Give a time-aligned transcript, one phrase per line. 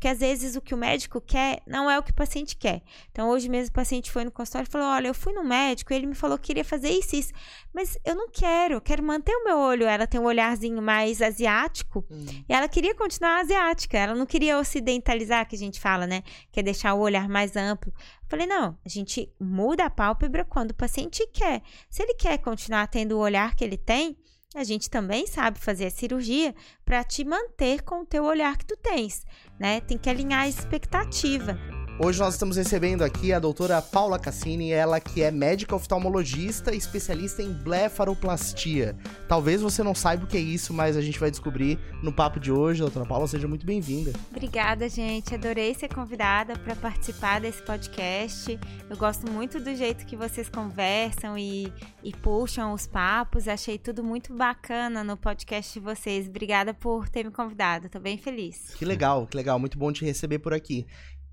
[0.00, 2.80] Porque às vezes o que o médico quer não é o que o paciente quer.
[3.12, 5.92] Então, hoje mesmo o paciente foi no consultório e falou: Olha, eu fui no médico
[5.92, 7.32] e ele me falou que queria fazer isso, isso.
[7.70, 9.84] Mas eu não quero, eu quero manter o meu olho.
[9.84, 12.24] Ela tem um olharzinho mais asiático hum.
[12.48, 13.98] e ela queria continuar asiática.
[13.98, 16.22] Ela não queria ocidentalizar, que a gente fala, né?
[16.50, 17.92] Quer deixar o olhar mais amplo.
[18.26, 21.60] Falei, não, a gente muda a pálpebra quando o paciente quer.
[21.90, 24.16] Se ele quer continuar tendo o olhar que ele tem,
[24.54, 26.54] a gente também sabe fazer a cirurgia
[26.84, 29.24] para te manter com o teu olhar que tu tens,
[29.58, 29.80] né?
[29.80, 31.58] Tem que alinhar a expectativa.
[32.02, 36.78] Hoje nós estamos recebendo aqui a doutora Paula Cassini, ela que é médica oftalmologista e
[36.78, 38.96] especialista em blefaroplastia.
[39.28, 42.40] Talvez você não saiba o que é isso, mas a gente vai descobrir no papo
[42.40, 42.80] de hoje.
[42.80, 44.14] Doutora Paula, seja muito bem-vinda.
[44.30, 45.34] Obrigada, gente.
[45.34, 48.58] Adorei ser convidada para participar desse podcast.
[48.88, 51.70] Eu gosto muito do jeito que vocês conversam e,
[52.02, 53.46] e puxam os papos.
[53.46, 56.26] Achei tudo muito bacana no podcast de vocês.
[56.26, 57.86] Obrigada por ter me convidado.
[57.86, 58.74] Estou bem feliz.
[58.78, 59.58] Que legal, que legal.
[59.58, 60.86] Muito bom te receber por aqui.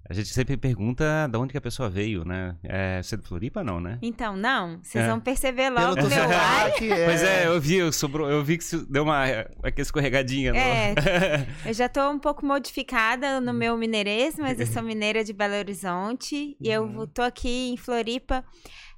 [0.10, 2.56] A gente sempre pergunta de onde que a pessoa veio, né?
[2.64, 4.00] É, você é de Floripa, não, né?
[4.02, 4.80] Então, não.
[4.82, 5.08] Vocês é.
[5.08, 6.70] vão perceber logo Pelo meu ar.
[6.70, 7.06] É.
[7.06, 10.54] Pois é, eu vi, sobrou, eu vi que deu uma aquela escorregadinha.
[10.56, 10.96] É,
[11.68, 15.56] eu já tô um pouco modificada no meu mineirês, mas eu sou mineira de Belo
[15.56, 16.56] Horizonte.
[16.62, 17.08] E eu uhum.
[17.08, 18.46] tô aqui em Floripa.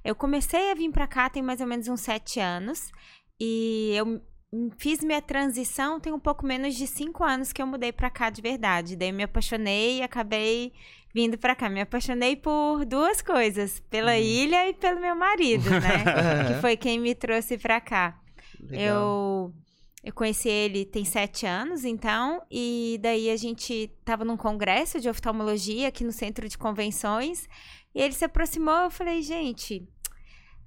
[0.04, 2.92] Eu comecei a vir pra cá tem mais ou menos uns sete anos.
[3.40, 4.22] E eu
[4.78, 8.30] fiz minha transição tem um pouco menos de cinco anos que eu mudei pra cá
[8.30, 8.96] de verdade.
[8.96, 10.72] Daí eu me apaixonei e acabei
[11.14, 11.68] vindo para cá.
[11.68, 14.18] Me apaixonei por duas coisas, pela uhum.
[14.18, 16.04] ilha e pelo meu marido, né?
[16.48, 18.18] que foi quem me trouxe para cá.
[18.60, 18.80] Legal.
[18.80, 19.54] Eu
[20.02, 25.10] eu conheci ele tem sete anos, então, e daí a gente estava num congresso de
[25.10, 27.46] oftalmologia aqui no centro de convenções,
[27.94, 29.86] e ele se aproximou, eu falei, gente,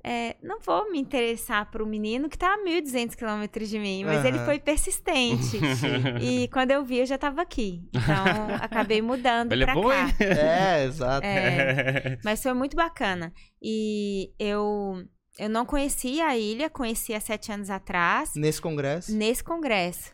[0.06, 4.04] é, não vou me interessar por um menino que está a 1.200 quilômetros de mim,
[4.04, 4.26] mas uhum.
[4.26, 5.58] ele foi persistente.
[6.22, 7.88] e quando eu vi, eu já estava aqui.
[7.94, 10.16] Então, acabei mudando para é cá.
[10.20, 11.26] É, exato.
[11.26, 13.34] É, mas foi muito bacana.
[13.62, 15.02] E eu,
[15.40, 18.33] eu não conhecia a ilha, conheci há sete anos atrás.
[18.36, 19.16] Nesse congresso?
[19.16, 20.11] Nesse congresso.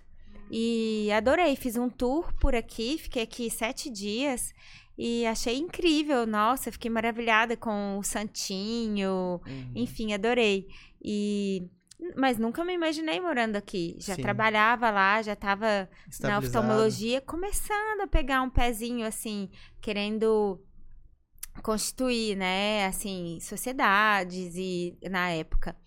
[0.51, 4.53] E adorei, fiz um tour por aqui, fiquei aqui sete dias.
[5.01, 9.71] E achei incrível, nossa, fiquei maravilhada com o Santinho, uhum.
[9.73, 10.67] enfim, adorei.
[11.01, 11.69] E
[12.17, 13.95] mas nunca me imaginei morando aqui.
[13.97, 14.21] Já Sim.
[14.21, 15.89] trabalhava lá, já estava
[16.19, 19.49] na oftalmologia, começando a pegar um pezinho assim,
[19.79, 20.61] querendo
[21.63, 25.77] constituir, né, assim, sociedades e na época.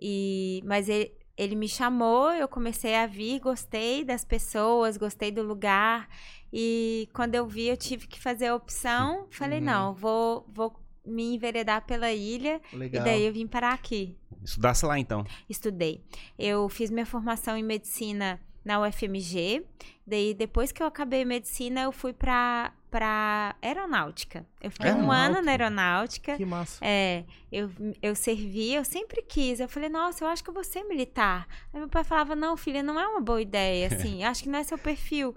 [0.00, 5.42] E mas ele, ele me chamou, eu comecei a vir, gostei das pessoas, gostei do
[5.42, 6.08] lugar
[6.56, 9.26] e quando eu vi, eu tive que fazer a opção.
[9.28, 9.64] Falei, uhum.
[9.64, 10.72] não, vou, vou
[11.04, 12.60] me enveredar pela ilha.
[12.72, 13.02] Legal.
[13.02, 14.16] E daí eu vim parar aqui.
[14.40, 15.24] Estudasse lá, então?
[15.50, 16.00] Estudei.
[16.38, 19.66] Eu fiz minha formação em medicina na UFMG.
[20.06, 24.46] Daí, depois que eu acabei medicina, eu fui para para aeronáutica.
[24.62, 26.36] Eu fiquei um ano na aeronáutica.
[26.36, 26.78] Que massa.
[26.80, 27.68] É, eu,
[28.00, 29.58] eu servi, eu sempre quis.
[29.58, 31.48] Eu falei, nossa, eu acho que eu vou ser militar.
[31.72, 34.60] Aí meu pai falava, não, filha, não é uma boa ideia, assim, acho que não
[34.60, 35.34] é seu perfil.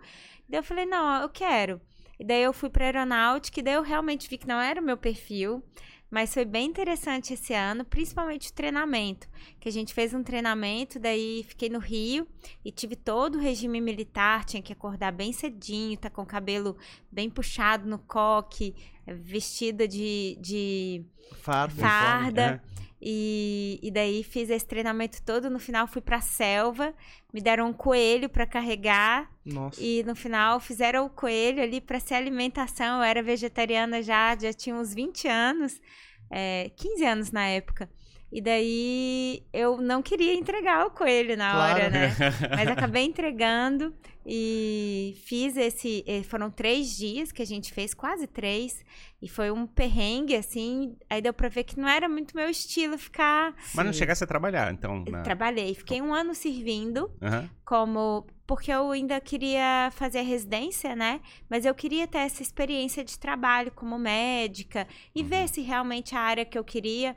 [0.48, 1.82] Daí eu falei, não, eu quero.
[2.20, 4.84] E daí eu fui para aeronáutica e daí eu realmente vi que não era o
[4.84, 5.64] meu perfil.
[6.10, 9.28] Mas foi bem interessante esse ano, principalmente o treinamento.
[9.60, 12.26] Que a gente fez um treinamento, daí fiquei no Rio
[12.64, 16.78] e tive todo o regime militar, tinha que acordar bem cedinho, tá com o cabelo
[17.12, 18.74] bem puxado no coque,
[19.06, 21.06] vestida de, de
[21.42, 21.82] farda.
[21.82, 22.62] farda.
[22.74, 22.87] É.
[23.02, 25.50] E, e daí fiz esse treinamento todo.
[25.50, 26.94] No final fui pra selva,
[27.34, 29.30] me deram um coelho para carregar.
[29.46, 29.80] Nossa.
[29.82, 32.98] E no final fizeram o coelho ali para ser alimentação.
[32.98, 35.80] Eu era vegetariana já, já tinha uns 20 anos,
[36.32, 37.90] é, 15 anos na época.
[38.32, 41.74] E daí eu não queria entregar o coelho na claro.
[41.74, 42.16] hora, né?
[42.56, 43.94] Mas acabei entregando
[44.30, 46.04] e fiz esse.
[46.06, 48.84] Eh, foram três dias que a gente fez, quase três.
[49.22, 50.98] E foi um perrengue, assim.
[51.10, 53.56] Aí deu pra ver que não era muito meu estilo ficar.
[53.74, 55.06] Mas não chegasse a trabalhar, então.
[55.08, 55.22] Na...
[55.22, 55.74] Trabalhei.
[55.74, 57.50] Fiquei um ano servindo uhum.
[57.64, 58.28] como.
[58.46, 61.22] Porque eu ainda queria fazer a residência, né?
[61.50, 65.28] Mas eu queria ter essa experiência de trabalho como médica e uhum.
[65.28, 67.16] ver se realmente a área que eu queria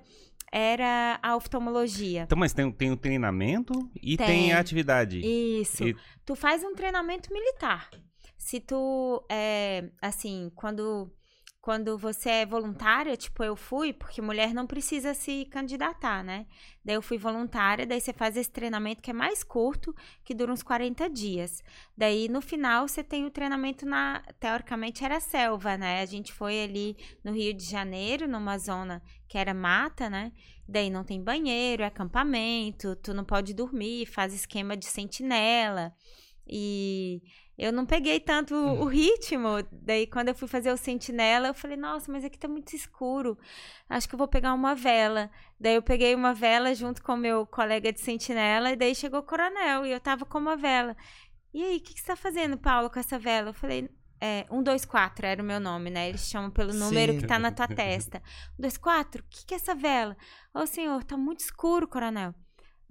[0.53, 2.23] era a oftalmologia.
[2.23, 5.21] Então, mas tem, tem o treinamento e tem, tem a atividade.
[5.21, 5.85] Isso.
[5.87, 5.97] E...
[6.25, 7.91] Tu faz um treinamento militar.
[8.37, 11.13] Se tu, é, assim, quando
[11.61, 16.47] quando você é voluntária, tipo eu fui, porque mulher não precisa se candidatar, né?
[16.83, 20.53] Daí eu fui voluntária, daí você faz esse treinamento que é mais curto, que dura
[20.53, 21.63] uns 40 dias.
[21.95, 26.01] Daí no final você tem o treinamento na, teoricamente era selva, né?
[26.01, 30.33] A gente foi ali no Rio de Janeiro, numa zona que era mata, né?
[30.67, 35.93] Daí não tem banheiro, é acampamento, tu não pode dormir, faz esquema de sentinela.
[36.47, 37.23] E
[37.61, 39.49] eu não peguei tanto o, o ritmo.
[39.71, 43.37] Daí, quando eu fui fazer o sentinela, eu falei, nossa, mas aqui tá muito escuro.
[43.87, 45.31] Acho que eu vou pegar uma vela.
[45.61, 49.21] Daí eu peguei uma vela junto com o meu colega de sentinela, e daí chegou
[49.21, 50.97] o coronel, e eu tava com uma vela.
[51.53, 53.51] E aí, o que, que você tá fazendo, Paulo, com essa vela?
[53.51, 56.09] Eu falei, é, 124 era o meu nome, né?
[56.09, 57.19] Eles chamam pelo número Sim.
[57.19, 58.23] que tá na tua testa.
[58.57, 60.17] 124, o que, que é essa vela?
[60.55, 62.35] Ô, senhor, tá muito escuro, coronel.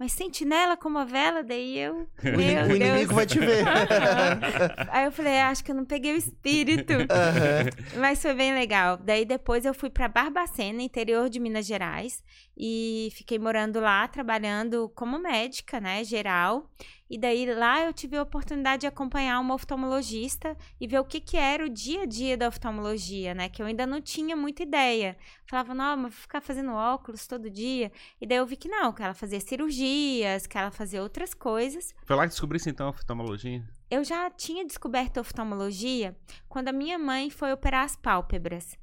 [0.00, 2.08] Mas sentinela com uma vela, daí eu.
[2.24, 2.76] O, Meu ini- o Deus.
[2.80, 3.64] inimigo vai te ver.
[4.90, 6.94] Aí eu falei, acho que eu não peguei o espírito.
[7.12, 8.00] Aham.
[8.00, 8.96] Mas foi bem legal.
[8.96, 12.24] Daí depois eu fui para Barbacena, interior de Minas Gerais,
[12.56, 16.70] e fiquei morando lá, trabalhando como médica, né, geral.
[17.10, 21.20] E daí lá eu tive a oportunidade de acompanhar uma oftalmologista e ver o que
[21.20, 24.62] que era o dia a dia da oftalmologia, né, que eu ainda não tinha muita
[24.62, 25.16] ideia.
[25.44, 27.90] Falava, não, mas vou ficar fazendo óculos todo dia.
[28.20, 31.92] E daí eu vi que não, que ela fazia cirurgias, que ela fazia outras coisas.
[32.04, 33.62] Foi lá que descobrisse então a oftalmologia?
[33.90, 36.16] Eu já tinha descoberto a oftalmologia
[36.48, 38.78] quando a minha mãe foi operar as pálpebras.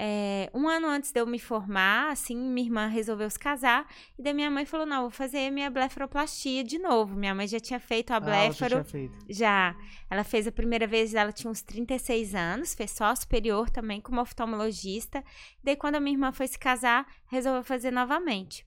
[0.00, 3.84] É, um ano antes de eu me formar, assim, minha irmã resolveu se casar.
[4.16, 7.16] E daí minha mãe falou: Não, vou fazer minha blefaroplastia de novo.
[7.16, 8.70] Minha mãe já tinha feito a Ah, você já blefaro.
[8.70, 9.18] tinha feito.
[9.28, 9.74] Já.
[10.08, 14.20] Ela fez a primeira vez, ela tinha uns 36 anos, fez só superior também como
[14.20, 15.24] oftalmologista.
[15.64, 18.64] Daí, quando a minha irmã foi se casar, resolveu fazer novamente.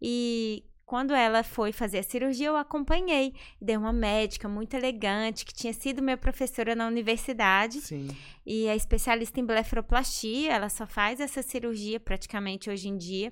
[0.00, 3.34] E quando ela foi fazer a cirurgia, eu acompanhei.
[3.60, 7.82] Dei uma médica muito elegante, que tinha sido minha professora na universidade.
[7.82, 8.08] Sim.
[8.46, 13.30] E é especialista em blefaroplastia, ela só faz essa cirurgia praticamente hoje em dia.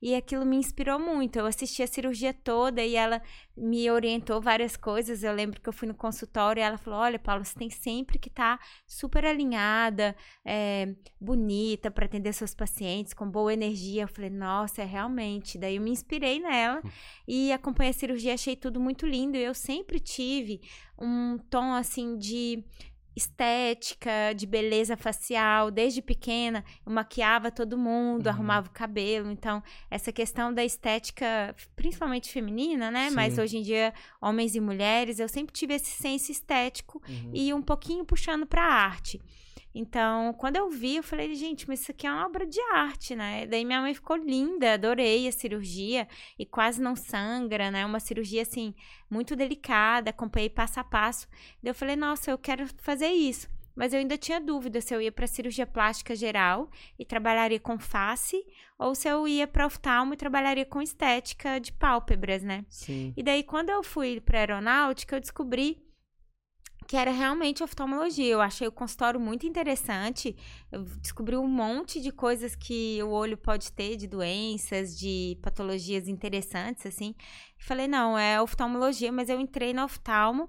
[0.00, 1.38] E aquilo me inspirou muito.
[1.38, 3.22] Eu assisti a cirurgia toda e ela
[3.56, 5.22] me orientou várias coisas.
[5.22, 8.18] Eu lembro que eu fui no consultório e ela falou: Olha, Paulo, você tem sempre
[8.18, 10.14] que estar super alinhada,
[10.44, 14.02] é, bonita para atender seus pacientes, com boa energia.
[14.02, 15.58] Eu falei: Nossa, é realmente.
[15.58, 16.82] Daí eu me inspirei nela
[17.26, 19.36] e acompanhei a cirurgia, achei tudo muito lindo.
[19.36, 20.60] E eu sempre tive
[20.98, 22.64] um tom assim de
[23.16, 28.32] estética, de beleza facial, desde pequena, eu maquiava todo mundo, Uhum.
[28.32, 33.40] arrumava o cabelo, então essa questão da estética, principalmente feminina, né, mas Sim.
[33.40, 37.30] hoje em dia homens e mulheres, eu sempre tive esse senso estético Uhum.
[37.32, 39.20] e um pouquinho puxando para arte.
[39.78, 43.14] Então, quando eu vi, eu falei, gente, mas isso aqui é uma obra de arte,
[43.14, 43.46] né?
[43.46, 46.08] Daí minha mãe ficou linda, adorei a cirurgia
[46.38, 47.84] e quase não sangra, né?
[47.84, 48.74] Uma cirurgia assim
[49.10, 51.28] muito delicada, acompanhei passo a passo.
[51.62, 53.54] Daí eu falei, nossa, eu quero fazer isso.
[53.74, 57.78] Mas eu ainda tinha dúvida se eu ia para cirurgia plástica geral e trabalharia com
[57.78, 58.42] face
[58.78, 62.64] ou se eu ia para oftalmo e trabalharia com estética de pálpebras, né?
[62.70, 63.12] Sim.
[63.14, 65.85] E daí, quando eu fui para aeronáutica, eu descobri
[66.86, 68.32] que era realmente oftalmologia.
[68.32, 70.36] Eu achei o consultório muito interessante.
[70.70, 76.08] Eu descobri um monte de coisas que o olho pode ter, de doenças, de patologias
[76.08, 77.14] interessantes, assim.
[77.58, 80.48] Falei, não, é oftalmologia, mas eu entrei na oftalmo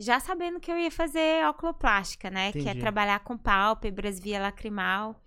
[0.00, 2.52] já sabendo que eu ia fazer oculoplástica, né?
[2.52, 2.80] Que é Entendi.
[2.80, 5.22] trabalhar com pálpebras, via lacrimal.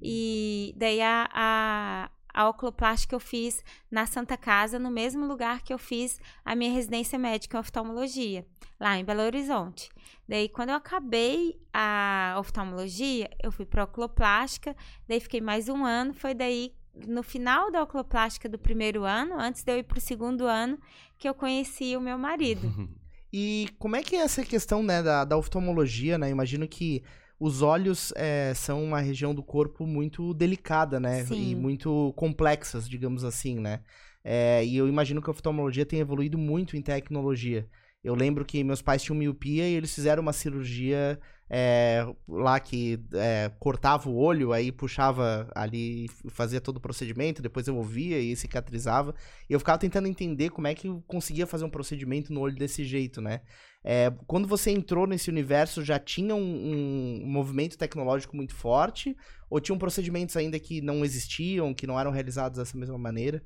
[0.00, 5.72] E daí a, a, a oculoplástica eu fiz na Santa Casa, no mesmo lugar que
[5.72, 8.44] eu fiz a minha residência médica em oftalmologia,
[8.78, 9.88] lá em Belo Horizonte.
[10.28, 14.76] Daí, quando eu acabei a oftalmologia, eu fui para oculoplástica,
[15.06, 16.74] daí fiquei mais um ano, foi daí
[17.06, 20.78] no final da oculoplástica do primeiro ano, antes de eu ir para o segundo ano,
[21.18, 22.68] que eu conheci o meu marido.
[23.36, 26.30] E como é que é essa questão, né, da, da oftalmologia, né?
[26.30, 27.02] Imagino que
[27.38, 31.24] os olhos é, são uma região do corpo muito delicada, né?
[31.24, 31.50] Sim.
[31.50, 33.80] E muito complexas, digamos assim, né?
[34.22, 37.68] É, e eu imagino que a oftalmologia tem evoluído muito em tecnologia.
[38.02, 42.98] Eu lembro que meus pais tinham miopia e eles fizeram uma cirurgia é, lá que
[43.12, 48.34] é, cortava o olho, aí puxava ali, fazia todo o procedimento, depois eu ouvia e
[48.34, 49.14] cicatrizava.
[49.48, 52.56] E eu ficava tentando entender como é que eu conseguia fazer um procedimento no olho
[52.56, 53.42] desse jeito, né?
[53.86, 59.14] É, quando você entrou nesse universo, já tinha um, um movimento tecnológico muito forte?
[59.50, 63.44] Ou tinham procedimentos ainda que não existiam, que não eram realizados dessa mesma maneira?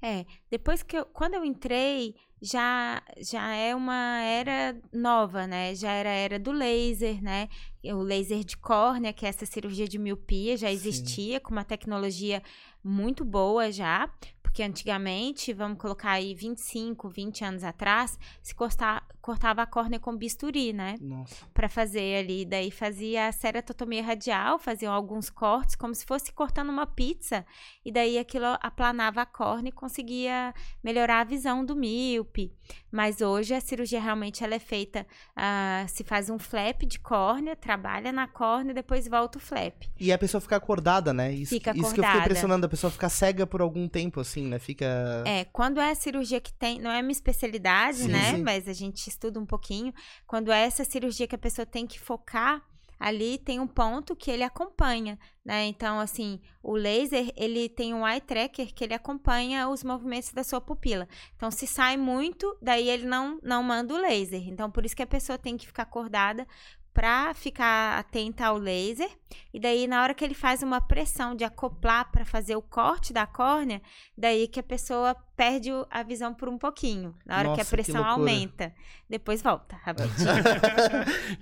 [0.00, 5.74] É, depois que eu, quando eu entrei, já já é uma era nova, né?
[5.74, 7.48] Já era a era do laser, né?
[7.84, 10.74] O laser de córnea, que é essa cirurgia de miopia, já Sim.
[10.74, 12.42] existia com uma tecnologia
[12.82, 14.10] muito boa já,
[14.42, 20.14] porque antigamente, vamos colocar aí 25, 20 anos atrás, se cortar, cortava a córnea com
[20.14, 20.96] bisturi, né?
[21.00, 21.46] Nossa.
[21.54, 22.44] Pra fazer ali.
[22.44, 27.42] Daí fazia a ceratotomia radial, faziam alguns cortes, como se fosse cortando uma pizza.
[27.82, 30.52] E daí aquilo aplanava a córnea e conseguia
[30.82, 32.52] melhorar a visão do míope.
[32.92, 37.56] Mas hoje a cirurgia realmente ela é feita, ah, se faz um flap de córnea,
[37.56, 39.84] trabalha na córnea e depois volta o flap.
[39.98, 41.32] E a pessoa fica acordada, né?
[41.32, 42.26] Isso, Fica isso que eu fiquei acordada.
[42.26, 44.58] impressionando, a pessoa ficar cega por algum tempo, assim, né?
[44.58, 45.24] Fica.
[45.26, 48.34] É, quando é a cirurgia que tem, não é minha especialidade, Sim, né?
[48.34, 48.42] sim.
[48.42, 49.92] Mas a gente estuda um pouquinho,
[50.26, 52.62] quando é essa cirurgia que a pessoa tem que focar
[52.98, 55.66] ali tem um ponto que ele acompanha, né?
[55.66, 60.44] Então, assim, o laser, ele tem um eye tracker que ele acompanha os movimentos da
[60.44, 61.08] sua pupila.
[61.36, 64.48] Então, se sai muito, daí ele não, não manda o laser.
[64.48, 66.46] Então, por isso que a pessoa tem que ficar acordada
[66.94, 69.10] para ficar atenta ao laser.
[69.52, 73.12] E daí, na hora que ele faz uma pressão de acoplar para fazer o corte
[73.12, 73.82] da córnea,
[74.16, 77.14] daí que a pessoa perde a visão por um pouquinho.
[77.26, 78.72] Na hora Nossa, que a pressão que aumenta.
[79.08, 80.14] Depois volta, rapidinho.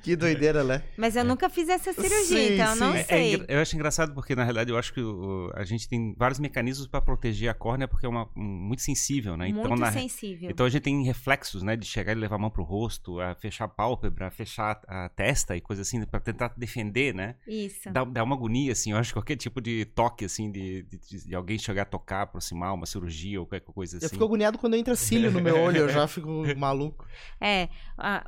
[0.03, 0.83] que doideira, né?
[0.97, 2.95] Mas eu nunca fiz essa cirurgia, Sim, então eu não.
[2.95, 3.35] É, é sei.
[3.35, 6.39] engra- eu acho engraçado porque, na realidade, eu acho que o- a gente tem vários
[6.41, 9.47] mecanismos para proteger a córnea porque é uma, um- muito sensível, né?
[9.47, 10.51] Muito então, na, sensível.
[10.51, 11.77] então a gente tem reflexos, né?
[11.77, 15.09] De chegar e levar a mão pro rosto, a fechar a pálpebra, a fechar a
[15.09, 17.37] testa e coisa assim, para tentar defender, né?
[17.47, 17.91] Isso.
[17.91, 21.27] Dá, dá uma agonia, assim, eu acho que qualquer tipo de toque, assim, de, de,
[21.27, 24.05] de alguém chegar a tocar, aproximar, uma cirurgia ou qualquer coisa assim.
[24.05, 27.07] Eu fico agoniado quando entra cílio no meu olho, eu já fico maluco.
[27.41, 27.69] É,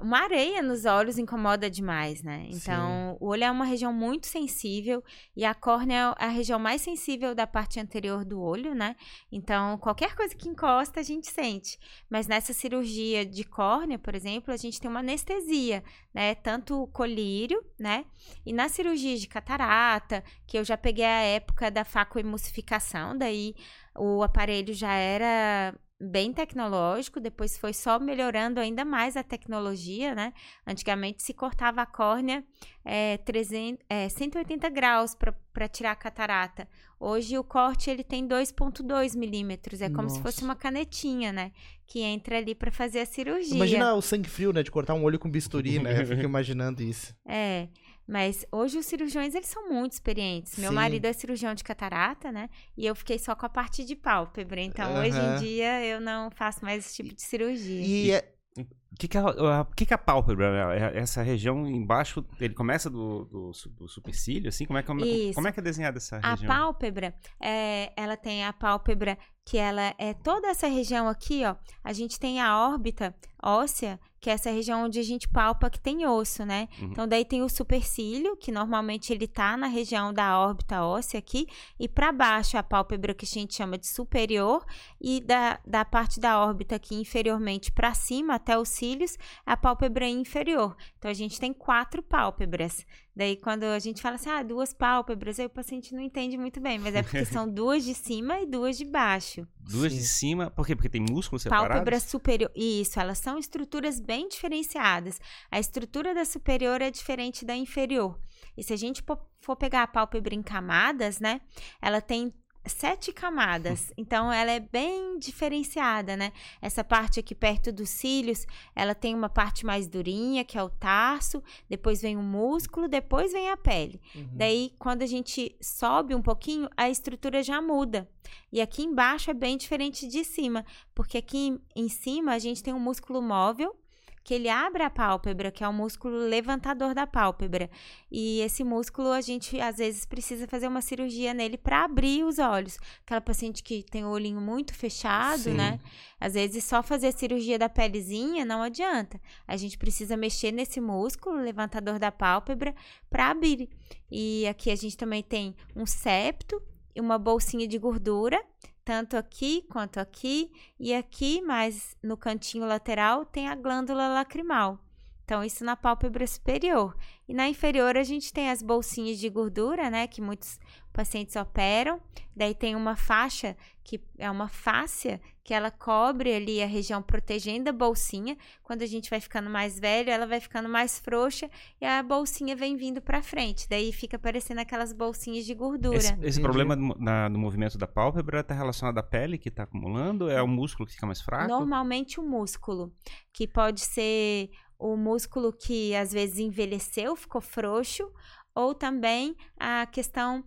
[0.01, 2.47] uma areia nos olhos incomoda demais, né?
[2.51, 5.03] Então, o olho é uma região muito sensível
[5.37, 8.97] e a córnea é a região mais sensível da parte anterior do olho, né?
[9.31, 11.79] Então, qualquer coisa que encosta, a gente sente.
[12.11, 15.83] Mas nessa cirurgia de córnea, por exemplo, a gente tem uma anestesia,
[16.13, 16.35] né?
[16.35, 18.05] Tanto o colírio, né?
[18.45, 23.55] E na cirurgia de catarata, que eu já peguei a época da facoemulsificação, daí
[23.97, 30.33] o aparelho já era bem tecnológico, depois foi só melhorando ainda mais a tecnologia, né?
[30.67, 32.45] Antigamente se cortava a córnea
[32.85, 35.17] é, 300, é, 180 graus
[35.53, 36.69] para tirar a catarata.
[36.99, 40.45] Hoje o corte ele tem 2,2 milímetros, é como se fosse Nossa.
[40.45, 41.53] uma canetinha, né?
[41.87, 43.55] Que entra ali para fazer a cirurgia.
[43.55, 44.63] Imagina o sangue frio, né?
[44.63, 46.01] De cortar um olho com bisturi, né?
[46.01, 47.15] Eu fico imaginando isso.
[47.27, 47.69] É,
[48.07, 50.57] mas hoje os cirurgiões, eles são muito experientes.
[50.59, 50.75] Meu Sim.
[50.77, 52.49] marido é cirurgião de catarata, né?
[52.77, 54.61] E eu fiquei só com a parte de pálpebra.
[54.61, 55.37] Então, hoje Aham.
[55.37, 57.83] em dia, eu não faço mais esse tipo de cirurgia.
[57.85, 60.73] E é- O que, que, é, a- que, que é a pálpebra?
[60.79, 64.65] É- Essa região embaixo, ele começa do, do, do supercílio, assim?
[64.65, 65.35] Como é, como, Isso.
[65.35, 66.47] como é que é desenhada essa A região?
[66.55, 71.55] pálpebra, é, ela tem a pálpebra que ela é toda essa região aqui, ó.
[71.83, 75.79] A gente tem a órbita óssea, que é essa região onde a gente palpa que
[75.79, 76.67] tem osso, né?
[76.81, 76.89] Uhum.
[76.89, 81.47] Então daí tem o supercílio, que normalmente ele tá na região da órbita óssea aqui,
[81.79, 84.65] e para baixo a pálpebra que a gente chama de superior
[84.99, 90.09] e da, da parte da órbita aqui inferiormente para cima até os cílios, a pálpebra
[90.09, 90.75] inferior.
[90.99, 92.87] Então a gente tem quatro pálpebras.
[93.17, 96.61] Daí, quando a gente fala assim, ah, duas pálpebras, aí o paciente não entende muito
[96.61, 99.47] bem, mas é porque são duas de cima e duas de baixo.
[99.61, 99.99] Duas Sim.
[99.99, 100.75] de cima, por quê?
[100.75, 101.69] Porque tem músculos separados?
[101.69, 102.51] Pálpebra superior.
[102.57, 105.21] Isso, elas são estruturas bem diferenciadas.
[105.51, 108.19] A estrutura da superior é diferente da inferior.
[108.57, 109.03] E se a gente
[109.41, 111.41] for pegar a pálpebra em camadas, né?
[111.81, 112.33] Ela tem
[112.67, 113.93] sete camadas.
[113.97, 116.33] Então, ela é bem diferenciada, né?
[116.61, 120.71] Essa parte aqui perto dos cílios, ela tem uma parte mais durinha, que é o
[120.71, 121.43] tarso.
[121.69, 124.01] Depois vem o músculo, depois vem a pele.
[124.15, 124.29] Uhum.
[124.33, 128.09] Daí, quando a gente sobe um pouquinho, a estrutura já muda.
[128.51, 132.63] E aqui embaixo é bem diferente de cima, porque aqui em- em cima a gente
[132.63, 133.77] tem um músculo móvel
[134.25, 137.71] que ele abre a pálpebra, que é o músculo levantador da pálpebra.
[138.11, 142.39] E esse músculo a gente às vezes precisa fazer uma cirurgia nele para abrir os
[142.39, 142.79] olhos.
[143.05, 145.55] Aquela paciente que tem o olhinho muito fechado, Sim.
[145.55, 145.79] né?
[146.19, 149.21] Às vezes só fazer a cirurgia da pelezinha não adianta.
[149.47, 152.75] A gente precisa mexer nesse músculo levantador da pálpebra
[153.11, 153.69] para abrir.
[154.11, 156.63] E aqui a gente também tem um septo
[156.95, 158.43] e uma bolsinha de gordura,
[158.85, 164.79] tanto aqui quanto aqui, e aqui, mais no cantinho lateral, tem a glândula lacrimal.
[165.25, 166.95] Então, isso na pálpebra superior.
[167.27, 170.07] E na inferior, a gente tem as bolsinhas de gordura, né?
[170.07, 170.61] Que muitos
[170.93, 171.99] pacientes operam.
[172.37, 177.69] Daí tem uma faixa, que é uma fáscia, que ela cobre ali a região protegendo
[177.69, 178.35] a bolsinha.
[178.63, 182.57] Quando a gente vai ficando mais velho, ela vai ficando mais frouxa e a bolsinha
[182.57, 183.69] vem vindo pra frente.
[183.69, 185.99] Daí fica parecendo aquelas bolsinhas de gordura.
[185.99, 189.65] Esse, esse problema no, na- no movimento da pálpebra está relacionado à pele que está
[189.65, 190.31] acumulando?
[190.31, 191.47] É o músculo que fica mais fraco?
[191.49, 192.91] Normalmente o músculo,
[193.33, 194.49] que pode ser
[194.79, 198.11] o músculo que às vezes envelheceu, ficou frouxo,
[198.55, 200.43] ou também a questão,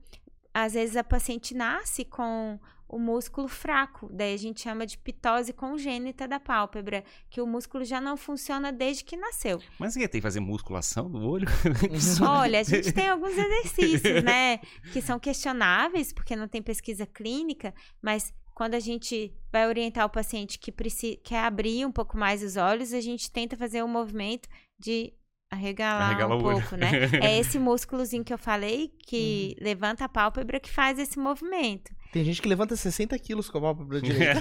[0.53, 5.51] às vezes a paciente nasce com o músculo fraco, daí a gente chama de pitose
[5.51, 9.61] congênita da pálpebra, que o músculo já não funciona desde que nasceu.
[9.77, 11.47] Mas você tem que fazer musculação do olho?
[12.25, 14.59] Olha, a gente tem alguns exercícios, né,
[14.93, 20.09] que são questionáveis, porque não tem pesquisa clínica, mas quando a gente vai orientar o
[20.09, 23.87] paciente que precisa, quer abrir um pouco mais os olhos, a gente tenta fazer um
[23.87, 25.13] movimento de
[25.49, 26.59] arregalar Arregala um o olho.
[26.59, 26.89] pouco, né?
[27.23, 31.95] É esse músculozinho que eu falei que levanta a pálpebra que faz esse movimento.
[32.11, 34.39] Tem gente que levanta 60 quilos com a pálpebra direita.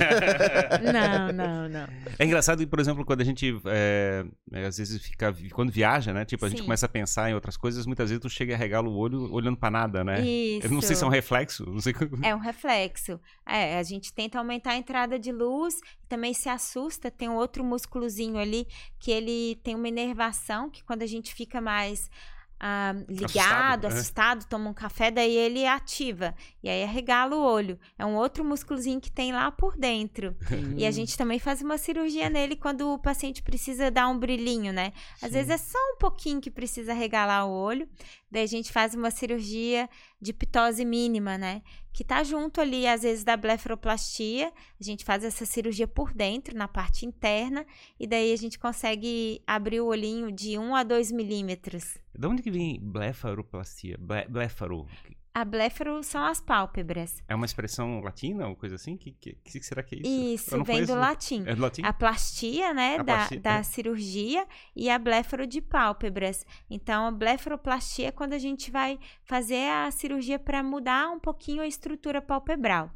[0.92, 1.88] não, não, não.
[2.18, 4.24] É engraçado, por exemplo, quando a gente é,
[4.66, 5.34] às vezes fica.
[5.52, 6.24] Quando viaja, né?
[6.24, 6.64] Tipo, a gente Sim.
[6.64, 9.56] começa a pensar em outras coisas, muitas vezes tu chega e arregala o olho olhando
[9.56, 10.20] pra nada, né?
[10.20, 10.66] Isso.
[10.66, 11.94] Eu não sei se é um reflexo, não sei.
[12.22, 13.20] É um reflexo.
[13.46, 17.64] É, a gente tenta aumentar a entrada de luz, também se assusta, tem um outro
[17.64, 18.66] músculozinho ali
[18.98, 22.10] que ele tem uma inervação, que quando a gente fica mais
[22.58, 24.46] ah, ligado, Assustado, assustado, né?
[24.48, 26.34] toma um café, daí ele ativa.
[26.62, 27.78] E aí arregala o olho.
[27.98, 30.34] É um outro músculozinho que tem lá por dentro.
[30.76, 34.72] E a gente também faz uma cirurgia nele quando o paciente precisa dar um brilhinho,
[34.72, 34.92] né?
[35.20, 37.88] Às vezes é só um pouquinho que precisa regalar o olho.
[38.30, 39.88] Daí a gente faz uma cirurgia
[40.20, 41.62] de pitose mínima, né?
[41.92, 44.52] Que tá junto ali, às vezes, da blefaroplastia.
[44.80, 47.64] A gente faz essa cirurgia por dentro, na parte interna.
[47.98, 51.96] E daí a gente consegue abrir o olhinho de 1 a 2 milímetros.
[52.14, 53.96] De onde que vem blefaroplastia?
[53.98, 54.86] Ble, blefaro?
[55.36, 57.22] A blefaro são as pálpebras.
[57.28, 58.96] É uma expressão latina ou coisa assim?
[58.96, 60.54] Que, que, que será que é isso?
[60.54, 61.44] Isso, vem do latim.
[61.46, 61.82] É do latim?
[61.84, 63.62] A plastia, né, A da, plastia, da é.
[63.62, 66.46] cirurgia e a blefaro de pálpebras.
[66.70, 71.60] Então, a blefaroplastia é quando a gente vai fazer a cirurgia para mudar um pouquinho
[71.60, 72.90] a estrutura palpebral.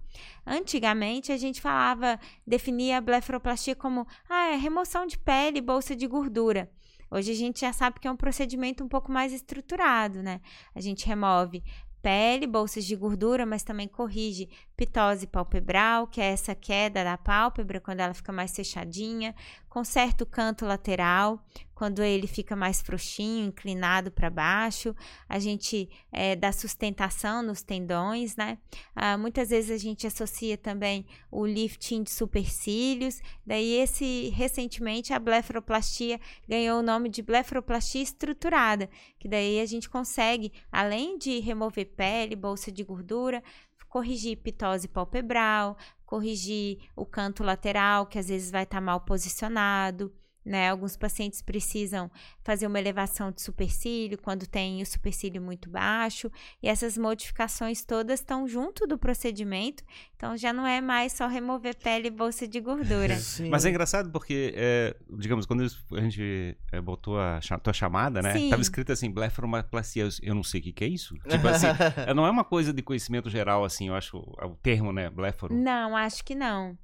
[0.47, 6.06] Antigamente, a gente falava, definia a blefaroplastia como, ah, é remoção de pele bolsa de
[6.06, 6.70] gordura.
[7.11, 10.40] Hoje a gente já sabe que é um procedimento um pouco mais estruturado, né?
[10.73, 11.61] A gente remove
[12.02, 17.80] pele, bolsas de gordura, mas também corrige pitose palpebral, que é essa queda da pálpebra
[17.80, 19.35] quando ela fica mais fechadinha,
[19.69, 21.45] conserta o canto lateral,
[21.81, 24.95] quando ele fica mais frouxinho, inclinado para baixo,
[25.27, 28.59] a gente eh, dá sustentação nos tendões, né?
[28.95, 35.19] Ah, muitas vezes a gente associa também o lifting de supercílios, daí esse, recentemente, a
[35.19, 38.87] blefaroplastia ganhou o nome de blefaroplastia estruturada,
[39.19, 43.43] que daí a gente consegue, além de remover pele, bolsa de gordura,
[43.89, 50.13] corrigir pitose palpebral, corrigir o canto lateral, que às vezes vai estar mal posicionado.
[50.44, 50.70] Né?
[50.70, 52.11] Alguns pacientes precisam
[52.42, 56.30] fazer uma elevação de supercílio quando tem o supercílio muito baixo,
[56.62, 59.82] e essas modificações todas estão junto do procedimento,
[60.16, 63.16] então já não é mais só remover pele e bolsa de gordura.
[63.20, 63.50] Sim.
[63.50, 68.33] Mas é engraçado porque, é, digamos, quando a gente é, botou a tua chamada, né?
[68.33, 68.48] Sim.
[68.50, 70.05] Tava escrito assim, blefaroplastia.
[70.05, 71.14] Eu- Eu não sei o que, que é isso.
[71.29, 71.66] Tipo assim,
[72.07, 75.11] é, não é uma coisa de conhecimento geral, assim, eu acho, o termo, né?
[75.11, 75.55] Blefaro.
[75.55, 76.79] Não, acho que não.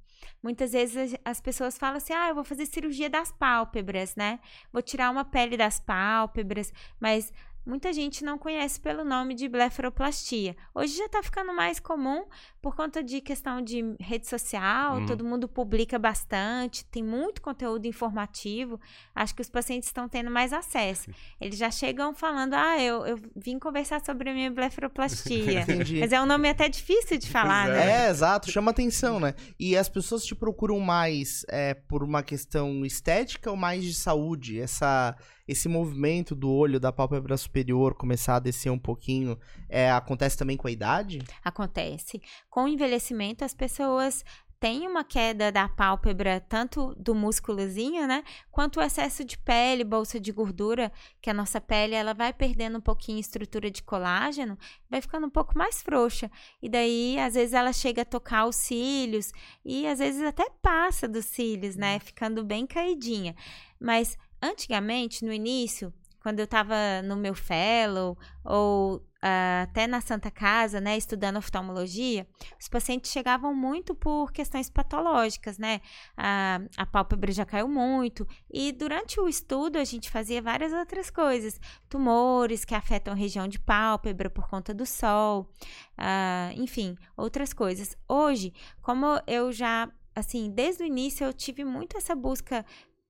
[0.47, 4.39] Muitas vezes as- as pessoas falam assim: ah, eu vou fazer cirurgia das pálpebras, né?
[4.71, 7.33] Vou tirar uma pele das pálpebras, mas
[7.67, 10.55] muita gente não conhece pelo nome de blefaroplastia.
[10.73, 12.23] Hoje já tá ficando mais comum
[12.61, 15.05] por conta de questão de rede social, Uhum.
[15.05, 18.79] todo mundo publica bastante, tem muito conteúdo informativo.
[19.13, 21.09] Acho que os pacientes estão tendo mais acesso.
[21.39, 25.61] Eles já chegam falando: ah, eu, eu vim conversar sobre a minha blefaroplastia.
[25.67, 25.99] Entendi.
[25.99, 28.05] Mas é um nome até difícil de falar, Pois né?
[28.05, 29.33] É, exato, chama atenção, né?
[29.59, 34.59] E as pessoas te procuram mais é, por uma questão estética ou mais de saúde?
[34.59, 35.15] Essa,
[35.47, 39.37] esse movimento do olho da pálpebra superior começar a descer um pouquinho,
[39.69, 41.19] é, acontece também com a idade?
[41.43, 42.21] acontece.
[42.49, 44.23] Com o envelhecimento, as pessoas
[44.59, 48.23] têm uma queda da pálpebra, tanto do músculozinho, né?
[48.51, 52.79] Quanto o excesso de pele, bolsa de gordura, que a nossa pele ela vai perdendo
[52.79, 54.57] um pouquinho a estrutura de colágeno,
[54.89, 56.31] vai ficando um pouco mais frouxa.
[56.61, 59.31] E daí, às vezes, ela chega a tocar os cílios
[59.63, 61.99] e às vezes até passa dos cílios, né?
[61.99, 63.35] Ficando bem caidinha.
[63.79, 70.29] Mas antigamente, no início, quando eu estava no meu fellow ou ah, até na Santa
[70.29, 72.27] Casa, né, estudando oftalmologia,
[72.59, 75.81] os pacientes chegavam muito por questões patológicas, né?
[76.15, 81.09] A, a pálpebra já caiu muito e durante o estudo a gente fazia várias outras
[81.09, 85.49] coisas, tumores que afetam a região de pálpebra por conta do sol,
[85.97, 87.97] ah, enfim, outras coisas.
[88.07, 92.65] Hoje, como eu já assim, desde o início eu tive muito essa busca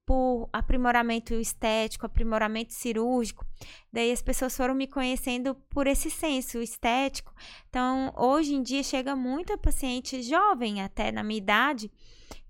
[0.08, 3.46] por aprimoramento estético, aprimoramento cirúrgico.
[3.92, 7.34] Daí as pessoas foram me conhecendo por esse senso estético.
[7.70, 11.92] Então, hoje em dia chega muita paciente jovem, até na minha idade,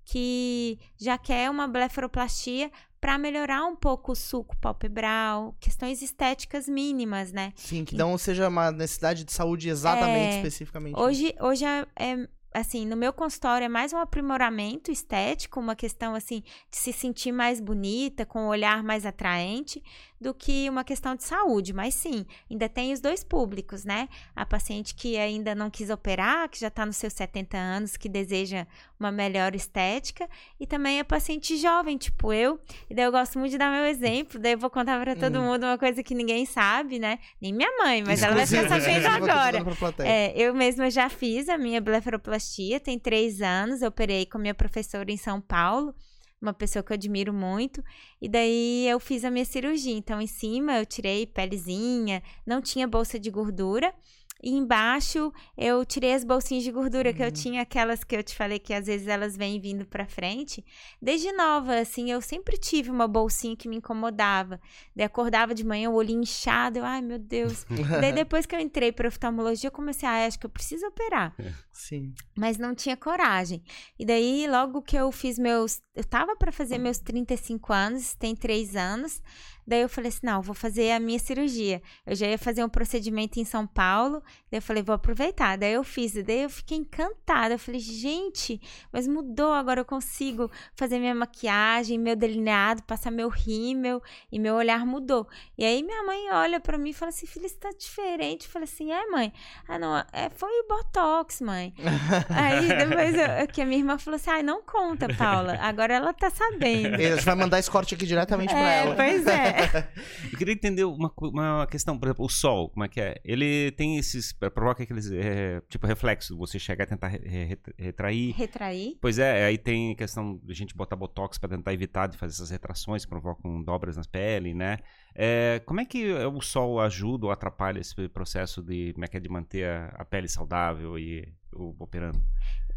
[0.05, 7.31] que já quer uma blefaroplastia para melhorar um pouco o suco palpebral, questões estéticas mínimas,
[7.31, 7.53] né?
[7.55, 10.99] Sim, que não seja uma necessidade de saúde exatamente, É, especificamente.
[10.99, 16.15] Hoje, hoje é, é, assim, no meu consultório é mais um aprimoramento estético, uma questão
[16.15, 19.83] assim de se sentir mais bonita, com um olhar mais atraente,
[20.19, 21.73] do que uma questão de saúde.
[21.73, 24.09] Mas sim, ainda tem os dois públicos, né?
[24.35, 28.09] A paciente que ainda não quis operar, que já está nos seus 70 anos, que
[28.09, 28.65] deseja
[28.99, 30.27] uma melhor estética,
[30.59, 32.59] e também a paciente jovem, tipo eu.
[32.89, 35.37] E daí eu gosto muito de dar meu exemplo, daí eu vou contar para todo
[35.37, 35.51] uhum.
[35.51, 37.19] mundo uma coisa que ninguém sabe, né?
[37.39, 39.63] Nem minha mãe, mas ela vai ficar sabendo agora.
[39.99, 44.55] É, eu mesma já fiz a minha blefaroplastia, tem três anos, eu operei com minha
[44.55, 45.93] professora em São Paulo
[46.41, 47.83] uma pessoa que eu admiro muito.
[48.21, 49.93] E daí eu fiz a minha cirurgia.
[49.93, 53.93] Então, em cima eu tirei pelezinha, não tinha bolsa de gordura.
[54.41, 57.15] E embaixo eu tirei as bolsinhas de gordura uhum.
[57.15, 57.31] que eu uhum.
[57.31, 60.63] tinha, aquelas que eu te falei que às vezes elas vêm vindo para frente.
[61.01, 64.59] Desde nova, assim, eu sempre tive uma bolsinha que me incomodava.
[64.95, 67.65] Daí acordava de manhã, o olho inchado, eu, ai meu Deus.
[67.99, 71.33] Daí depois que eu entrei para oftalmologia, eu comecei, ah, acho que eu preciso operar.
[71.39, 71.51] É.
[71.71, 72.13] Sim.
[72.35, 73.63] Mas não tinha coragem.
[73.97, 75.81] E daí, logo que eu fiz meus.
[75.95, 79.21] Eu tava para fazer meus 35 anos, tem três anos.
[79.67, 81.81] Daí eu falei assim: não, vou fazer a minha cirurgia.
[82.05, 84.23] Eu já ia fazer um procedimento em São Paulo.
[84.49, 85.57] Daí eu falei: vou aproveitar.
[85.57, 86.13] Daí eu fiz.
[86.13, 87.55] Daí eu fiquei encantada.
[87.55, 88.61] Eu falei: gente,
[88.93, 89.51] mas mudou.
[89.51, 94.01] Agora eu consigo fazer minha maquiagem, meu delineado, passar meu rímel
[94.31, 95.27] e meu olhar mudou.
[95.57, 98.45] E aí minha mãe olha para mim e fala assim: filha, isso tá diferente.
[98.45, 99.33] Eu falei assim: é, mãe?
[99.67, 101.73] Ah, não, é, foi o Botox, mãe.
[102.29, 105.57] aí depois eu, que a minha irmã falou assim: ai, não conta, Paula.
[105.59, 106.95] Agora ela tá sabendo.
[106.95, 108.95] A gente vai mandar esse corte aqui diretamente é, pra ela.
[108.95, 109.56] Pois é.
[110.31, 113.19] Eu queria entender uma, uma questão, por exemplo, o sol, como é que é?
[113.23, 114.33] Ele tem esses.
[114.33, 115.11] provoca aqueles.
[115.11, 118.35] É, tipo, reflexo, você chegar a tentar re, retrair.
[118.35, 118.97] Retrair?
[119.01, 122.33] Pois é, aí tem questão de a gente botar botox para tentar evitar de fazer
[122.33, 124.79] essas retrações que provocam dobras na pele, né?
[125.15, 129.17] É, como é que o sol ajuda ou atrapalha esse processo de, como é que
[129.17, 132.21] é, de manter a, a pele saudável e o, operando?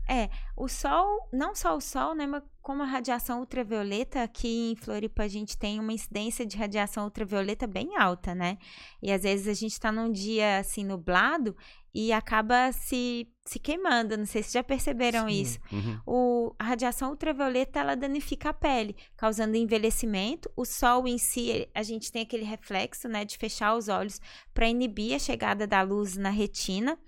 [0.08, 4.76] É, o sol, não só o sol, né, mas como a radiação ultravioleta, aqui em
[4.76, 8.58] Floripa a gente tem uma incidência de radiação ultravioleta bem alta, né?
[9.02, 11.56] E às vezes a gente está num dia assim nublado
[11.94, 14.16] e acaba se, se queimando.
[14.16, 15.40] Não sei se já perceberam Sim.
[15.40, 15.58] isso.
[15.72, 16.00] Uhum.
[16.06, 20.50] O, a radiação ultravioleta ela danifica a pele, causando envelhecimento.
[20.56, 24.20] O sol em si, a gente tem aquele reflexo, né, de fechar os olhos
[24.54, 26.98] para inibir a chegada da luz na retina.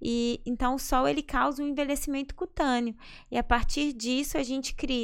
[0.00, 2.96] E então o sol ele causa um envelhecimento cutâneo.
[3.30, 5.01] E a partir disso a gente cria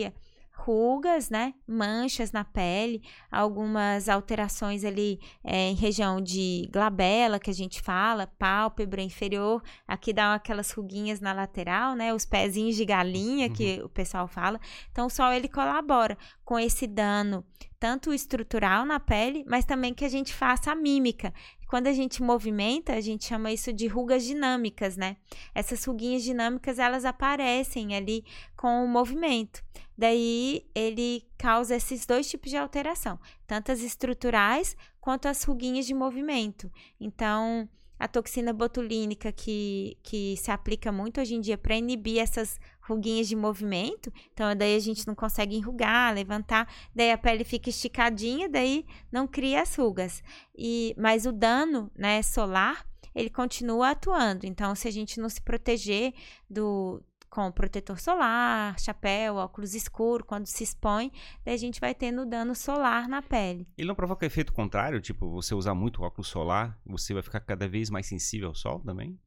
[0.58, 1.54] rugas, né?
[1.66, 8.26] Manchas na pele, algumas alterações ali é, em região de glabela, que a gente fala,
[8.26, 9.62] pálpebra inferior.
[9.86, 12.12] Aqui dá aquelas ruguinhas na lateral, né?
[12.12, 13.86] Os pezinhos de galinha, que uhum.
[13.86, 14.60] o pessoal fala.
[14.90, 17.44] Então, o sol ele colabora com esse dano,
[17.78, 21.32] tanto estrutural na pele, mas também que a gente faça a mímica.
[21.68, 25.18] Quando a gente movimenta, a gente chama isso de rugas dinâmicas, né?
[25.54, 28.24] Essas ruguinhas dinâmicas, elas aparecem ali
[28.56, 29.62] com o movimento.
[29.96, 35.92] Daí ele causa esses dois tipos de alteração, tanto as estruturais quanto as ruguinhas de
[35.92, 36.72] movimento.
[36.98, 42.58] Então, a toxina botulínica que, que se aplica muito hoje em dia para inibir essas
[42.88, 47.68] ruguinhas de movimento, então daí a gente não consegue enrugar, levantar, daí a pele fica
[47.68, 50.22] esticadinha, daí não cria as rugas.
[50.56, 54.46] E mas o dano, né, solar, ele continua atuando.
[54.46, 56.14] Então, se a gente não se proteger
[56.48, 61.12] do, com protetor solar, chapéu, óculos escuro, quando se expõe,
[61.44, 63.66] daí a gente vai tendo dano solar na pele.
[63.76, 65.00] Ele não provoca efeito contrário?
[65.00, 68.80] Tipo, você usar muito óculos solar, você vai ficar cada vez mais sensível ao sol
[68.80, 69.18] também?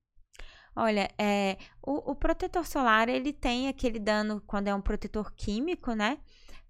[0.76, 5.94] Olha, é, o, o protetor solar, ele tem aquele dano quando é um protetor químico,
[5.94, 6.18] né?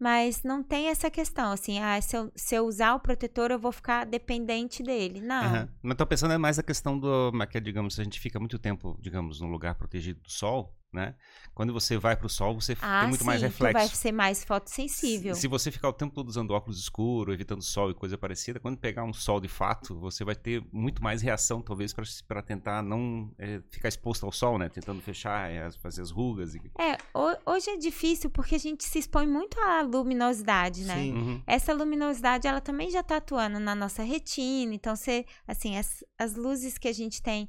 [0.02, 3.60] mas não tem essa questão, assim, ah, se eu, se eu usar o protetor, eu
[3.60, 5.22] vou ficar dependente dele.
[5.22, 5.54] Não.
[5.54, 5.68] Uhum.
[5.84, 8.40] Mas tô pensando é mais a questão do, que é, digamos, se a gente fica
[8.40, 11.16] muito tempo, digamos, num lugar protegido do sol, né?
[11.54, 13.74] Quando você vai para o sol, você ah, tem muito sim, mais reflexo.
[13.74, 15.36] vai ser mais fotossensível.
[15.36, 18.60] Se, se você ficar o tempo todo usando óculos escuros, evitando sol e coisa parecida,
[18.60, 21.94] quando pegar um sol de fato, você vai ter muito mais reação, talvez,
[22.28, 24.70] para tentar não é, ficar exposto ao sol, né?
[24.70, 26.56] Tentando fechar, é, fazer as rugas.
[26.56, 26.62] E...
[26.80, 26.98] É,
[27.46, 30.96] hoje é difícil porque a gente se expõe muito à luminosidade, né?
[30.96, 31.14] Sim.
[31.14, 31.44] Uhum.
[31.48, 36.36] Essa luminosidade, ela também já está atuando na nossa retina, então, você, assim, as, as
[36.36, 37.48] luzes que a gente tem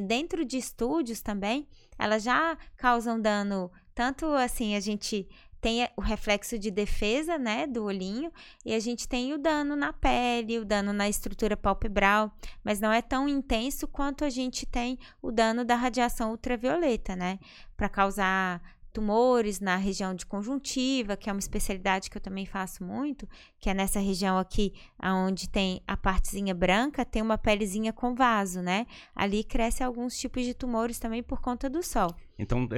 [0.00, 1.68] dentro de estúdios também,
[2.00, 5.28] elas já causam dano, tanto assim, a gente
[5.60, 8.32] tem o reflexo de defesa, né, do olhinho,
[8.64, 12.32] e a gente tem o dano na pele, o dano na estrutura palpebral,
[12.64, 17.38] mas não é tão intenso quanto a gente tem o dano da radiação ultravioleta, né,
[17.76, 22.84] para causar tumores na região de conjuntiva, que é uma especialidade que eu também faço
[22.84, 24.72] muito, que é nessa região aqui,
[25.02, 28.86] onde tem a partezinha branca, tem uma pelezinha com vaso, né?
[29.14, 32.14] Ali cresce alguns tipos de tumores também por conta do sol.
[32.38, 32.68] Então,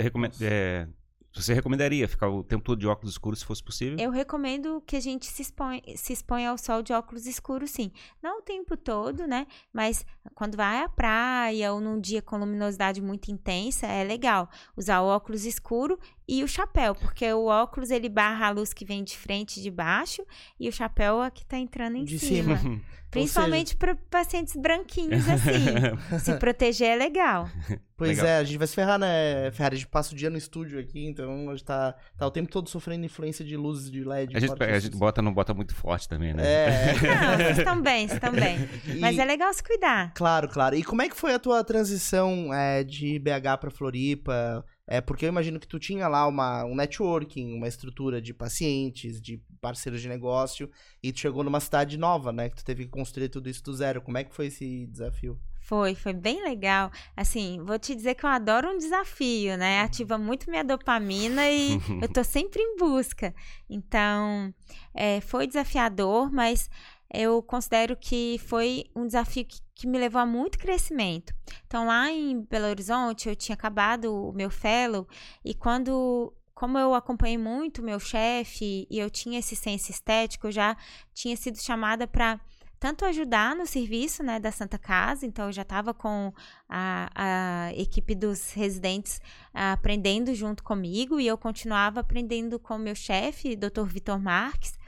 [0.41, 0.87] é,
[1.35, 3.97] Você recomendaria ficar o tempo todo de óculos escuros se fosse possível?
[3.99, 7.91] Eu recomendo que a gente se exponha, se exponha ao sol de óculos escuros, sim.
[8.23, 9.47] Não o tempo todo, né?
[9.73, 15.01] Mas quando vai à praia ou num dia com luminosidade muito intensa, é legal usar
[15.01, 15.99] o óculos escuro
[16.39, 19.63] e o chapéu, porque o óculos ele barra a luz que vem de frente e
[19.63, 20.25] de baixo
[20.59, 22.57] e o chapéu é que tá entrando em De cima.
[22.57, 22.81] cima.
[23.11, 25.53] Principalmente para pacientes branquinhos assim.
[26.19, 27.47] se proteger é legal.
[27.95, 28.27] Pois Legal.
[28.27, 29.75] é, a gente vai se ferrar, né, Ferrari?
[29.77, 32.51] A gente passa o dia no estúdio aqui, então a gente tá, tá o tempo
[32.51, 34.35] todo sofrendo influência de luzes de LED.
[34.35, 36.43] A gente, a gente bota, não bota muito forte também, né?
[36.43, 38.59] É, Não, vocês estão bem, vocês estão bem.
[38.97, 40.13] E- Mas é legal se cuidar.
[40.15, 40.75] Claro, claro.
[40.75, 44.65] E como é que foi a tua transição é, de BH pra Floripa?
[44.87, 49.21] É, porque eu imagino que tu tinha lá uma, um networking, uma estrutura de pacientes,
[49.21, 50.69] de parceiros de negócio,
[51.03, 52.49] e tu chegou numa cidade nova, né?
[52.49, 54.03] Que tu teve que construir tudo isso do zero.
[54.03, 55.39] Como é que foi esse desafio?
[55.61, 56.91] Foi, foi bem legal.
[57.17, 59.81] Assim, vou te dizer que eu adoro um desafio, né?
[59.83, 63.33] Ativa muito minha dopamina e eu tô sempre em busca.
[63.71, 64.53] Então,
[64.93, 66.69] é, foi desafiador, mas
[67.13, 71.35] eu considero que foi um desafio que, que me levou a muito crescimento.
[71.67, 75.09] Então, lá em Belo Horizonte, eu tinha acabado o meu fellow
[75.45, 80.53] e quando como eu acompanhei muito meu chefe e eu tinha esse senso estético, eu
[80.53, 80.77] já
[81.13, 82.39] tinha sido chamada para
[82.79, 86.33] tanto ajudar no serviço né, da Santa Casa, então eu já estava com
[86.69, 89.21] a, a equipe dos residentes
[89.53, 93.85] ah, aprendendo junto comigo e eu continuava aprendendo com meu chefe, Dr.
[93.87, 94.79] Vitor Marques,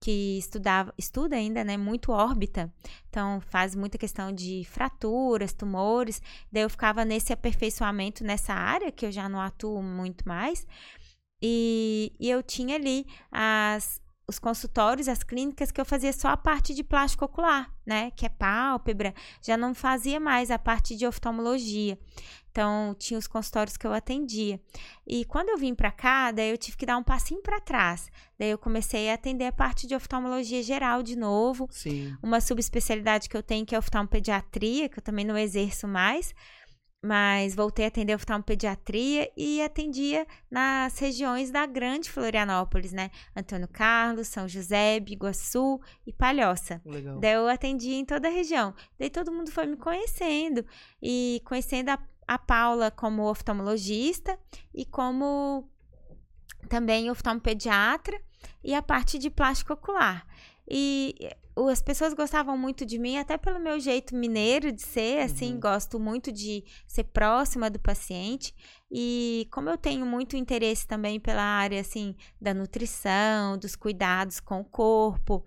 [0.00, 2.72] que estudava, estuda ainda, né, muito órbita,
[3.08, 9.06] então faz muita questão de fraturas, tumores, daí eu ficava nesse aperfeiçoamento nessa área, que
[9.06, 10.66] eu já não atuo muito mais,
[11.42, 16.36] e, e eu tinha ali as, os consultórios, as clínicas que eu fazia só a
[16.36, 18.10] parte de plástico ocular, né?
[18.10, 21.98] Que é pálpebra, já não fazia mais a parte de oftalmologia.
[22.58, 24.60] Então, tinha os consultórios que eu atendia.
[25.06, 28.10] E quando eu vim para cá, daí eu tive que dar um passinho para trás.
[28.36, 31.68] Daí eu comecei a atender a parte de oftalmologia geral de novo.
[31.70, 32.16] Sim.
[32.20, 36.34] Uma subespecialidade que eu tenho que é oftalmopediatria, que eu também não exerço mais.
[37.00, 43.12] Mas voltei a atender oftalmopediatria e atendia nas regiões da grande Florianópolis, né?
[43.36, 46.82] Antônio Carlos, São José, Biguaçu e Palhoça.
[46.84, 47.20] Legal.
[47.20, 48.74] Daí eu atendia em toda a região.
[48.98, 50.66] Daí todo mundo foi me conhecendo
[51.00, 54.38] e conhecendo a, a Paula como oftalmologista
[54.74, 55.68] e como
[56.68, 58.20] também oftalmopediatra
[58.62, 60.26] e a parte de plástico ocular.
[60.70, 61.14] E
[61.70, 65.60] as pessoas gostavam muito de mim, até pelo meu jeito mineiro de ser, assim, Uhum.
[65.60, 68.54] gosto muito de ser próxima do paciente.
[68.90, 74.60] E como eu tenho muito interesse também pela área, assim, da nutrição, dos cuidados com
[74.60, 75.44] o corpo,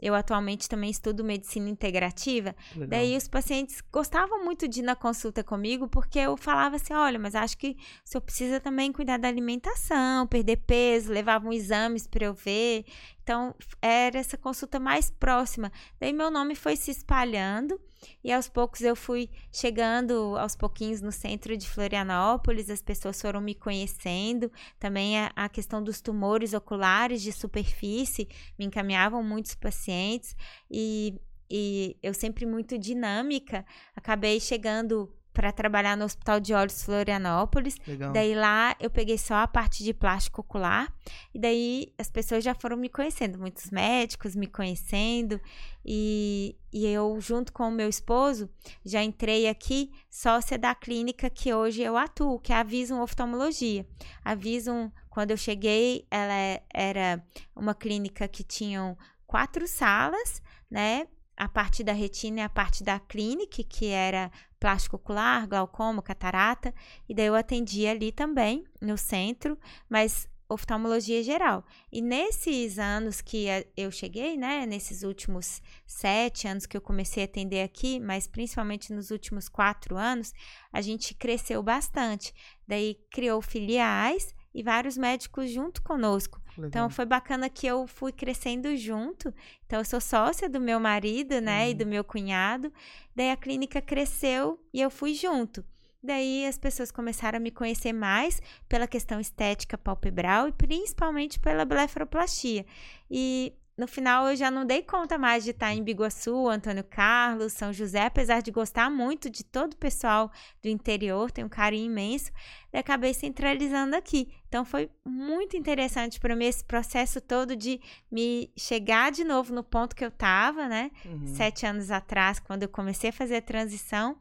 [0.00, 2.54] eu atualmente também estudo medicina integrativa.
[2.72, 2.88] Legal.
[2.88, 7.18] Daí os pacientes gostavam muito de ir na consulta comigo, porque eu falava assim: olha,
[7.18, 12.24] mas acho que o senhor precisa também cuidar da alimentação, perder peso, levavam exames para
[12.24, 12.84] eu ver.
[13.22, 15.70] Então, era essa consulta mais próxima.
[15.98, 17.80] Daí meu nome foi se espalhando
[18.24, 23.40] e aos poucos eu fui chegando aos pouquinhos no centro de Florianópolis, as pessoas foram
[23.40, 24.50] me conhecendo.
[24.78, 28.28] Também a, a questão dos tumores oculares de superfície
[28.58, 30.34] me encaminhavam muitos pacientes
[30.70, 37.74] e, e eu sempre muito dinâmica, acabei chegando para trabalhar no Hospital de Olhos Florianópolis.
[37.86, 38.12] Legal.
[38.12, 40.92] Daí lá eu peguei só a parte de plástico ocular
[41.32, 45.40] e daí as pessoas já foram me conhecendo, muitos médicos me conhecendo
[45.82, 48.50] e, e eu junto com o meu esposo
[48.84, 53.86] já entrei aqui sócia da clínica que hoje eu atuo, que é a Visum Oftalmologia.
[54.22, 57.24] A Visum, quando eu cheguei, ela é- era
[57.56, 58.94] uma clínica que tinham
[59.26, 61.06] quatro salas, né?
[61.34, 66.72] A parte da retina e a parte da clínica, que era plástico ocular, glaucoma, catarata.
[67.08, 71.64] E daí eu atendi ali também, no centro, mas oftalmologia geral.
[71.90, 77.22] E nesses anos que eh, eu cheguei, né, nesses últimos sete anos que eu comecei
[77.22, 80.32] a atender aqui, mas principalmente nos últimos quatro anos,
[80.72, 82.34] a gente cresceu bastante.
[82.66, 86.40] Daí criou filiais e vários médicos junto conosco.
[86.60, 86.68] Legal.
[86.68, 89.32] Então foi bacana que eu fui crescendo junto.
[89.66, 91.78] Então eu sou sócia do meu marido, né, e Uhum.
[91.78, 92.72] do meu cunhado.
[93.14, 95.64] Daí a clínica cresceu e eu fui junto.
[96.02, 101.64] Daí as pessoas começaram a me conhecer mais pela questão estética palpebral e principalmente pela
[101.66, 102.64] blefaroplastia.
[103.10, 107.54] E no final eu já não dei conta mais de estar em Biguaçu, Antônio Carlos,
[107.54, 110.30] São José, apesar de gostar muito de todo o pessoal
[110.62, 112.30] do interior, tenho um carinho imenso,
[112.70, 114.28] e acabei centralizando aqui.
[114.48, 117.80] Então foi muito interessante para mim esse processo todo de
[118.12, 120.90] me chegar de novo no ponto que eu estava, né?
[121.06, 121.26] Uhum.
[121.28, 124.18] Sete anos atrás, quando eu comecei a fazer a transição.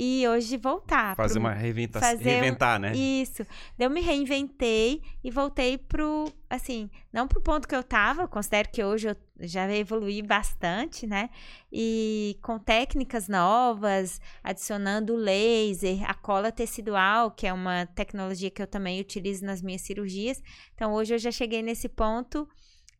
[0.00, 1.16] E hoje voltar.
[1.16, 2.94] Fazer pro, uma reinventa fazer reinventar, né?
[2.94, 3.44] Isso.
[3.76, 8.84] Eu me reinventei e voltei pro, assim, não pro ponto que eu tava, considero que
[8.84, 11.30] hoje eu já evoluí bastante, né?
[11.72, 18.68] E com técnicas novas, adicionando laser, a cola tecidual, que é uma tecnologia que eu
[18.68, 20.40] também utilizo nas minhas cirurgias.
[20.74, 22.48] Então, hoje eu já cheguei nesse ponto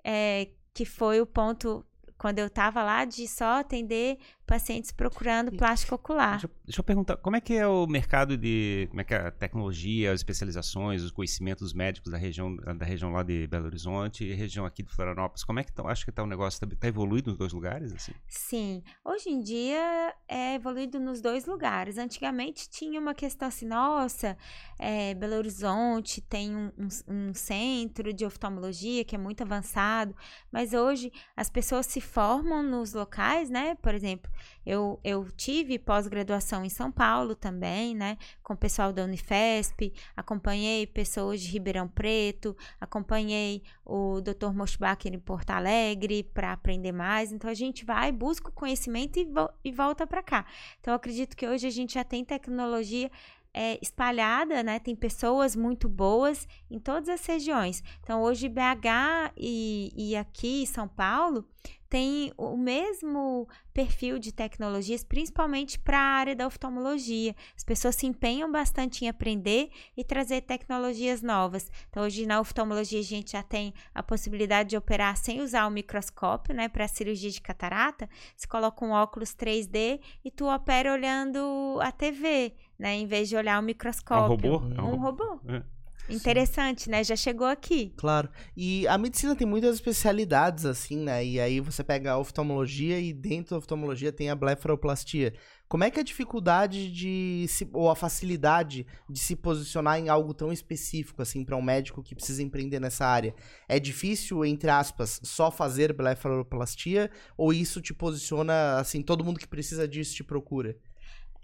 [0.04, 1.87] é, que foi o ponto
[2.18, 6.32] quando eu tava lá de só atender pacientes procurando plástico ocular.
[6.32, 9.18] Deixa, deixa, eu perguntar, como é que é o mercado de, como é que é
[9.18, 14.24] a tecnologia, as especializações, os conhecimentos médicos da região, da região lá de Belo Horizonte
[14.24, 16.66] e região aqui de Florianópolis, como é que tá, acho que tá o um negócio,
[16.66, 18.12] tá, tá, evoluído nos dois lugares, assim?
[18.26, 21.98] Sim, hoje em dia é evoluído nos dois lugares.
[21.98, 24.37] Antigamente tinha uma questão assim, nossa,
[24.78, 30.16] é, Belo Horizonte tem um, um, um centro de oftalmologia que é muito avançado,
[30.50, 34.30] mas hoje as pessoas se formam nos locais, né, por exemplo,
[34.64, 38.16] eu, eu tive pós-graduação em São Paulo também, né?
[38.42, 44.53] Com o pessoal da Unifesp, acompanhei pessoas de Ribeirão Preto, acompanhei o Dr.
[44.55, 47.33] Moschbacher em Porto Alegre para aprender mais.
[47.33, 50.46] Então a gente vai, busca o conhecimento e, vo e volta para cá.
[50.81, 53.11] Então eu acredito que hoje a gente já tem tecnologia
[53.53, 54.79] é, espalhada, né?
[54.79, 57.83] Tem pessoas muito boas em todas as regiões.
[58.01, 61.44] Então, hoje, BH e, e aqui São Paulo
[61.88, 67.35] tem o mesmo perfil de tecnologias, principalmente para a área da oftalmologia.
[67.57, 71.70] As pessoas se empenham bastante em aprender e trazer tecnologias novas.
[71.88, 75.70] Então, hoje na oftalmologia a gente já tem a possibilidade de operar sem usar o
[75.70, 78.09] microscópio, né, para cirurgia de catarata.
[78.37, 83.37] Você coloca um óculos 3D e tu opera olhando a TV, né, em vez de
[83.37, 84.48] olhar o microscópio.
[84.48, 84.83] É um robô?
[84.83, 85.40] Um, um robô.
[85.48, 85.77] É.
[86.08, 86.90] Interessante, Sim.
[86.90, 87.04] né?
[87.04, 87.92] Já chegou aqui.
[87.96, 88.28] Claro.
[88.56, 91.24] E a medicina tem muitas especialidades, assim, né?
[91.24, 95.34] E aí você pega a oftalmologia e dentro da oftalmologia tem a blefaroplastia.
[95.68, 100.08] Como é que é a dificuldade de se, ou a facilidade de se posicionar em
[100.08, 103.34] algo tão específico assim para um médico que precisa empreender nessa área?
[103.68, 109.46] É difícil, entre aspas, só fazer blefaroplastia ou isso te posiciona assim, todo mundo que
[109.46, 110.74] precisa disso te procura?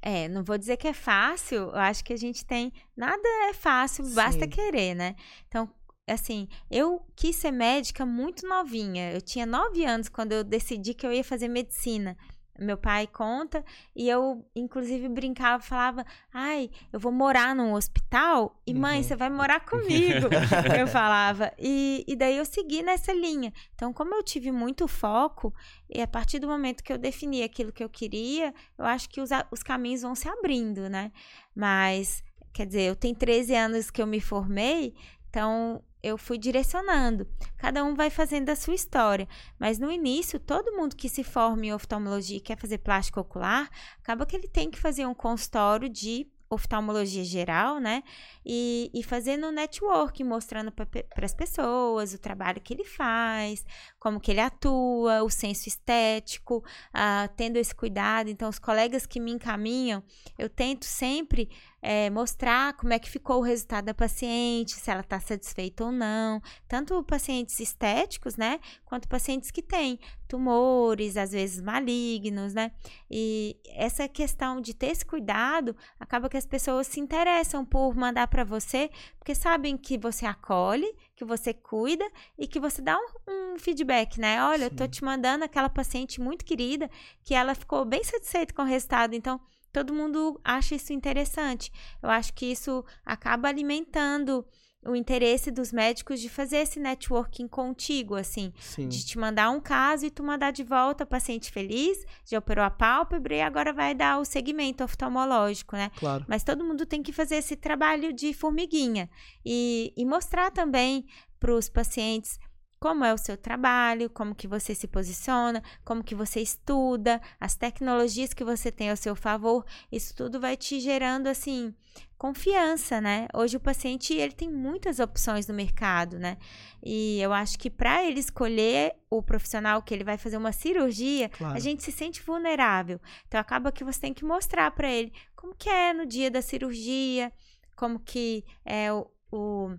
[0.07, 2.71] É, não vou dizer que é fácil, eu acho que a gente tem.
[2.95, 4.14] Nada é fácil, Sim.
[4.14, 5.17] basta querer, né?
[5.49, 5.67] Então,
[6.07, 9.11] assim, eu quis ser médica muito novinha.
[9.12, 12.19] Eu tinha nove anos quando eu decidi que eu ia fazer medicina.
[12.59, 13.64] Meu pai conta,
[13.97, 19.03] e eu, inclusive, brincava, falava: Ai, eu vou morar num hospital e, mãe, uhum.
[19.03, 20.29] você vai morar comigo.
[20.79, 21.53] eu falava.
[21.59, 23.53] E, e daí eu segui nessa linha.
[23.75, 25.53] Então, como eu tive muito foco,
[25.90, 29.21] e a partir do momento que eu defini aquilo que eu queria, eu acho que
[29.21, 31.11] os, os caminhos vão se abrindo, né?
[31.55, 34.95] Mas, quer dizer, eu tenho 13 anos que eu me formei,
[35.29, 37.27] então eu fui direcionando.
[37.57, 39.27] Cada um vai fazendo a sua história.
[39.59, 43.71] Mas no início, todo mundo que se forma em oftalmologia e quer fazer plástico ocular,
[44.03, 48.03] acaba que ele tem que fazer um consultório de oftalmologia geral, né?
[48.45, 50.87] E, e fazendo network, mostrando para
[51.23, 53.64] as pessoas o trabalho que ele faz,
[53.99, 58.29] como que ele atua, o senso estético, uh, tendo esse cuidado.
[58.29, 60.03] Então, os colegas que me encaminham,
[60.38, 61.49] eu tento sempre
[61.87, 65.92] é, mostrar como é que ficou o resultado da paciente, se ela está satisfeita ou
[65.92, 66.40] não.
[66.66, 68.59] Tanto pacientes estéticos, né?
[68.87, 72.73] Quanto pacientes que têm tumores, às vezes malignos, né?
[73.11, 78.29] E essa questão de ter esse cuidado acaba que as pessoas se interessam por mandar
[78.29, 83.55] para você, porque sabem que você acolhe, que você cuida e que você dá um,
[83.55, 84.42] um feedback, né?
[84.42, 84.70] Olha, Sim.
[84.73, 86.90] eu tô te mandando aquela paciente muito querida
[87.23, 89.38] que ela ficou bem satisfeita com o resultado, então
[89.75, 91.73] todo mundo acha isso interessante.
[92.01, 94.47] Eu acho que isso acaba alimentando
[94.87, 98.87] o interesse dos médicos de fazer esse networking contigo, assim, Sim.
[98.87, 102.71] de te mandar um caso e tu mandar de volta paciente feliz, já operou a
[102.71, 105.91] pálpebra e agora vai dar o segmento oftalmológico, né?
[105.99, 106.25] Claro.
[106.29, 109.11] Mas todo mundo tem que fazer esse trabalho de formiguinha
[109.45, 111.07] e, e mostrar também
[111.41, 112.39] para os pacientes
[112.85, 117.57] como é o seu trabalho, como que você se posiciona, como que você estuda, as
[117.57, 121.75] tecnologias que você tem ao seu favor, isso tudo vai te gerando assim
[122.18, 123.27] confiança, né?
[123.33, 126.37] Hoje o paciente ele tem muitas opções no mercado, né?
[126.83, 131.31] E eu acho que para ele escolher o profissional que ele vai fazer uma cirurgia,
[131.31, 131.57] claro.
[131.57, 133.01] a gente se sente vulnerável.
[133.27, 136.42] Então acaba que você tem que mostrar para ele como que é no dia da
[136.42, 137.33] cirurgia,
[137.75, 139.75] como que é o, o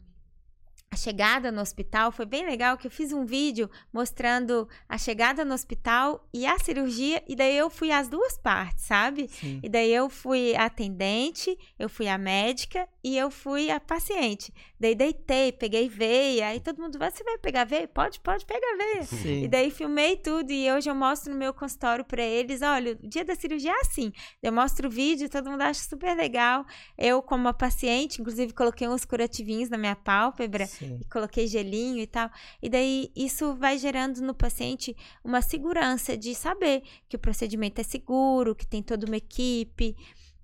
[0.95, 5.43] a chegada no hospital foi bem legal que eu fiz um vídeo mostrando a chegada
[5.43, 9.27] no hospital e a cirurgia e daí eu fui as duas partes, sabe?
[9.27, 9.59] Sim.
[9.61, 14.53] E daí eu fui a atendente, eu fui a médica e eu fui a paciente.
[14.79, 17.87] Daí deitei, peguei veia, aí todo mundo, você vai pegar veia?
[17.87, 19.03] Pode, pode pegar veia.
[19.03, 19.43] Sim.
[19.43, 23.07] E daí filmei tudo e hoje eu mostro no meu consultório para eles, olha, o
[23.07, 24.13] dia da cirurgia é assim.
[24.41, 26.65] Eu mostro o vídeo, todo mundo acha super legal.
[26.97, 30.65] Eu como a paciente, inclusive coloquei uns curativinhos na minha pálpebra
[31.11, 32.29] coloquei gelinho e tal.
[32.61, 37.83] E daí isso vai gerando no paciente uma segurança de saber que o procedimento é
[37.83, 39.95] seguro, que tem toda uma equipe.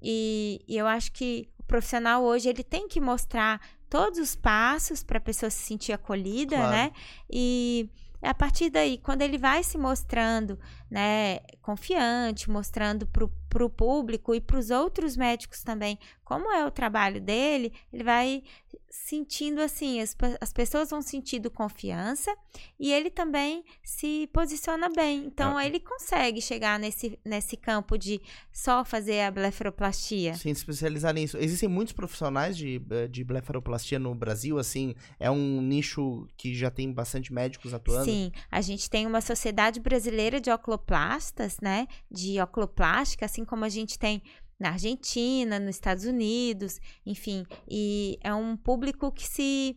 [0.01, 5.03] E, e eu acho que o profissional hoje ele tem que mostrar todos os passos
[5.03, 6.71] para a pessoa se sentir acolhida, claro.
[6.71, 6.91] né?
[7.29, 7.89] E
[8.21, 13.31] a partir daí, quando ele vai se mostrando, né, confiante, mostrando para o
[13.69, 15.97] público e para os outros médicos também
[16.31, 18.41] como é o trabalho dele, ele vai
[18.89, 22.33] sentindo assim, as, as pessoas vão sentindo confiança
[22.79, 25.25] e ele também se posiciona bem.
[25.25, 25.65] Então ah.
[25.65, 30.33] ele consegue chegar nesse, nesse campo de só fazer a blefaroplastia.
[30.35, 31.37] Sim, se especializar nisso.
[31.37, 36.71] Existem muitos profissionais de, eh, de blefaroplastia no Brasil, assim, é um nicho que já
[36.71, 38.05] tem bastante médicos atuando?
[38.05, 43.69] Sim, a gente tem uma sociedade brasileira de oculoplastas, né, de oculoplástica, assim como a
[43.69, 44.21] gente tem
[44.59, 49.75] na Argentina, nos Estados Unidos, enfim, e é um público que se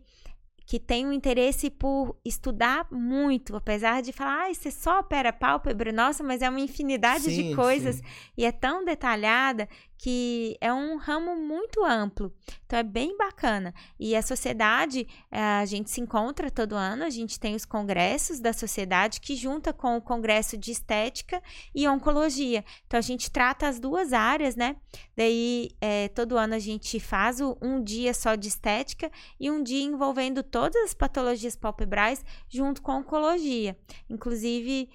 [0.66, 5.92] que tem um interesse por estudar muito, apesar de falar, ah, você só opera pálpebra,
[5.92, 8.02] nossa, mas é uma infinidade sim, de coisas sim.
[8.36, 9.68] e é tão detalhada
[10.04, 12.30] que é um ramo muito amplo.
[12.66, 13.72] Então é bem bacana.
[13.98, 18.38] E a sociedade, eh, a gente se encontra todo ano, a gente tem os congressos
[18.38, 21.42] da sociedade que junta com o congresso de estética
[21.74, 22.62] e oncologia.
[22.86, 24.76] Então a gente trata as duas áreas, né?
[25.16, 29.82] Daí é, todo ano a gente faz um dia só de estética e um dia
[29.82, 33.74] envolvendo todas as patologias palpebrais junto com oncologia.
[34.10, 34.90] Inclusive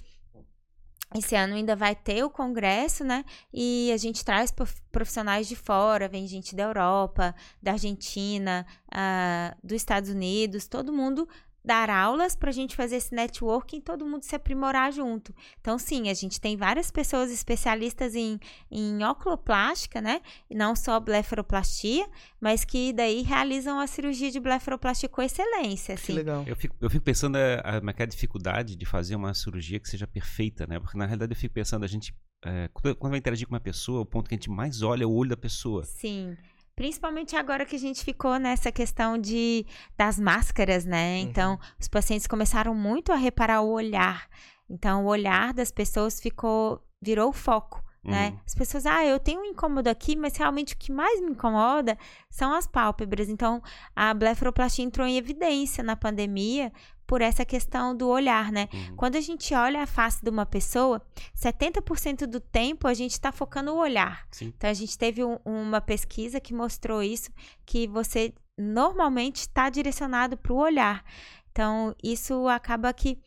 [1.15, 3.25] esse ano ainda vai ter o congresso, né?
[3.51, 4.53] E a gente traz
[4.91, 11.27] profissionais de fora, vem gente da Europa, da Argentina, uh, dos Estados Unidos, todo mundo
[11.63, 15.33] dar aulas para a gente fazer esse networking todo mundo se aprimorar junto.
[15.59, 18.39] Então, sim, a gente tem várias pessoas especialistas em,
[18.71, 20.21] em oculoplástica, né?
[20.49, 22.07] E não só blefaroplastia,
[22.39, 25.95] mas que daí realizam a cirurgia de blefaroplastia com excelência.
[25.95, 26.07] Assim.
[26.07, 26.43] Que legal.
[26.47, 30.07] Eu fico, eu fico pensando a, a, a dificuldade de fazer uma cirurgia que seja
[30.07, 30.79] perfeita, né?
[30.79, 32.13] Porque na realidade eu fico pensando, a gente.
[32.45, 35.05] É, quando vai interagir com uma pessoa, o ponto que a gente mais olha é
[35.05, 35.83] o olho da pessoa.
[35.83, 36.37] Sim.
[36.79, 39.65] Principalmente agora que a gente ficou nessa questão de
[39.97, 41.15] das máscaras, né?
[41.15, 41.23] Uhum.
[41.23, 44.29] Então, os pacientes começaram muito a reparar o olhar.
[44.69, 47.83] Então, o olhar das pessoas ficou virou o foco.
[48.01, 48.29] Né?
[48.29, 48.39] Uhum.
[48.45, 51.97] As pessoas, ah, eu tenho um incômodo aqui, mas realmente o que mais me incomoda
[52.29, 53.27] são as pálpebras.
[53.27, 53.61] Então,
[53.93, 56.71] a blefaroplastia entrou em evidência na pandemia
[57.09, 58.69] por essa questão do olhar, né?
[58.71, 58.95] Uhum.
[58.95, 61.01] Quando a gente olha a face de uma pessoa,
[61.35, 64.27] 70% do tempo a gente está focando o olhar.
[64.29, 64.53] Sim.
[64.55, 67.31] Então a gente teve um, uma pesquisa que mostrou isso,
[67.65, 71.03] que você normalmente está direcionado para o olhar.
[71.51, 73.17] Então, isso acaba que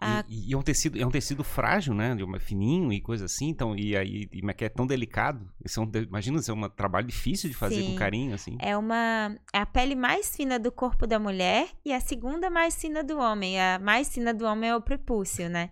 [0.00, 0.24] a...
[0.28, 2.16] E, e, é um tecido, é um tecido frágil, né?
[2.38, 3.48] Fininho e coisa assim.
[3.48, 5.46] Então, e aí, e, é, é tão delicado.
[5.62, 7.90] Isso é um, imagina, isso é um trabalho difícil de fazer Sim.
[7.90, 8.56] com carinho, assim.
[8.58, 9.36] É uma.
[9.52, 13.18] É a pele mais fina do corpo da mulher e a segunda mais fina do
[13.18, 13.60] homem.
[13.60, 15.70] A mais fina do homem é o prepúcio, né?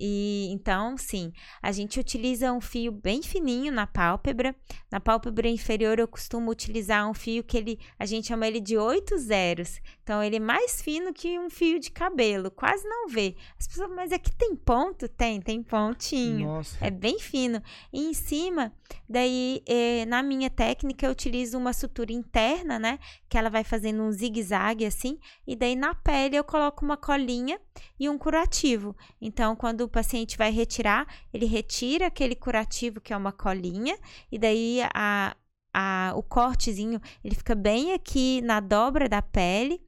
[0.00, 1.30] E então, sim,
[1.60, 4.56] a gente utiliza um fio bem fininho na pálpebra.
[4.90, 8.78] Na pálpebra inferior eu costumo utilizar um fio que ele, a gente chama ele de
[8.78, 9.78] oito zeros.
[10.02, 13.36] Então ele é mais fino que um fio de cabelo, quase não vê.
[13.58, 15.06] As pessoas, mas aqui tem ponto?
[15.06, 16.46] Tem, tem pontinho.
[16.46, 16.78] Nossa.
[16.80, 17.62] É bem fino.
[17.92, 18.72] E em cima,
[19.06, 22.98] daí eh, na minha técnica eu utilizo uma sutura interna, né?
[23.28, 27.60] Que ela vai fazendo um zigue-zague assim, e daí na pele eu coloco uma colinha
[27.98, 28.96] e um curativo.
[29.20, 33.98] Então, quando paciente vai retirar, ele retira aquele curativo que é uma colinha,
[34.30, 35.36] e daí a,
[35.72, 39.80] a, o cortezinho ele fica bem aqui na dobra da pele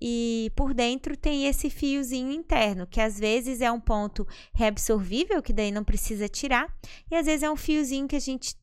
[0.00, 5.52] e por dentro tem esse fiozinho interno, que às vezes é um ponto reabsorvível, que
[5.52, 6.72] daí não precisa tirar,
[7.10, 8.56] e às vezes é um fiozinho que a gente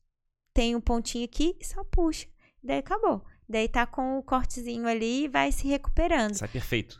[0.54, 2.26] tem um pontinho aqui e só puxa,
[2.62, 3.22] daí acabou.
[3.48, 6.34] Daí tá com o cortezinho ali e vai se recuperando.
[6.34, 6.98] Sai perfeito.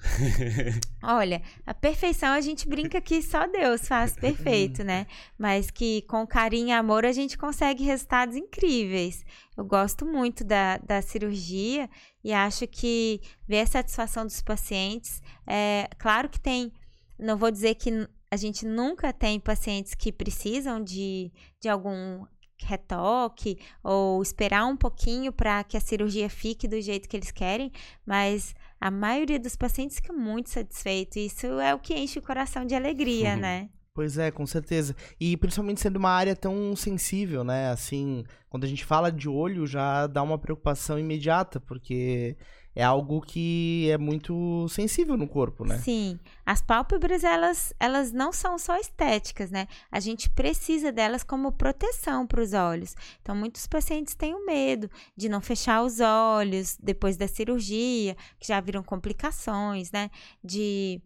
[1.02, 5.08] Olha, a perfeição a gente brinca que só Deus faz perfeito, né?
[5.36, 9.24] Mas que com carinho e amor a gente consegue resultados incríveis.
[9.56, 11.90] Eu gosto muito da, da cirurgia
[12.22, 15.20] e acho que ver a satisfação dos pacientes.
[15.46, 16.72] É claro que tem.
[17.18, 17.90] Não vou dizer que
[18.30, 22.24] a gente nunca tem pacientes que precisam de, de algum
[22.64, 27.70] retoque ou esperar um pouquinho para que a cirurgia fique do jeito que eles querem,
[28.04, 31.18] mas a maioria dos pacientes fica muito satisfeito.
[31.18, 33.40] Isso é o que enche o coração de alegria, Uhum.
[33.40, 33.68] né?
[33.94, 34.94] Pois é, com certeza.
[35.18, 37.70] E principalmente sendo uma área tão sensível, né?
[37.70, 42.36] Assim, quando a gente fala de olho, já dá uma preocupação imediata, porque
[42.76, 45.78] é algo que é muito sensível no corpo, né?
[45.78, 49.66] Sim, as pálpebras elas, elas não são só estéticas, né?
[49.90, 52.94] A gente precisa delas como proteção para os olhos.
[53.22, 58.48] Então, muitos pacientes têm o medo de não fechar os olhos depois da cirurgia, que
[58.48, 60.10] já viram complicações, né?
[60.44, 61.00] De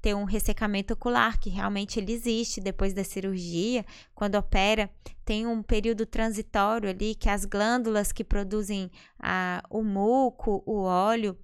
[0.00, 3.84] ter um ressecamento ocular, que realmente ele existe depois da cirurgia.
[4.14, 4.90] Quando opera,
[5.24, 11.36] tem um período transitório ali que as glândulas que produzem a, o muco, o óleo,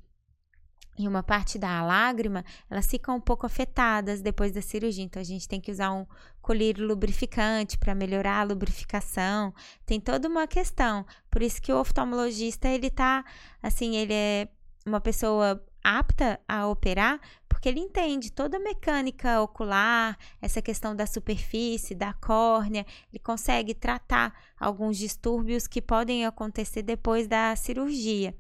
[0.98, 5.05] e uma parte da lágrima, elas ficam um pouco afetadas depois da cirurgia.
[5.05, 6.07] Então a gente tem que usar um
[6.40, 9.55] colírio lubrificante para melhorar a lubrificação.
[9.86, 11.07] Tem toda uma questão.
[11.30, 13.24] Por isso que o oftalmologista, ele tá
[13.62, 14.48] assim, ele é
[14.86, 21.07] uma pessoa apta a operar, porque ele entende toda a mecânica ocular, essa questão da
[21.07, 28.35] superfície, da córnea, ele consegue tratar alguns distúrbios que podem acontecer depois da cirurgia.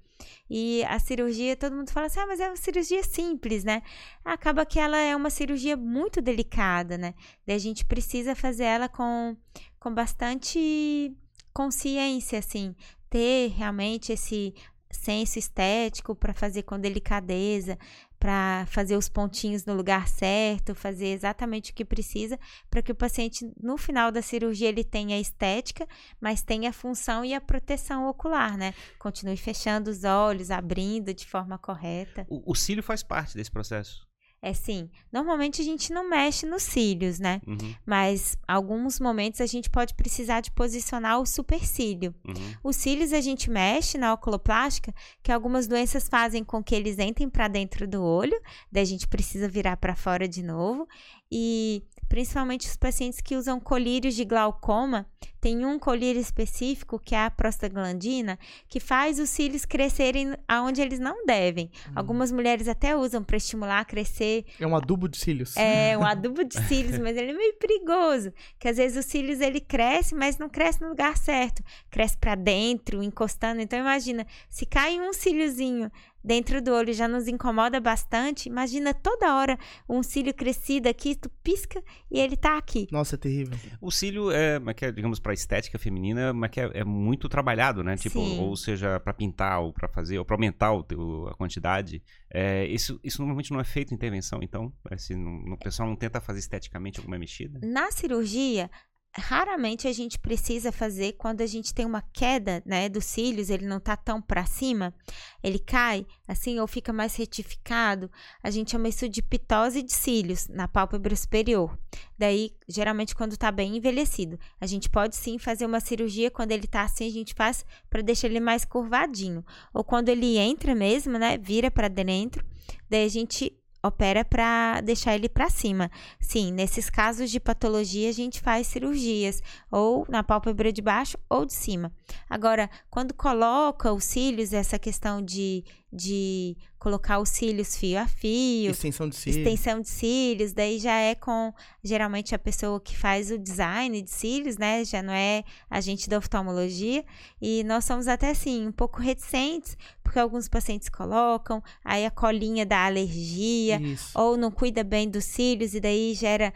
[0.48, 3.82] E a cirurgia, todo mundo fala assim, ah, mas é uma cirurgia simples, né?
[4.24, 7.14] Acaba que ela é uma cirurgia muito delicada, né?
[7.46, 9.36] Daí a gente precisa fazer ela com,
[9.80, 11.16] com bastante
[11.52, 12.74] consciência, assim,
[13.10, 14.54] ter realmente esse
[14.92, 17.78] senso estético para fazer com delicadeza,
[18.18, 22.38] para fazer os pontinhos no lugar certo, fazer exatamente o que precisa,
[22.70, 25.88] para que o paciente no final da cirurgia ele tenha estética,
[26.20, 28.74] mas tenha a função e a proteção ocular, né?
[28.98, 32.24] Continue fechando os olhos, abrindo de forma correta.
[32.28, 34.06] O, o cílio faz parte desse processo.
[34.44, 34.90] É sim.
[35.12, 37.40] Normalmente a gente não mexe nos cílios, né?
[37.46, 42.12] Uhum, Mas alguns momentos a gente pode precisar de posicionar o supercílio.
[42.26, 42.34] uhum.
[42.64, 47.30] Os cílios a gente mexe na oculoplástica, que algumas doenças fazem com que eles entrem
[47.30, 48.36] para dentro do olho,
[48.70, 50.88] daí a gente precisa virar para fora de novo.
[51.30, 55.06] E principalmente os pacientes que usam colírios de glaucoma,
[55.40, 58.38] tem um colírio específico que é a prostaglandina,
[58.68, 61.70] que faz os cílios crescerem aonde eles não devem.
[61.96, 65.56] Algumas mulheres até usam para estimular a crescer É um adubo de cílios.
[65.56, 69.40] é um adubo de cílios, mas ele é meio perigoso, que às vezes os cílios
[69.40, 73.62] ele cresce, mas não cresce no lugar certo, cresce para dentro, encostando.
[73.62, 75.90] Então imagina, se cai um cíliozinho
[76.22, 79.58] dentro do olho já nos incomoda bastante, imagina toda hora
[79.88, 82.86] um cílio crescido aqui, tu pisca e ele tá aqui.
[82.92, 83.58] Nossa, é terrível.
[83.80, 87.82] O cílio é, é é, digamos, para estética feminina, mas que é, é muito trabalhado,
[87.84, 87.96] né?
[87.96, 88.40] Tipo, Sim.
[88.40, 90.82] ou seja, para pintar, ou para fazer, ou para aumentar o
[91.28, 92.02] a quantidade.
[92.30, 95.96] É, isso, isso normalmente não é feito em intervenção, então, assim, não- o pessoal não
[95.96, 97.60] tenta fazer esteticamente alguma mexida.
[97.62, 98.70] Na cirurgia,
[99.14, 103.66] raramente a gente precisa fazer quando a gente tem uma queda, né, dos cílios, ele
[103.66, 104.94] não tá tão para cima,
[105.42, 108.10] ele cai assim ou fica mais retificado,
[108.42, 111.78] a gente chama isso de pitose de cílios na pálpebra superior.
[112.18, 116.66] Daí, geralmente quando tá bem envelhecido, a gente pode sim fazer uma cirurgia quando ele
[116.66, 119.44] tá assim, a gente faz para deixar ele mais curvadinho,
[119.74, 122.44] ou quando ele entra mesmo, né, vira para dentro,
[122.88, 123.52] daí a gente
[123.82, 125.90] opera para deixar ele para cima.
[126.20, 131.44] Sim, nesses casos de patologia a gente faz cirurgias ou na pálpebra de baixo ou
[131.44, 131.92] de cima.
[132.28, 138.70] Agora, quando coloca os cílios, essa questão de, de colocar os cílios fio a fio,
[138.72, 139.46] Extensão de cílios.
[139.46, 141.52] extensão de cílios, daí já é com
[141.82, 144.84] geralmente a pessoa que faz o design de cílios, né?
[144.84, 147.04] Já não é a gente da oftalmologia.
[147.40, 149.76] E nós somos até assim, um pouco reticentes,
[150.12, 154.10] porque alguns pacientes colocam, aí a colinha da alergia, Isso.
[154.14, 156.52] ou não cuida bem dos cílios e daí gera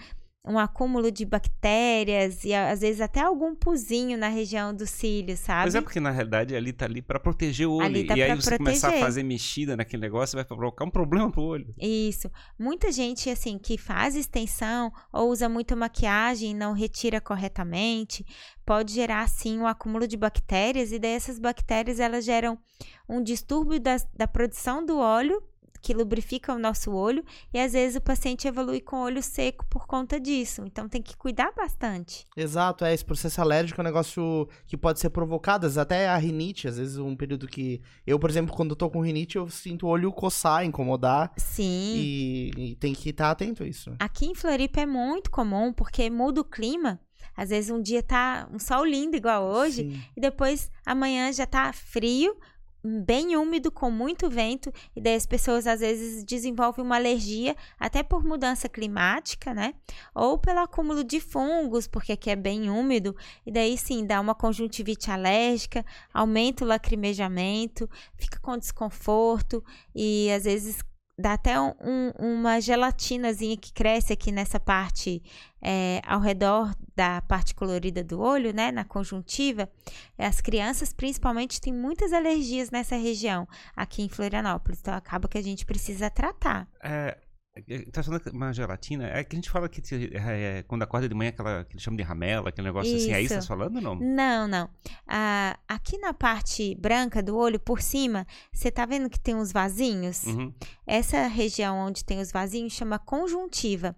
[0.46, 5.64] um acúmulo de bactérias e às vezes até algum puzinho na região dos cílios, sabe?
[5.64, 8.06] Mas é porque, na realidade, ali tá ali para proteger o olho.
[8.06, 9.06] Tá e aí você começar a proteger.
[9.06, 11.74] fazer mexida naquele negócio, vai provocar um problema pro olho.
[11.78, 12.30] Isso.
[12.58, 18.24] Muita gente, assim, que faz extensão ou usa muita maquiagem e não retira corretamente,
[18.64, 22.58] pode gerar, sim, um acúmulo de bactérias, e daí essas bactérias, elas geram
[23.08, 25.42] um distúrbio da, da produção do óleo,
[25.86, 27.24] que lubrifica o nosso olho,
[27.54, 30.64] e às vezes o paciente evolui com o olho seco por conta disso.
[30.66, 32.24] Então tem que cuidar bastante.
[32.36, 32.92] Exato, é.
[32.92, 35.68] Esse processo alérgico é um negócio que pode ser provocado.
[35.78, 37.80] Até a rinite, às vezes um período que.
[38.04, 41.32] Eu, por exemplo, quando eu tô com rinite, eu sinto o olho coçar, incomodar.
[41.36, 41.94] Sim.
[41.94, 43.94] E, e tem que estar atento a isso.
[44.00, 46.98] Aqui em Floripa é muito comum, porque muda o clima.
[47.36, 50.02] Às vezes um dia tá um sol lindo igual hoje, Sim.
[50.16, 52.34] e depois amanhã já tá frio,
[53.04, 58.02] bem úmido, com muito vento, e daí as pessoas às vezes desenvolvem uma alergia, até
[58.02, 59.74] por mudança climática, né?
[60.14, 64.34] Ou pelo acúmulo de fungos, porque aqui é bem úmido, e daí sim dá uma
[64.34, 69.64] conjuntivite alérgica, aumenta o lacrimejamento, fica com desconforto
[69.94, 70.82] e às vezes
[71.18, 75.22] dá até um, uma gelatinazinha que cresce aqui nessa parte
[75.62, 79.68] é, ao redor da parte colorida do olho, né, na conjuntiva.
[80.18, 84.80] As crianças, principalmente, têm muitas alergias nessa região, aqui em Florianópolis.
[84.80, 86.68] Então, acaba que a gente precisa tratar.
[86.82, 87.16] É,
[87.90, 89.08] Tá falando uma gelatina?
[89.08, 89.82] É que a gente fala que
[90.12, 93.06] é, quando acorda de manhã, aquela que eles chamam de ramela, aquele negócio isso.
[93.06, 93.14] assim.
[93.14, 93.94] É isso que você tá falando ou não?
[93.96, 94.70] Não, não.
[95.06, 99.52] Ah, aqui na parte branca do olho, por cima, você tá vendo que tem uns
[99.52, 100.24] vasinhos?
[100.24, 100.52] Uhum.
[100.86, 103.96] Essa região onde tem os vasinhos chama conjuntiva.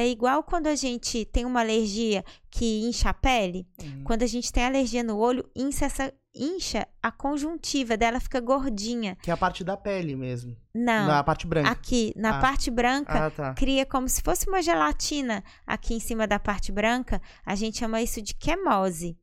[0.00, 4.02] Daí, igual quando a gente tem uma alergia que incha a pele, uhum.
[4.02, 9.18] quando a gente tem alergia no olho, incha essa incha, a conjuntiva dela fica gordinha.
[9.22, 10.56] Que é a parte da pele mesmo.
[10.74, 11.06] Não.
[11.06, 11.70] Na parte branca.
[11.70, 12.40] Aqui, na ah.
[12.40, 13.52] parte branca, ah, tá.
[13.52, 17.20] cria como se fosse uma gelatina aqui em cima da parte branca.
[17.44, 19.18] A gente chama isso de quemose.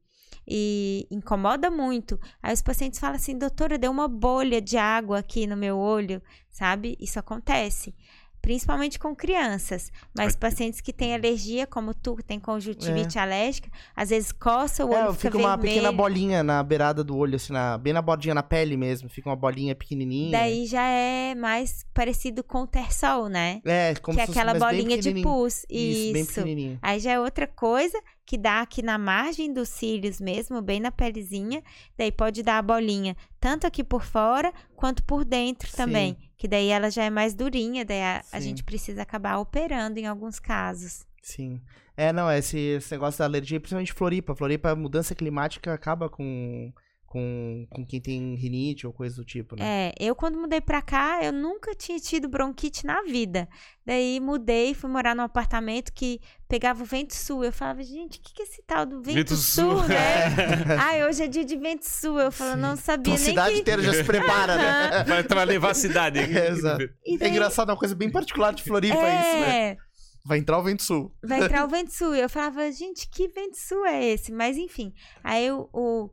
[0.48, 2.20] E incomoda muito.
[2.42, 6.22] Aí os pacientes falam assim, doutora, deu uma bolha de água aqui no meu olho,
[6.52, 6.96] sabe?
[7.00, 7.96] Isso acontece
[8.48, 9.92] principalmente com crianças.
[10.16, 13.22] Mas pacientes que têm alergia, como tu, que tem conjuntivite é.
[13.22, 17.18] alérgica, às vezes coça o olho, é, fica, fica uma pequena bolinha na beirada do
[17.18, 19.10] olho, assim, na, bem na bordinha, na pele mesmo.
[19.10, 20.32] Fica uma bolinha pequenininha.
[20.32, 23.62] Daí já é mais parecido com o tersol, né?
[23.66, 25.66] É, como que é aquela bolinha de pus.
[25.70, 26.42] Isso, Isso.
[26.82, 30.92] Aí já é outra coisa que dá aqui na margem dos cílios mesmo, bem na
[30.92, 31.64] pelezinha.
[31.98, 35.78] Daí pode dar a bolinha tanto aqui por fora quanto por dentro Sim.
[35.78, 36.18] também.
[36.38, 40.06] Que daí ela já é mais durinha, daí a, a, gente precisa acabar operando em
[40.06, 41.08] alguns casos.
[41.24, 41.62] Sim.
[41.96, 44.36] É, não, esse, esse negócio da alergia, principalmente Floripa.
[44.36, 46.74] Floripa, mudança climática acaba com
[47.08, 49.64] com, com quem tem rinite ou coisa do tipo, né?
[49.88, 53.48] É, eu quando mudei pra cá, eu nunca tinha tido bronquite na vida.
[53.86, 57.46] Daí mudei, fui morar num apartamento que pegava o vento sul.
[57.46, 59.96] Eu falava, gente, o que, que é esse tal do vento, vento sul, sul, né?
[60.78, 62.20] Ai, hoje é dia de vento sul.
[62.20, 63.62] Eu falo, não sabia Tua nem cidade que...
[63.62, 65.04] inteira já se prepara, né?
[65.06, 66.20] Vai, vai levar a cidade.
[66.38, 66.78] É, exato.
[66.78, 67.18] Daí...
[67.22, 69.22] É engraçado, é uma coisa bem particular de Floripa é...
[69.22, 69.78] isso, né?
[70.26, 71.16] Vai entrar o vento sul.
[71.24, 72.14] Vai entrar o vento sul.
[72.14, 74.30] Eu falava, gente, que vento sul é esse?
[74.30, 74.94] Mas enfim,
[75.24, 76.10] aí o, o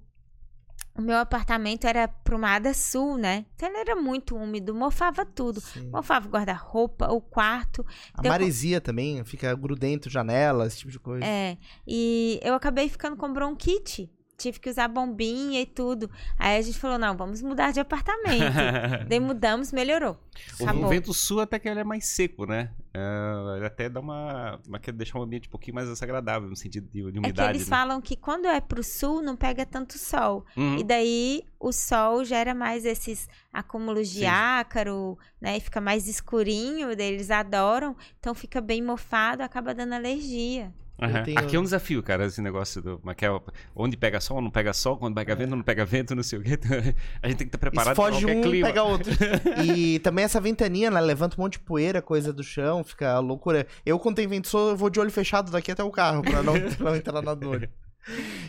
[0.97, 3.45] o meu apartamento era prumada sul, né?
[3.57, 5.61] Então ele era muito úmido, mofava tudo.
[5.61, 5.91] Sim.
[5.91, 7.85] Mofava o guarda-roupa, o quarto.
[8.15, 11.25] A então, maresia também, fica grudento, janela, esse tipo de coisa.
[11.25, 11.59] É.
[11.87, 16.11] E eu acabei ficando com bronquite tive que usar bombinha e tudo.
[16.39, 18.55] Aí a gente falou, não, vamos mudar de apartamento.
[19.09, 20.19] Daí mudamos, melhorou.
[20.61, 22.71] O, vento sul até que ele é mais seco, né?
[22.93, 26.89] É, até dá uma, uma quer deixar o ambiente um pouquinho mais agradável no sentido
[26.91, 27.41] de, de umidade.
[27.41, 27.77] É que eles né?
[27.77, 30.45] falam que quando é pro sul não pega tanto sol.
[30.57, 30.79] Uhum.
[30.79, 34.27] E daí o sol gera mais esses acúmulos de Sim.
[34.27, 35.57] ácaro, né?
[35.57, 37.97] E fica mais escurinho, daí eles adoram.
[38.19, 40.73] Então fica bem mofado, acaba dando alergia.
[41.01, 41.25] Uhum.
[41.25, 41.39] Tenho...
[41.39, 43.01] Aqui é um desafio, cara, esse negócio do.
[43.07, 45.37] É onde pega sol, não pega sol, quando pega é.
[45.37, 46.59] vento, não pega vento, não sei o quê.
[47.21, 48.69] A gente tem que estar preparado para qualquer um, clima.
[48.69, 49.13] pega outro.
[49.65, 51.01] e também essa ventania, né?
[51.01, 53.67] Levanta um monte de poeira, coisa do chão, fica loucura.
[53.85, 56.55] Eu, quando tem vento, eu vou de olho fechado daqui até o carro, pra não,
[56.79, 57.69] não entrar na dor.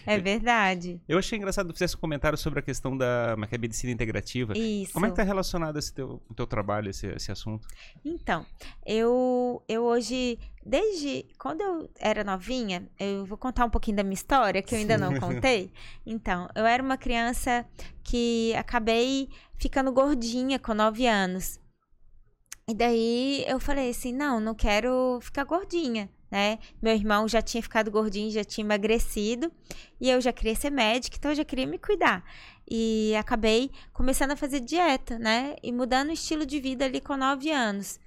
[0.05, 1.01] É verdade.
[1.07, 4.57] Eu achei engraçado que fizesse um comentário sobre a questão da é medicina integrativa.
[4.57, 4.93] Isso.
[4.93, 7.67] Como é que está relacionado esse teu, o teu trabalho, esse, esse assunto?
[8.03, 8.45] Então,
[8.85, 14.13] eu, eu hoje, desde quando eu era novinha, eu vou contar um pouquinho da minha
[14.13, 15.71] história, que eu ainda não contei.
[16.05, 17.65] Então, eu era uma criança
[18.03, 21.59] que acabei ficando gordinha com 9 anos.
[22.67, 26.59] E daí eu falei assim: não, não quero ficar gordinha né?
[26.81, 29.51] Meu irmão já tinha ficado gordinho, já tinha emagrecido,
[29.99, 32.23] e eu já queria ser médica, então eu já queria me cuidar.
[32.69, 35.55] E acabei começando a fazer dieta, né?
[35.61, 37.99] E mudando o estilo de vida ali com 9 anos.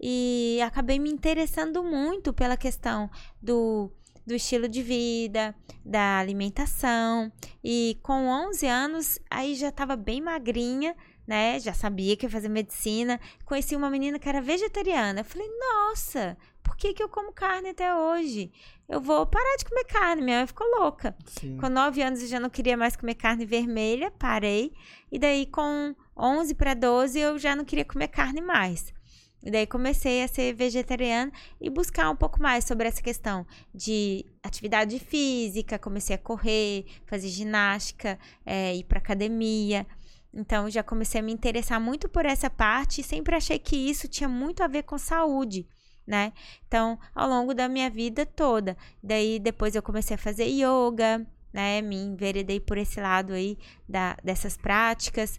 [0.00, 3.10] E acabei me interessando muito pela questão
[3.42, 3.90] do,
[4.26, 5.54] do estilo de vida,
[5.84, 7.30] da alimentação.
[7.62, 10.96] E com 11 anos, aí já estava bem magrinha,
[11.26, 11.60] né?
[11.60, 13.20] Já sabia que ia fazer medicina.
[13.44, 15.20] Conheci uma menina que era vegetariana.
[15.20, 16.36] Eu falei, nossa,
[16.70, 18.52] por que, que eu como carne até hoje?
[18.88, 20.22] Eu vou parar de comer carne.
[20.22, 21.16] Minha mãe ficou louca.
[21.26, 21.56] Sim.
[21.56, 24.72] Com 9 anos eu já não queria mais comer carne vermelha, parei.
[25.10, 28.94] E daí com 11 para 12 eu já não queria comer carne mais.
[29.42, 33.44] E daí comecei a ser vegetariana e buscar um pouco mais sobre essa questão
[33.74, 35.76] de atividade física.
[35.76, 38.16] Comecei a correr, fazer ginástica,
[38.46, 39.84] é, ir para academia.
[40.32, 44.06] Então já comecei a me interessar muito por essa parte e sempre achei que isso
[44.06, 45.66] tinha muito a ver com saúde
[46.10, 46.32] né?
[46.66, 48.76] Então, ao longo da minha vida toda.
[49.00, 51.80] Daí depois eu comecei a fazer yoga, né?
[51.80, 53.56] Me enveredei por esse lado aí
[53.88, 55.38] da, dessas práticas.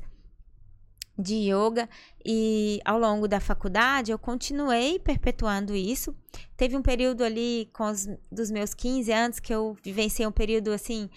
[1.18, 1.88] de yoga
[2.26, 6.16] e ao longo da faculdade eu continuei perpetuando isso.
[6.56, 10.72] Teve um período ali com os dos meus 15 anos que eu vivenciei um período
[10.72, 11.10] assim,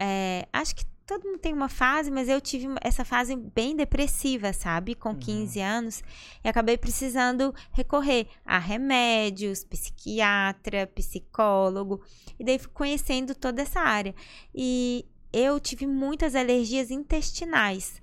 [0.00, 4.50] é, acho que todo mundo tem uma fase, mas eu tive essa fase bem depressiva,
[4.54, 4.94] sabe?
[4.94, 5.64] Com 15 uhum.
[5.64, 6.02] anos.
[6.42, 12.02] E acabei precisando recorrer a remédios, psiquiatra, psicólogo.
[12.38, 14.14] E daí fui conhecendo toda essa área.
[14.54, 18.00] E eu tive muitas alergias intestinais.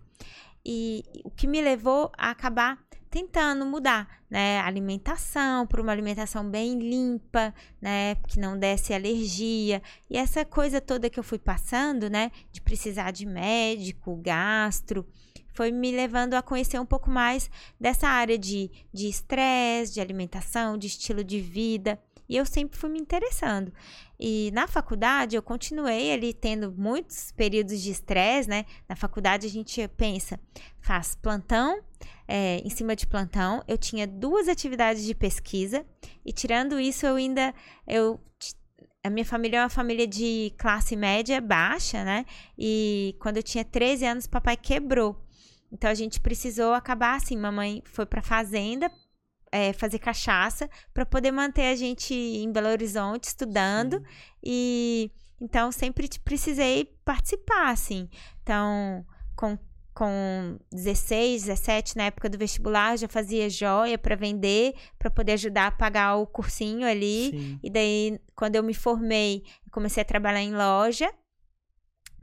[0.64, 2.78] E o que me levou a acabar
[3.10, 9.82] tentando mudar, né, a alimentação para uma alimentação bem limpa, né, que não desse alergia.
[10.10, 15.05] E essa coisa toda que eu fui passando, né, de precisar de médico, gastro,
[15.53, 17.49] foi me levando a conhecer um pouco mais
[17.80, 21.99] dessa área de estresse, de, de alimentação, de estilo de vida.
[22.30, 23.74] E eu sempre fui me interessando.
[24.20, 28.66] E na faculdade eu continuei ali tendo muitos períodos de estresse, né?
[28.88, 30.40] Na faculdade a gente pensa,
[30.80, 31.82] faz plantão,
[32.28, 33.64] é, em cima de plantão.
[33.68, 35.84] Eu tinha duas atividades de pesquisa
[36.24, 37.54] e tirando isso eu ainda
[37.88, 38.20] eu
[39.04, 42.26] a minha família é uma família de classe média baixa, né?
[42.58, 45.16] E quando eu tinha 13 anos, papai quebrou.
[45.72, 47.38] Então a gente precisou acabar assim.
[47.38, 48.92] Mamãe foi para fazenda
[49.52, 54.06] é, fazer cachaça para poder manter a gente em Belo Horizonte estudando Sim.
[54.43, 58.10] e então sempre precisei participar assim.
[58.41, 59.58] Então com
[60.00, 65.68] com 16, 17 na época do vestibular, já fazia joia para vender, para poder ajudar
[65.68, 67.32] a pagar o cursinho ali.
[67.32, 67.60] Sim.
[67.62, 71.12] E daí, quando eu me formei, comecei a trabalhar em loja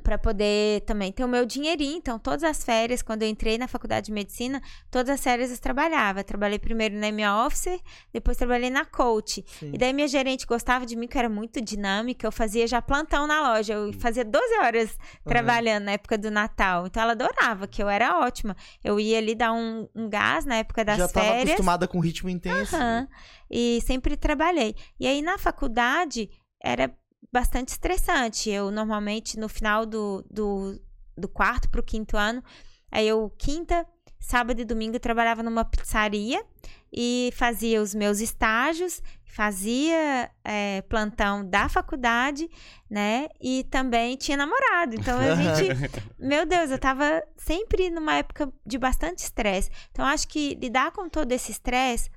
[0.06, 1.96] para poder também ter o meu dinheirinho.
[1.96, 5.58] Então, todas as férias, quando eu entrei na faculdade de medicina, todas as férias eu
[5.58, 6.22] trabalhava.
[6.22, 7.80] trabalhei primeiro na minha office,
[8.12, 9.44] depois trabalhei na coach.
[9.58, 9.72] Sim.
[9.74, 12.24] E daí minha gerente gostava de mim, que era muito dinâmica.
[12.24, 13.72] Eu fazia já plantão na loja.
[13.72, 14.96] Eu fazia 12 horas uhum.
[15.24, 16.86] trabalhando na época do Natal.
[16.86, 18.56] Então, ela adorava, que eu era ótima.
[18.84, 21.26] Eu ia ali dar um, um gás na época das já férias.
[21.26, 22.76] Já estava acostumada com ritmo intenso.
[22.76, 23.08] Uhum.
[23.50, 24.76] E sempre trabalhei.
[25.00, 26.30] E aí, na faculdade,
[26.62, 26.94] era
[27.32, 28.50] bastante estressante.
[28.50, 30.80] Eu normalmente no final do, do,
[31.16, 32.42] do quarto para o quinto ano,
[32.90, 33.86] aí eu quinta,
[34.18, 36.44] sábado e domingo trabalhava numa pizzaria
[36.92, 42.48] e fazia os meus estágios, fazia é, plantão da faculdade,
[42.88, 43.28] né?
[43.38, 44.94] E também tinha namorado.
[44.94, 45.68] Então a gente,
[46.18, 49.70] meu Deus, eu tava sempre numa época de bastante estresse.
[49.92, 52.10] Então acho que lidar com todo esse estresse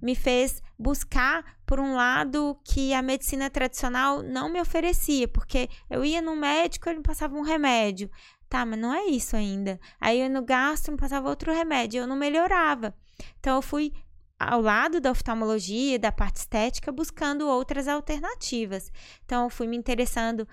[0.00, 6.04] me fez buscar por um lado que a medicina tradicional não me oferecia, porque eu
[6.04, 8.10] ia no médico, ele me passava um remédio.
[8.48, 9.80] Tá, mas não é isso ainda.
[10.00, 12.94] Aí eu ia no gastro, me passava outro remédio, eu não melhorava.
[13.40, 13.92] Então eu fui
[14.38, 18.92] ao lado da oftalmologia, da parte estética, buscando outras alternativas.
[19.24, 20.46] Então, eu fui me interessando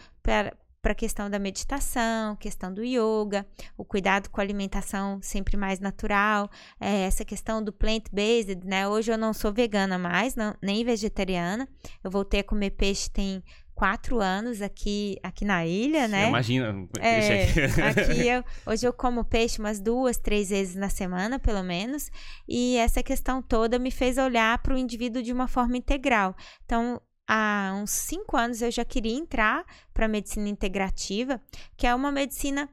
[0.84, 5.80] para a questão da meditação, questão do yoga, o cuidado com a alimentação sempre mais
[5.80, 8.86] natural, é, essa questão do plant-based, né?
[8.86, 11.70] Hoje eu não sou vegana mais, não, nem vegetariana.
[12.04, 13.42] Eu voltei a comer peixe tem
[13.74, 16.28] quatro anos aqui, aqui na ilha, né?
[16.28, 16.86] Imagina.
[17.00, 17.46] É,
[17.88, 22.12] aqui eu, hoje eu como peixe umas duas, três vezes na semana, pelo menos.
[22.46, 26.36] E essa questão toda me fez olhar para o indivíduo de uma forma integral.
[26.66, 31.41] Então, há uns cinco anos eu já queria entrar para medicina integrativa,
[31.78, 32.69] que é uma medicina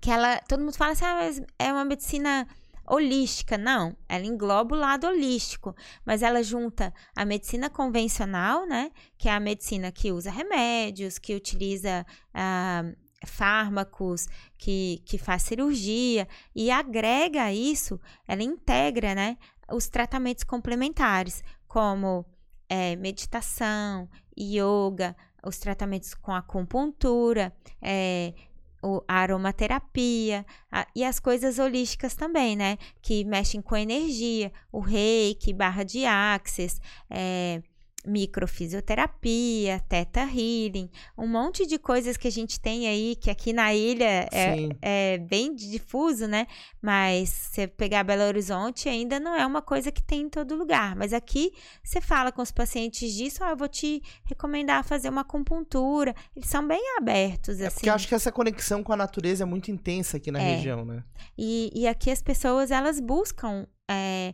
[0.00, 2.46] que ela, todo mundo fala assim, ah, mas é uma medicina
[2.86, 3.56] holística.
[3.56, 5.74] Não, ela engloba o lado holístico,
[6.04, 11.34] mas ela junta a medicina convencional, né, que é a medicina que usa remédios, que
[11.34, 12.84] utiliza ah,
[13.26, 14.26] fármacos,
[14.58, 17.98] que, que faz cirurgia, e agrega isso,
[18.28, 19.38] ela integra, né,
[19.72, 22.26] os tratamentos complementares, como
[22.68, 24.08] é, meditação,
[24.38, 28.34] yoga, os tratamentos com acupuntura, é,
[28.82, 32.76] o, a aromaterapia a, e as coisas holísticas também, né?
[33.00, 37.62] Que mexem com energia, o reiki, barra de axis, é,
[38.06, 43.74] microfisioterapia, teta healing, um monte de coisas que a gente tem aí, que aqui na
[43.74, 46.46] ilha é, é, bem difuso, né?
[46.80, 50.94] Mas você pegar Belo Horizonte ainda não é uma coisa que tem em todo lugar.
[50.94, 51.52] Mas aqui
[51.82, 56.14] você fala com os pacientes disso, ah, eu vou te recomendar fazer uma acupuntura.
[56.36, 57.76] Eles são bem abertos, é assim.
[57.76, 60.56] Porque eu acho que essa conexão com a natureza é muito intensa aqui na é.
[60.56, 61.02] região, né?
[61.36, 64.32] E, e aqui as pessoas, elas buscam é,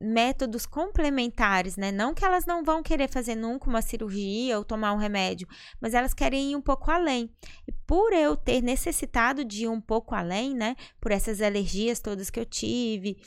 [0.00, 1.90] métodos complementares, né?
[1.90, 5.48] Não que elas não vão querer fazer nunca uma cirurgia ou tomar um remédio,
[5.80, 7.30] mas elas querem ir um pouco além.
[7.66, 10.76] E por eu ter necessitado de ir um pouco além, né?
[11.00, 13.18] Por essas alergias todas que eu tive,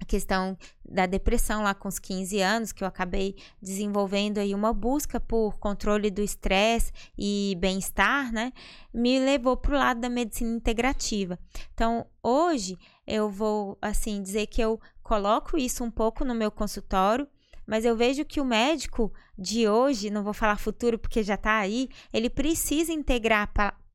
[0.00, 4.72] a questão da depressão lá com os 15 anos, que eu acabei desenvolvendo aí uma
[4.72, 8.52] busca por controle do estresse e bem-estar, né?
[8.92, 11.38] Me levou para o lado da medicina integrativa.
[11.72, 17.28] Então, hoje eu vou assim dizer que eu coloco isso um pouco no meu consultório,
[17.66, 21.58] mas eu vejo que o médico de hoje, não vou falar futuro porque já está
[21.58, 23.50] aí, ele precisa integrar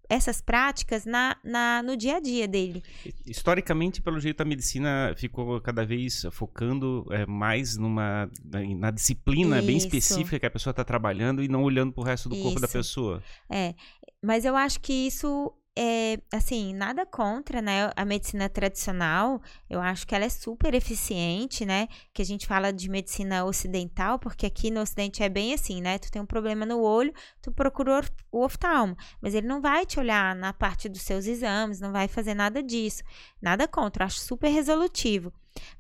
[0.07, 2.81] essas práticas na, na, no dia a dia dele.
[3.25, 9.57] Historicamente, pelo jeito, a medicina ficou cada vez focando é, mais numa, na, na disciplina
[9.57, 9.67] Isso.
[9.67, 12.43] bem específica que a pessoa está trabalhando e não olhando para o resto do Isso.
[12.43, 13.21] corpo da pessoa.
[13.47, 13.75] É,
[14.21, 20.05] mas eu acho que isso é, assim, nada contra, né, a medicina tradicional, eu acho
[20.05, 24.69] que ela é super eficiente, né, que a gente fala de medicina ocidental, porque aqui
[24.69, 28.43] no ocidente é bem assim, né, tu tem um problema no olho, tu procura o
[28.43, 32.33] oftalmo, mas ele não vai te olhar na parte dos seus exames, não vai fazer
[32.33, 33.01] nada disso,
[33.41, 35.31] nada contra, eu acho super resolutivo,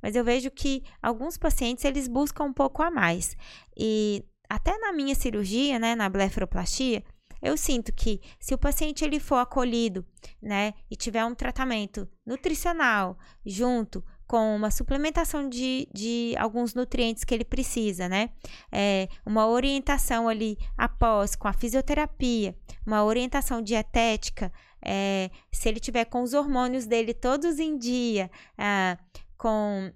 [0.01, 3.35] mas eu vejo que alguns pacientes, eles buscam um pouco a mais,
[3.75, 7.03] e até na minha cirurgia, né, na blefaroplastia,
[7.41, 10.05] eu sinto que se o paciente ele for acolhido,
[10.41, 17.33] né, e tiver um tratamento nutricional junto com uma suplementação de, de alguns nutrientes que
[17.33, 18.29] ele precisa, né?
[18.71, 24.53] É, uma orientação ali após com a fisioterapia, uma orientação dietética,
[24.85, 28.99] é, se ele tiver com os hormônios dele todos em dia, ah,
[29.35, 29.91] com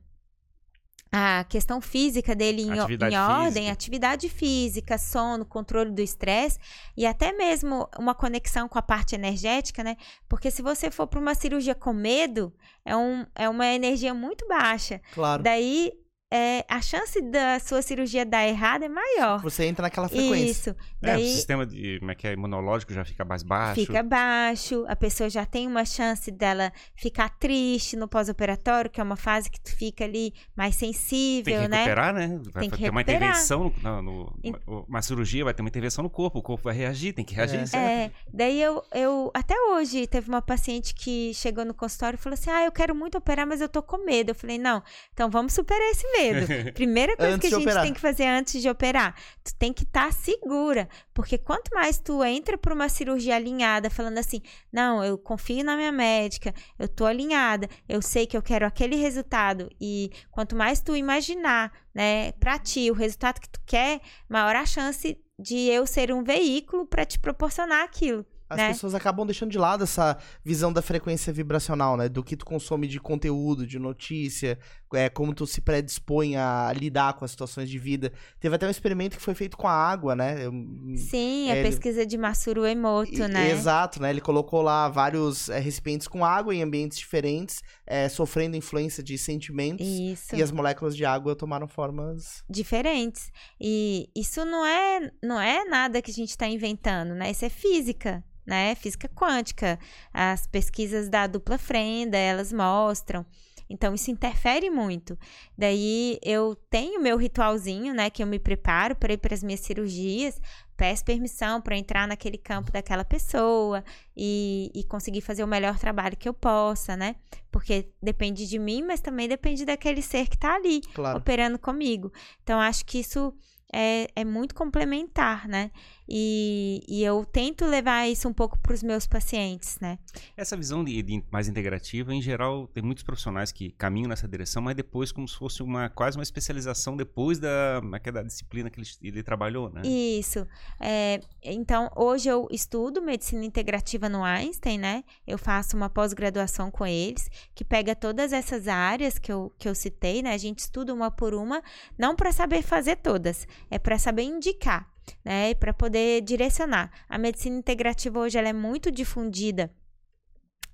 [1.16, 6.58] a questão física dele em, em ordem, atividade física, sono, controle do estresse
[6.98, 9.96] e até mesmo uma conexão com a parte energética, né?
[10.28, 12.52] Porque se você for para uma cirurgia com medo,
[12.84, 15.00] é, um, é uma energia muito baixa.
[15.14, 15.44] Claro.
[15.44, 15.94] Daí
[16.36, 19.40] é, a chance da sua cirurgia dar errado é maior.
[19.44, 20.72] Você entra naquela frequência.
[20.72, 20.76] Isso.
[21.00, 23.80] Daí, é, o sistema de, como é que é, imunológico já fica mais baixo.
[23.80, 29.04] Fica baixo, a pessoa já tem uma chance dela ficar triste no pós-operatório, que é
[29.04, 31.78] uma fase que tu fica ali mais sensível, tem que né?
[31.78, 32.28] recuperar, né?
[32.52, 32.92] Vai tem que ter recuperar.
[32.92, 34.34] uma intervenção, no, no,
[34.66, 37.36] no, uma cirurgia vai ter uma intervenção no corpo, o corpo vai reagir, tem que
[37.36, 37.60] reagir.
[37.76, 38.12] É, é.
[38.34, 42.50] daí eu, eu, até hoje, teve uma paciente que chegou no consultório e falou assim,
[42.50, 44.32] ah, eu quero muito operar, mas eu tô com medo.
[44.32, 44.82] Eu falei, não,
[45.14, 46.23] então vamos superar esse medo.
[46.30, 47.84] Primeiro primeira coisa que a gente operar.
[47.84, 52.00] tem que fazer antes de operar, tu tem que estar tá segura, porque quanto mais
[52.00, 56.88] tu entra para uma cirurgia alinhada, falando assim, não, eu confio na minha médica, eu
[56.88, 62.32] tô alinhada, eu sei que eu quero aquele resultado e quanto mais tu imaginar, né,
[62.34, 66.86] para ti o resultado que tu quer, maior a chance de eu ser um veículo
[66.86, 68.26] para te proporcionar aquilo.
[68.54, 68.68] As né?
[68.70, 72.10] pessoas acabam deixando de lado essa visão da frequência vibracional, né?
[72.10, 74.58] Do que tu consome de conteúdo, de notícia,
[74.94, 78.12] é, como tu se predispõe a lidar com as situações de vida.
[78.40, 80.46] Teve até um experimento que foi feito com a água, né?
[80.46, 80.52] Eu,
[80.98, 83.52] Sim, é, a pesquisa de Massuru Emoto, né?
[83.52, 84.10] Exato, né?
[84.10, 89.18] Ele colocou lá vários é, recipientes com água em ambientes diferentes, é, sofrendo influência de
[89.18, 89.86] sentimentos.
[89.86, 90.36] Isso.
[90.36, 93.32] E as moléculas de água tomaram formas diferentes.
[93.60, 97.32] E isso não é, não é nada que a gente está inventando, né?
[97.32, 98.76] Isso é física né?
[98.76, 99.80] Física quântica.
[100.14, 103.26] As pesquisas da dupla frenda, elas mostram.
[103.70, 105.18] Então, isso interfere muito.
[105.58, 108.10] Daí, eu tenho meu ritualzinho, né?
[108.10, 110.40] Que eu me preparo para ir para as minhas cirurgias,
[110.76, 113.84] peço permissão para entrar naquele campo daquela pessoa
[114.16, 117.16] e, e, conseguir fazer o melhor trabalho que eu possa, né?
[117.52, 121.18] Porque depende de mim, mas também depende daquele ser que está ali, claro.
[121.18, 122.12] operando comigo.
[122.44, 123.34] Então, acho que isso
[123.74, 125.72] é, é muito complementar, né?
[126.08, 129.98] E, e eu tento levar isso um pouco para os meus pacientes, né?
[130.36, 134.62] Essa visão de, de, mais integrativa, em geral, tem muitos profissionais que caminham nessa direção,
[134.62, 138.88] mas depois como se fosse uma quase uma especialização depois da, da disciplina que ele,
[139.02, 139.82] ele trabalhou, né?
[139.86, 140.46] Isso.
[140.80, 145.04] É, então, hoje eu estudo medicina integrativa no Einstein, né?
[145.26, 149.74] Eu faço uma pós-graduação com eles, que pega todas essas áreas que eu, que eu
[149.74, 150.34] citei, né?
[150.34, 151.64] A gente estuda uma por uma,
[151.98, 154.94] não para saber fazer todas, é para saber indicar
[155.24, 156.92] né, para poder direcionar.
[157.08, 159.72] A medicina integrativa hoje ela é muito difundida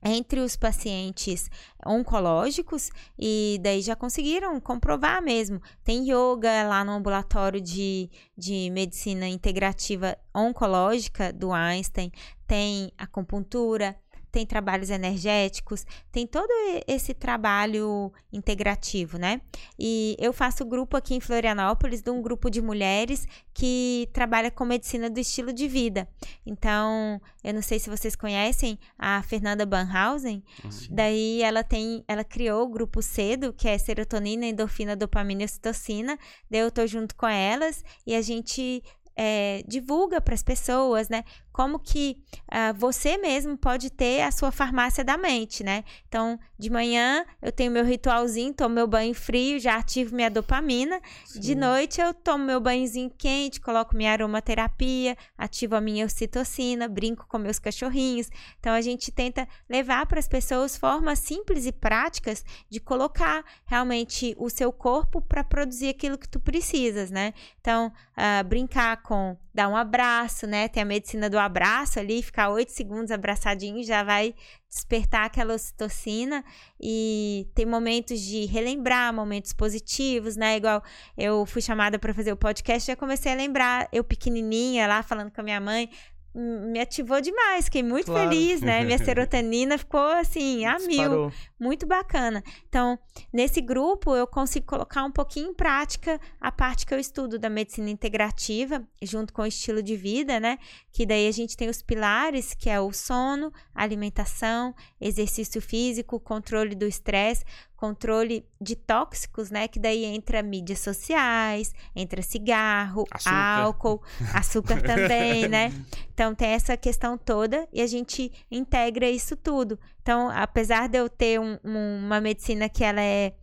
[0.01, 1.49] entre os pacientes
[1.85, 5.61] oncológicos e daí já conseguiram comprovar mesmo.
[5.83, 12.11] Tem yoga lá no ambulatório de, de medicina integrativa oncológica do Einstein,
[12.47, 13.95] tem acupuntura,
[14.31, 16.49] tem trabalhos energéticos, tem todo
[16.87, 19.41] esse trabalho integrativo, né?
[19.77, 24.65] E eu faço grupo aqui em Florianópolis de um grupo de mulheres que trabalha com
[24.65, 26.07] medicina do estilo de vida.
[26.45, 30.43] Então, eu não sei se vocês conhecem a Fernanda Banhausen.
[30.69, 30.87] Sim.
[30.91, 36.17] Daí ela tem, ela criou o grupo cedo, que é serotonina, endorfina, dopamina e ocitocina.
[36.49, 38.83] Daí eu tô junto com elas e a gente
[39.21, 41.25] é, divulga para as pessoas, né?
[41.59, 42.15] Como que
[42.47, 45.83] uh, você mesmo pode ter a sua farmácia da mente, né?
[46.07, 51.01] Então, de manhã eu tenho meu ritualzinho, tomo meu banho frio, já ativo minha dopamina.
[51.25, 51.41] Sim.
[51.41, 57.27] De noite eu tomo meu banhozinho quente, coloco minha aromaterapia, ativo a minha ocitocina, brinco
[57.27, 58.29] com meus cachorrinhos.
[58.57, 64.33] Então, a gente tenta levar para as pessoas formas simples e práticas de colocar realmente
[64.37, 67.33] o seu corpo para produzir aquilo que tu precisas, né?
[67.59, 70.69] Então, uh, brincar com dar um abraço, né?
[70.69, 74.33] Tem a medicina do abraço ali, ficar oito segundos abraçadinho já vai
[74.69, 76.45] despertar aquela ocitocina
[76.79, 80.55] e tem momentos de relembrar momentos positivos, né?
[80.55, 80.81] Igual
[81.17, 85.29] eu fui chamada para fazer o podcast, já comecei a lembrar eu pequenininha lá falando
[85.29, 85.89] com a minha mãe,
[86.33, 88.29] me ativou demais, fiquei muito claro.
[88.29, 88.85] feliz, né?
[88.85, 91.23] Minha serotonina ficou assim, a Disparou.
[91.23, 91.33] mil.
[91.59, 92.41] Muito bacana.
[92.69, 92.97] Então,
[93.33, 97.49] nesse grupo, eu consigo colocar um pouquinho em prática a parte que eu estudo da
[97.49, 100.57] medicina integrativa, junto com o estilo de vida, né?
[100.91, 106.75] Que daí a gente tem os pilares, que é o sono, alimentação, exercício físico, controle
[106.75, 107.43] do estresse,
[107.79, 109.67] controle de tóxicos, né?
[109.67, 113.33] Que daí entra mídias sociais, entra cigarro, açúcar.
[113.35, 114.03] álcool,
[114.33, 115.73] açúcar também, né?
[116.13, 119.79] Então tem essa questão toda e a gente integra isso tudo.
[120.09, 123.35] Então, apesar de eu ter um, uma medicina que ela é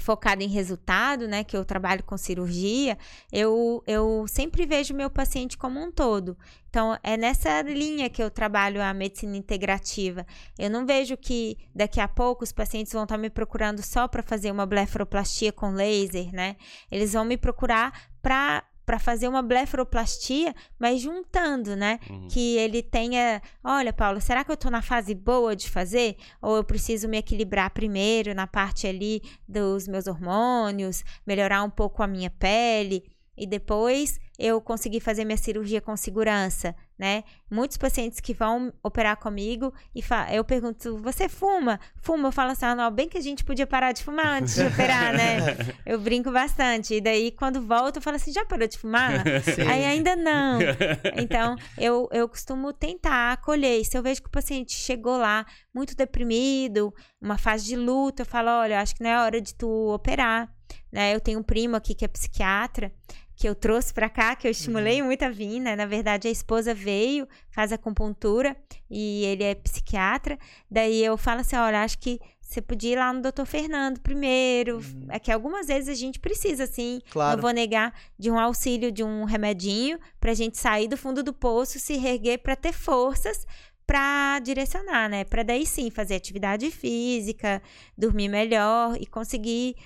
[0.00, 2.96] focada em resultado, né, que eu trabalho com cirurgia,
[3.30, 6.38] eu, eu sempre vejo meu paciente como um todo.
[6.70, 10.26] Então, é nessa linha que eu trabalho a medicina integrativa.
[10.58, 14.22] Eu não vejo que daqui a pouco os pacientes vão estar me procurando só para
[14.22, 16.56] fazer uma blefaroplastia com laser, né?
[16.90, 17.92] Eles vão me procurar
[18.22, 22.00] para para fazer uma blefaroplastia, mas juntando, né?
[22.08, 22.26] Uhum.
[22.26, 26.16] Que ele tenha, olha, Paulo, será que eu estou na fase boa de fazer?
[26.40, 32.02] Ou eu preciso me equilibrar primeiro na parte ali dos meus hormônios, melhorar um pouco
[32.02, 33.04] a minha pele
[33.38, 37.24] e depois eu conseguir fazer minha cirurgia com segurança, né?
[37.50, 40.00] Muitos pacientes que vão operar comigo e
[40.32, 43.66] eu pergunto: "Você fuma?" Fuma, eu falo assim: ah, "Não, bem que a gente podia
[43.66, 45.38] parar de fumar antes de operar, né?"
[45.84, 46.94] Eu brinco bastante.
[46.94, 49.62] E daí quando volto, eu falo assim: "Já parou de fumar?" Sim.
[49.62, 50.58] Aí ainda não.
[51.16, 53.84] Então, eu eu costumo tentar acolher.
[53.84, 58.26] Se eu vejo que o paciente chegou lá muito deprimido, uma fase de luta, eu
[58.26, 60.48] falo: "Olha, acho que não é hora de tu operar."
[60.92, 61.14] Né?
[61.14, 62.92] Eu tenho um primo aqui que é psiquiatra
[63.38, 65.06] que eu trouxe para cá, que eu estimulei uhum.
[65.06, 65.76] muito a vir, né?
[65.76, 68.56] Na verdade, a esposa veio, faz acupuntura
[68.90, 70.36] e ele é psiquiatra.
[70.68, 74.78] Daí eu falo assim: olha, acho que você podia ir lá no doutor Fernando primeiro.
[74.78, 75.06] Uhum.
[75.08, 77.36] É que algumas vezes a gente precisa, assim, claro.
[77.36, 81.32] não vou negar, de um auxílio, de um remedinho, pra gente sair do fundo do
[81.32, 83.46] poço, se reerguer para ter forças
[83.86, 85.24] para direcionar, né?
[85.24, 87.62] Para daí sim fazer atividade física,
[87.96, 89.76] dormir melhor e conseguir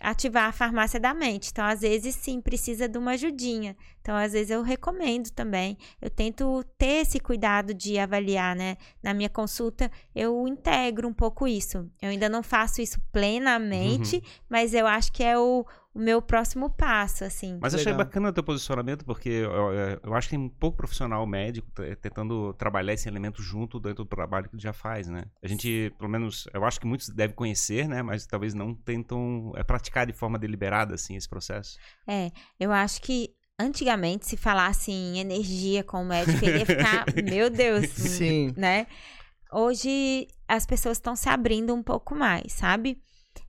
[0.00, 1.50] ativar a farmácia da mente.
[1.50, 3.76] Então, às vezes, sim, precisa de uma ajudinha.
[4.00, 5.76] Então, às vezes, eu recomendo também.
[6.00, 8.76] Eu tento ter esse cuidado de avaliar, né?
[9.02, 11.88] Na minha consulta, eu integro um pouco isso.
[12.00, 14.22] Eu ainda não faço isso plenamente, uhum.
[14.48, 17.58] mas eu acho que é o, o meu próximo passo, assim.
[17.60, 19.72] Mas achei bacana o teu posicionamento, porque eu,
[20.04, 21.68] eu, acho que tem um pouco profissional médico
[22.00, 25.24] tentando trabalhar esse elemento junto dentro do trabalho que ele já faz, né?
[25.42, 28.02] A gente, pelo menos, eu acho que muitos devem conhecer, né?
[28.02, 31.76] Mas talvez não tentam é, praticar de forma deliberada, assim, esse processo.
[32.06, 37.04] É, eu acho que antigamente, se falasse em energia com o médico, ele ia ficar,
[37.28, 38.54] meu Deus, Sim.
[38.56, 38.86] né?
[39.52, 43.02] Hoje as pessoas estão se abrindo um pouco mais, sabe?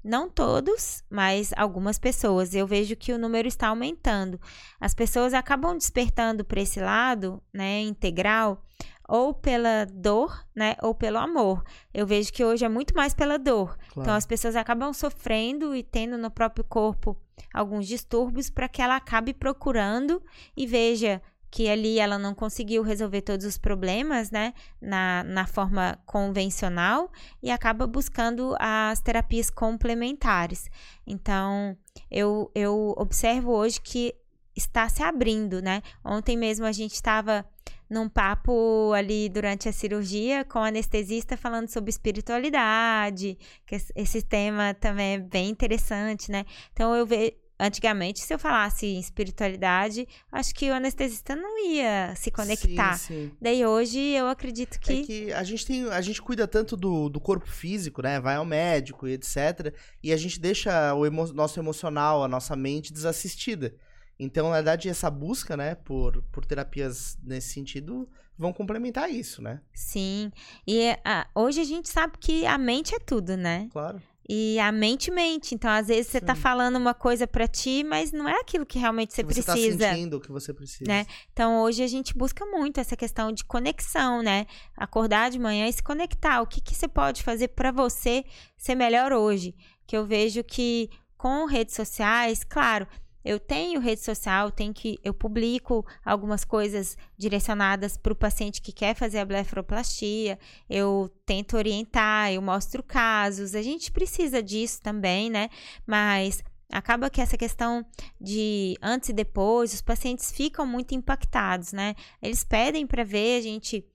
[0.04, 2.56] Não todos, mas algumas pessoas.
[2.56, 4.40] Eu vejo que o número está aumentando.
[4.80, 8.64] As pessoas acabam despertando para esse lado, né, integral,
[9.08, 11.64] ou pela dor, né, ou pelo amor.
[11.94, 13.78] Eu vejo que hoje é muito mais pela dor.
[13.78, 14.02] Claro.
[14.02, 17.16] Então as pessoas acabam sofrendo e tendo no próprio corpo
[17.54, 20.22] alguns distúrbios para que ela acabe procurando
[20.56, 21.22] e veja
[21.52, 27.12] que ali ela não conseguiu resolver todos os problemas, né, na, na forma convencional
[27.44, 30.70] e acaba buscando as terapias complementares.
[31.06, 31.78] Então,
[32.10, 34.16] eu, eu observo hoje que
[34.56, 35.82] está se abrindo, né?
[36.04, 37.46] Ontem mesmo a gente estava
[37.90, 44.74] num papo ali durante a cirurgia com o anestesista falando sobre espiritualidade, que esse tema
[44.74, 46.46] também é bem interessante, né?
[46.72, 52.12] Então eu vejo Antigamente, se eu falasse em espiritualidade, acho que o anestesista não ia
[52.16, 52.98] se conectar.
[52.98, 53.32] Sim, sim.
[53.40, 55.02] Daí hoje eu acredito que.
[55.02, 55.86] É que a gente tem.
[55.92, 58.20] A gente cuida tanto do, do corpo físico, né?
[58.20, 59.76] Vai ao médico e etc.
[60.02, 63.76] E a gente deixa o emo nosso emocional, a nossa mente desassistida.
[64.18, 69.62] Então, na verdade, essa busca, né, por, por terapias nesse sentido, vão complementar isso, né?
[69.72, 70.32] Sim.
[70.66, 73.68] E uh, hoje a gente sabe que a mente é tudo, né?
[73.72, 74.02] Claro.
[74.30, 75.54] E a mente mente.
[75.56, 76.42] Então, às vezes, você tá Sim.
[76.42, 79.54] falando uma coisa pra ti, mas não é aquilo que realmente você Que você tá
[79.54, 79.90] precisa.
[79.90, 80.86] sentindo o que você precisa.
[80.88, 81.06] Né?
[81.34, 84.46] Então, hoje a gente busca muito essa questão de conexão, né?
[84.78, 86.42] Acordar de manhã e se conectar.
[86.42, 88.24] O que, que você pode fazer pra você
[88.58, 89.56] ser melhor hoje?
[89.86, 92.88] Que eu vejo que com redes sociais, claro,
[93.24, 98.72] eu tenho rede social, tenho que eu publico algumas coisas direcionadas para o paciente que
[98.72, 105.30] quer fazer a blefaroplastia, eu tento orientar, eu mostro casos, a gente precisa disso também,
[105.30, 105.50] né?
[105.86, 107.86] Mas acaba que essa questão
[108.20, 111.96] de antes e depois, os pacientes ficam muito impactados, né?
[112.22, 113.86] Eles pedem para ver, a gente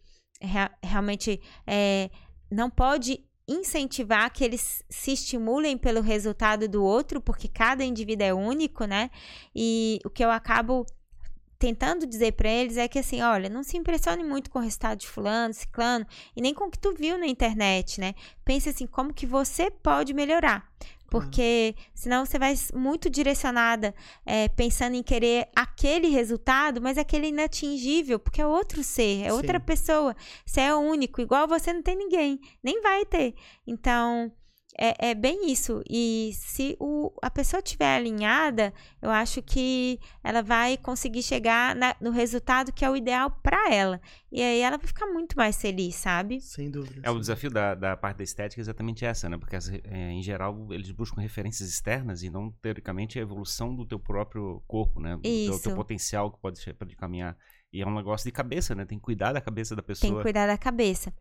[0.40, 2.10] rea- realmente é,
[2.50, 8.34] não pode incentivar que eles se estimulem pelo resultado do outro, porque cada indivíduo é
[8.34, 9.10] único, né?
[9.54, 10.84] E o que eu acabo
[11.58, 14.98] tentando dizer para eles é que assim, olha, não se impressione muito com o resultado
[14.98, 18.14] de fulano, ciclano, e nem com o que tu viu na internet, né?
[18.44, 20.68] Pense assim, como que você pode melhorar.
[21.08, 23.94] Porque senão você vai muito direcionada,
[24.24, 29.58] é, pensando em querer aquele resultado, mas aquele inatingível, porque é outro ser, é outra
[29.58, 29.64] Sim.
[29.64, 30.16] pessoa.
[30.44, 33.34] Você é único, igual você não tem ninguém, nem vai ter.
[33.66, 34.32] Então,
[34.78, 35.82] é, é bem isso.
[35.88, 41.96] E se o, a pessoa estiver alinhada, eu acho que ela vai conseguir chegar na-
[42.00, 44.00] no resultado que é o ideal para ela.
[44.30, 46.40] E aí ela vai ficar muito mais feliz, sabe?
[46.40, 47.00] Sem dúvida.
[47.04, 49.38] É o desafio da, da parte da estética é exatamente essa, né?
[49.38, 53.98] Porque é, em geral eles buscam referências externas e não teoricamente a evolução do teu
[53.98, 55.16] próprio corpo, né?
[55.16, 55.62] Do teu, Isso.
[55.62, 57.36] teu potencial que pode, pode caminhar.
[57.72, 58.84] E é um negócio de cabeça, né?
[58.84, 60.16] Tem que cuidar da cabeça da Tem pessoa.
[60.18, 61.12] que cuidar da cabeça.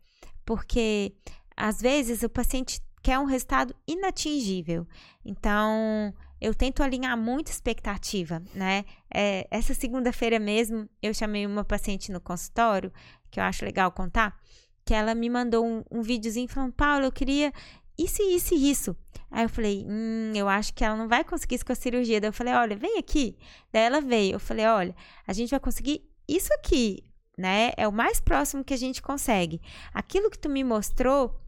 [0.44, 1.14] Porque,
[1.56, 4.84] às vezes, o paciente quer um resultado inatingível.
[5.24, 8.84] Então, eu tento alinhar muito expectativa, né?
[9.14, 12.92] É, essa segunda-feira mesmo, eu chamei uma paciente no consultório,
[13.30, 14.36] que eu acho legal contar,
[14.84, 17.52] que ela me mandou um, um videozinho falando, Paulo, eu queria
[17.96, 18.96] isso, isso e isso.
[19.30, 22.20] Aí eu falei, hum, eu acho que ela não vai conseguir isso com a cirurgia.
[22.20, 23.38] Daí eu falei, olha, vem aqui.
[23.72, 24.32] Daí ela veio.
[24.32, 27.04] Eu falei, olha, a gente vai conseguir isso aqui,
[27.38, 27.70] né?
[27.76, 29.60] É o mais próximo que a gente consegue.
[29.94, 31.40] Aquilo que tu me mostrou,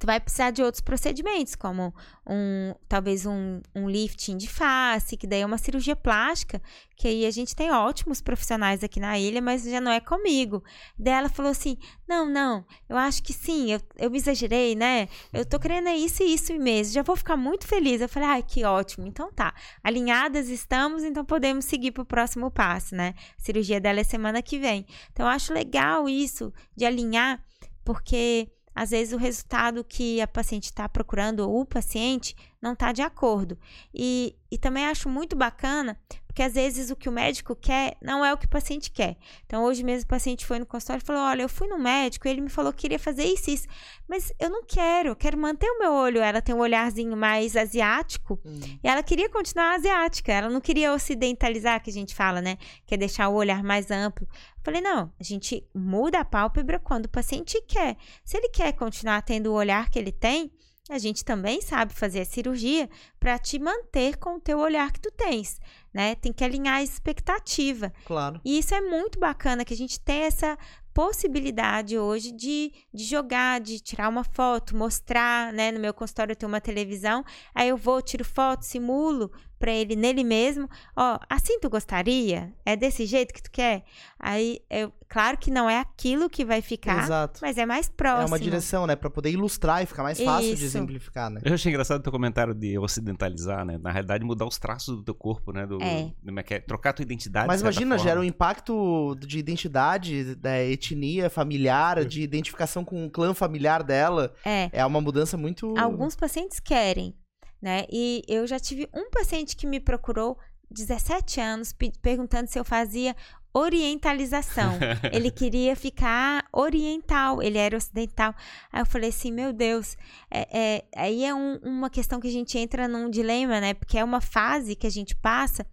[0.00, 1.94] tu vai precisar de outros procedimentos, como
[2.26, 6.60] um, talvez um, um lifting de face, que daí é uma cirurgia plástica,
[6.96, 10.64] que aí a gente tem ótimos profissionais aqui na ilha, mas já não é comigo.
[10.98, 11.76] Daí ela falou assim:
[12.08, 15.06] não, não, eu acho que sim, eu, eu me exagerei, né?
[15.34, 18.00] Eu tô querendo é isso e isso mesmo, já vou ficar muito feliz.
[18.00, 19.54] Eu falei, ai, que ótimo, então tá.
[19.84, 23.12] Alinhadas estamos, então podemos seguir pro próximo passo, né?
[23.38, 24.86] A cirurgia dela é semana que vem.
[25.12, 27.44] Então eu acho legal isso de alinhar,
[27.84, 28.50] porque
[28.80, 33.02] às vezes o resultado que a paciente está procurando ou o paciente não está de
[33.02, 33.58] acordo.
[33.94, 38.24] E, e também acho muito bacana, porque às vezes o que o médico quer não
[38.24, 39.16] é o que o paciente quer.
[39.46, 42.28] Então, hoje mesmo o paciente foi no consultório e falou: Olha, eu fui no médico
[42.28, 43.66] e ele me falou que queria fazer isso isso,
[44.08, 46.20] mas eu não quero, eu quero manter o meu olho.
[46.20, 48.60] Ela tem um olharzinho mais asiático Hum.
[48.82, 52.58] e ela queria continuar asiática, ela não queria ocidentalizar, que a gente fala, né?
[52.86, 54.26] Que é deixar o olhar mais amplo.
[54.32, 57.96] Eu falei, não, a gente muda a pálpebra quando o paciente quer.
[58.24, 60.52] Se ele quer continuar tendo o olhar que ele tem,
[60.88, 65.00] a gente também sabe fazer a cirurgia para te manter com o teu olhar que
[65.00, 65.60] tu tens,
[65.92, 66.14] né?
[66.14, 67.92] Tem que alinhar a expectativa.
[68.04, 68.40] Claro.
[68.44, 70.58] E isso é muito bacana, que a gente tem essa
[70.92, 75.70] possibilidade hoje de, de jogar, de tirar uma foto, mostrar, né?
[75.70, 77.24] No meu consultório eu tenho uma televisão,
[77.54, 80.68] aí eu vou, tiro foto, simulo para ele nele mesmo.
[80.96, 82.52] Ó, assim tu gostaria?
[82.66, 83.84] É desse jeito que tu quer?
[84.18, 87.40] Aí, eu, claro que não é aquilo que vai ficar, Exato.
[87.42, 88.26] mas é mais É próximo.
[88.28, 88.96] uma direção, né?
[88.96, 90.64] Pra poder ilustrar e ficar mais fácil de Isso.
[90.64, 91.40] exemplificar, né?
[91.44, 93.78] Eu achei engraçado o teu comentário de ocidentalizar, né?
[93.78, 95.66] Na realidade, mudar os traços do teu corpo, né?
[95.66, 96.10] Do, É.
[96.22, 96.60] do- é que é?
[96.60, 97.46] Trocar a tua identidade.
[97.46, 98.08] Mas de imagina, forma.
[98.10, 104.32] gera um impacto de identidade, da etnia familiar, de identificação com o clã familiar dela.
[104.44, 104.70] É.
[104.72, 105.74] É uma mudança muito.
[105.78, 107.14] Alguns pacientes querem,
[107.60, 107.84] né?
[107.90, 110.38] E eu já tive um paciente que me procurou,
[110.70, 113.14] 17 anos, pe- perguntando se eu fazia
[113.52, 114.78] orientalização.
[115.12, 118.34] ele queria ficar oriental, ele era ocidental.
[118.72, 119.96] Aí eu falei assim, meu Deus,
[120.30, 123.74] é, é- aí é um- uma questão que a gente entra num dilema, né?
[123.74, 125.66] Porque é uma fase que a gente passa,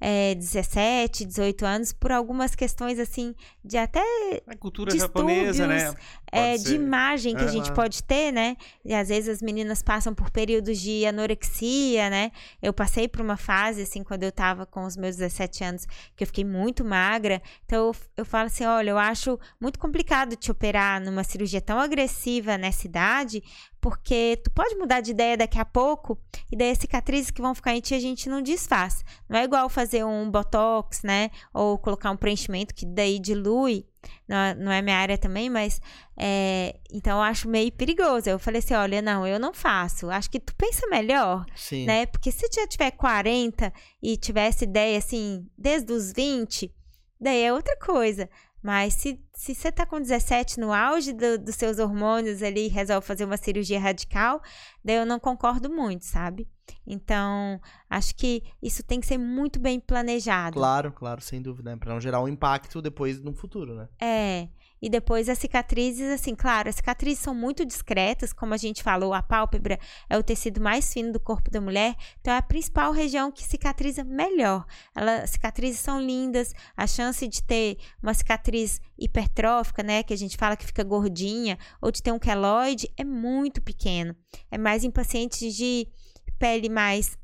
[0.00, 4.02] é, 17, 18 anos, por algumas questões assim, de até
[4.46, 5.94] A cultura japonesa, né?
[6.32, 8.56] é, de imagem que a gente pode ter, né?
[8.84, 12.32] E às vezes as meninas passam por períodos de anorexia, né?
[12.60, 16.24] Eu passei por uma fase, assim, quando eu tava com os meus 17 anos, que
[16.24, 17.21] eu fiquei muito magra.
[17.64, 21.78] Então eu, eu falo assim: olha, eu acho muito complicado te operar numa cirurgia tão
[21.78, 23.42] agressiva nessa idade,
[23.80, 26.18] porque tu pode mudar de ideia daqui a pouco,
[26.50, 29.04] e daí as cicatrizes que vão ficar em ti a gente não desfaz.
[29.28, 31.30] Não é igual fazer um botox, né?
[31.52, 33.86] Ou colocar um preenchimento que daí dilui
[34.28, 35.80] não, é, não é minha área também, mas
[36.16, 38.28] é, então eu acho meio perigoso.
[38.28, 40.10] Eu falei assim: olha, não, eu não faço.
[40.10, 41.86] Acho que tu pensa melhor, Sim.
[41.86, 42.06] né?
[42.06, 46.72] Porque se já tiver 40 e tivesse ideia assim, desde os 20,
[47.22, 48.28] daí é outra coisa.
[48.62, 52.68] Mas se, se você tá com 17 no auge do, dos seus hormônios ali e
[52.68, 54.40] resolve fazer uma cirurgia radical,
[54.84, 56.48] daí eu não concordo muito, sabe?
[56.86, 57.60] Então,
[57.90, 60.54] acho que isso tem que ser muito bem planejado.
[60.54, 61.76] Claro, claro, sem dúvida, né?
[61.76, 63.88] Pra não gerar um impacto depois no futuro, né?
[64.00, 64.48] É.
[64.82, 69.14] E depois as cicatrizes, assim, claro, as cicatrizes são muito discretas, como a gente falou,
[69.14, 69.78] a pálpebra
[70.10, 73.44] é o tecido mais fino do corpo da mulher, então é a principal região que
[73.44, 74.66] cicatriza melhor.
[74.92, 80.36] Ela, cicatrizes são lindas, a chance de ter uma cicatriz hipertrófica, né, que a gente
[80.36, 84.16] fala que fica gordinha, ou de ter um queloide, é muito pequeno.
[84.50, 85.86] É mais em pacientes de
[86.40, 87.16] pele mais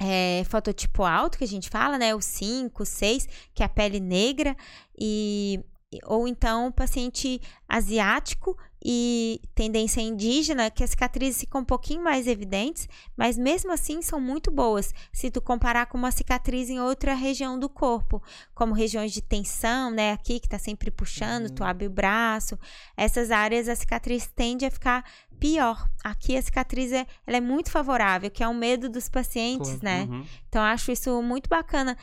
[0.00, 2.12] é, fototipo alto, que a gente fala, né?
[2.12, 4.56] O 5, 6, que é a pele negra,
[4.98, 5.60] e
[6.04, 12.88] ou então paciente asiático e tendência indígena, que as cicatrizes ficam um pouquinho mais evidentes,
[13.16, 17.58] mas mesmo assim são muito boas se tu comparar com uma cicatriz em outra região
[17.58, 18.20] do corpo,
[18.54, 22.58] como regiões de tensão, né, aqui que tá sempre puxando, tu abre o braço,
[22.96, 25.04] essas áreas a cicatriz tende a ficar
[25.42, 25.88] pior.
[26.04, 29.82] Aqui a cicatriz é, ela é muito favorável, que é o medo dos pacientes, Claro.
[29.82, 30.06] né?
[30.08, 30.24] Uhum.
[30.48, 31.96] Então, acho isso muito bacana.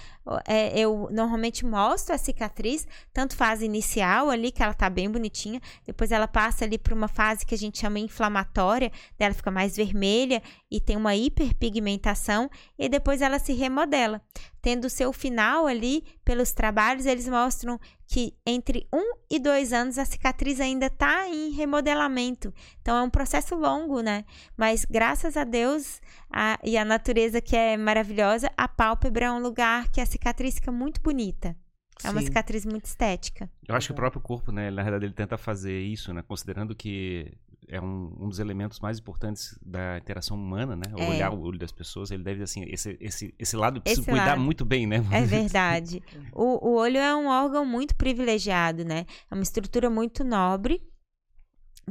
[0.45, 5.61] É, eu normalmente mostro a cicatriz, tanto fase inicial ali, que ela tá bem bonitinha,
[5.85, 9.77] depois ela passa ali para uma fase que a gente chama inflamatória, ela fica mais
[9.77, 14.21] vermelha e tem uma hiperpigmentação, e depois ela se remodela.
[14.61, 19.97] Tendo o seu final ali, pelos trabalhos, eles mostram que entre um e dois anos
[19.97, 22.53] a cicatriz ainda está em remodelamento.
[22.81, 24.25] Então é um processo longo, né?
[24.57, 29.39] Mas graças a Deus a- e a natureza que é maravilhosa, a pálpebra é um
[29.41, 31.55] lugar que a cicatriz fica muito bonita.
[32.03, 32.27] É uma Sim.
[32.27, 33.49] cicatriz muito estética.
[33.67, 36.73] Eu acho que o próprio corpo, né, na verdade, ele tenta fazer isso, né, considerando
[36.73, 37.33] que
[37.69, 41.09] é um, um dos elementos mais importantes da interação humana, né, É.
[41.09, 44.25] olhar o olho das pessoas, ele deve, assim, esse, esse, esse lado precisa Esse cuidar
[44.31, 44.41] lado.
[44.41, 44.97] muito bem, né?
[45.11, 46.01] É verdade.
[46.33, 49.05] O, o olho é um órgão muito privilegiado, né?
[49.29, 50.81] É uma estrutura muito nobre.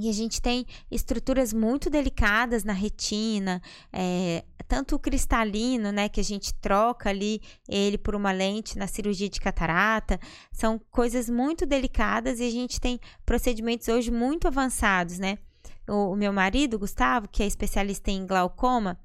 [0.01, 3.61] E a gente tem estruturas muito delicadas na retina,
[3.93, 8.87] é, tanto o cristalino, né, que a gente troca ali ele por uma lente na
[8.87, 10.21] cirurgia de catarata,
[10.53, 15.37] são coisas muito delicadas e a gente tem procedimentos hoje muito avançados, né?
[15.89, 18.99] O, o meu marido, Gustavo, que é especialista em glaucoma,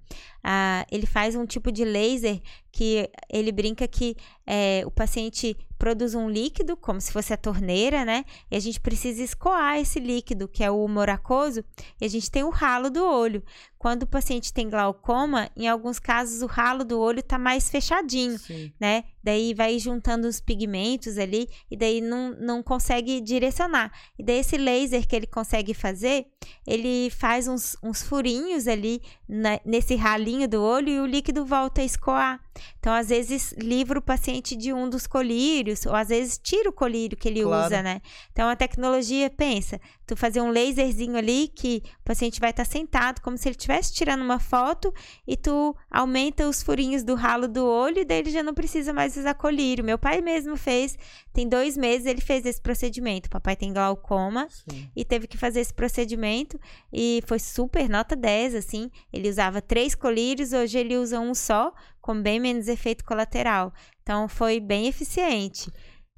[0.43, 2.41] ah, ele faz um tipo de laser
[2.71, 4.15] que ele brinca que
[4.45, 8.23] é, o paciente produz um líquido, como se fosse a torneira, né?
[8.49, 11.63] E a gente precisa escoar esse líquido, que é o humor aquoso,
[11.99, 13.43] e a gente tem o ralo do olho.
[13.83, 18.39] Quando o paciente tem glaucoma, em alguns casos o ralo do olho tá mais fechadinho,
[18.39, 18.71] Sim.
[18.79, 19.03] né?
[19.21, 23.91] Daí vai juntando os pigmentos ali e daí não, não consegue direcionar.
[24.17, 26.27] E daí esse laser que ele consegue fazer,
[26.65, 31.81] ele faz uns, uns furinhos ali na- nesse ralinho do olho e o líquido volta
[31.81, 32.39] a escoar.
[32.79, 36.73] Então, às vezes, livra o paciente de um dos colírios, ou às vezes tira o
[36.73, 37.65] colírio que ele Claro.
[37.65, 38.01] usa, né?
[38.31, 43.21] Então, a tecnologia, pensa, tu fazer um laserzinho ali que o paciente vai estar sentado,
[43.21, 44.93] como se ele estivesse tirando uma foto,
[45.27, 48.93] e tu aumenta os furinhos do ralo do olho, e daí ele já não precisa
[48.93, 49.83] mais usar colírio.
[49.83, 50.97] Meu pai mesmo fez,
[51.31, 53.27] tem dois meses ele fez esse procedimento.
[53.27, 54.89] O papai tem glaucoma, Sim.
[54.95, 56.59] e teve que fazer esse procedimento
[56.91, 58.89] e foi super nota 10, assim.
[59.11, 63.73] Ele usava três colírios, hoje ele usa um só, com bem menos efeito colateral.
[64.01, 65.71] Então foi bem eficiente.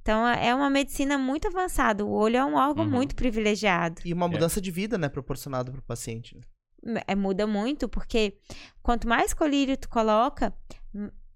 [0.06, 2.06] Então é uma medicina muito avançada.
[2.06, 2.92] O olho é um órgão Uhum.
[2.92, 4.04] muito privilegiado.
[4.06, 6.38] E uma mudança de vida, né, proporcionada pro paciente.
[6.84, 7.02] né?
[7.08, 8.38] É, muda muito, porque
[8.84, 10.54] quanto mais colírio tu coloca,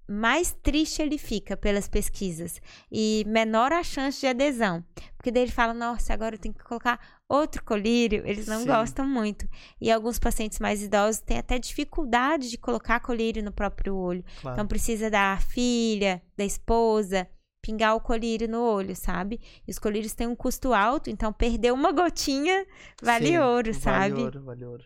[0.08, 4.84] mais triste ele fica pelas pesquisas e menor a chance de adesão.
[5.18, 8.22] Porque daí ele fala, nossa, agora eu tenho que colocar outro colírio.
[8.28, 8.68] Eles não Sim.
[8.68, 9.50] gostam muito.
[9.82, 14.24] E alguns pacientes mais idosos têm até dificuldade de colocar colírio no próprio olho.
[14.42, 14.56] Claro.
[14.56, 17.28] Então precisa da filha, da esposa,
[17.70, 19.40] pingar o colírio no olho, sabe?
[19.68, 22.66] E os colírios têm um custo alto, então perder uma gotinha
[23.02, 24.10] vale Sim, ouro, sabe?
[24.10, 24.84] Vale ouro, vale ouro.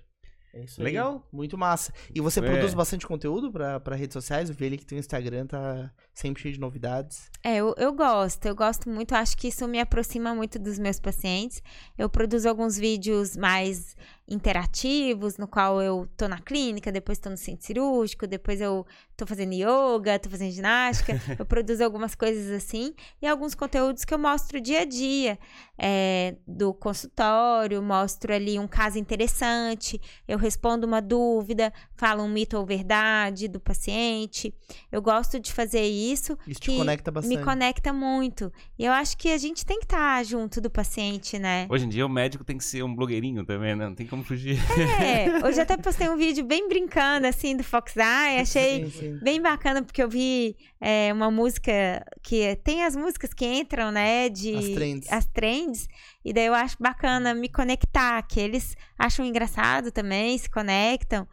[0.53, 0.85] É isso aí.
[0.85, 1.27] Legal.
[1.31, 1.91] Muito massa.
[2.13, 2.43] E você É.
[2.43, 4.49] produz bastante conteúdo pra, pra redes sociais?
[4.49, 7.31] Eu vi ali que teu Instagram tá sempre cheio de novidades.
[7.43, 10.99] É, eu, eu gosto, eu gosto muito, acho que isso me aproxima muito dos meus
[10.99, 11.61] pacientes.
[11.97, 13.95] Eu produzo alguns vídeos mais
[14.27, 18.85] interativos, no qual eu tô na clínica, depois tô no centro cirúrgico, depois eu
[19.17, 24.13] tô fazendo yoga, tô fazendo ginástica, eu produzo algumas coisas assim, e alguns conteúdos que
[24.13, 25.37] eu mostro dia a dia
[25.77, 32.57] é, do consultório, mostro ali um caso interessante, eu respondo uma dúvida, falo um mito
[32.57, 34.53] ou verdade do paciente.
[34.91, 36.02] Eu gosto de fazer isso.
[36.11, 37.37] Isso te conecta bastante.
[37.37, 38.51] Me conecta muito.
[38.77, 41.67] E eu acho que a gente tem que estar tá junto do paciente, né?
[41.69, 43.85] Hoje em dia o médico tem que ser um blogueirinho também, né?
[43.87, 44.57] Não tem como fugir.
[45.01, 48.39] É, hoje até postei um vídeo bem brincando, assim, do Fox Eye.
[48.41, 49.19] Achei sim, sim.
[49.21, 54.29] bem bacana, porque eu vi é, uma música que tem as músicas que entram, né?
[54.29, 55.11] De, as trends.
[55.11, 55.87] As trends.
[56.25, 61.27] E daí eu acho bacana me conectar, que eles acham engraçado também, se conectam.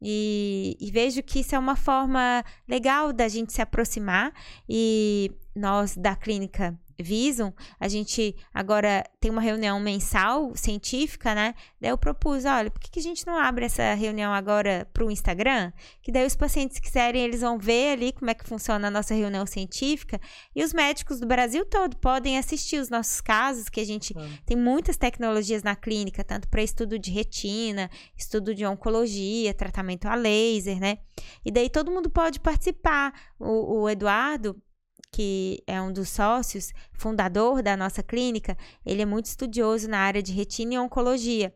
[0.00, 4.32] E, e, vejo que isso é uma forma legal da gente se aproximar.
[4.68, 11.54] E nós da clínica Visum, a gente agora tem uma reunião mensal científica, né?
[11.80, 15.04] Daí eu propus, olha, por que, que a gente não abre essa reunião agora para
[15.04, 15.72] o Instagram?
[16.02, 19.14] Que daí os pacientes quiserem, eles vão ver ali como é que funciona a nossa
[19.14, 20.20] reunião científica
[20.54, 24.14] e os médicos do Brasil todo podem assistir os nossos casos, que a gente
[24.44, 30.14] tem muitas tecnologias na clínica, tanto para estudo de retina, estudo de oncologia, tratamento a
[30.14, 30.98] laser, né?
[31.44, 33.12] E daí todo mundo pode participar.
[33.38, 34.60] O, o Eduardo,
[35.16, 40.22] que é um dos sócios, fundador da nossa clínica, ele é muito estudioso na área
[40.22, 41.54] de retina e oncologia.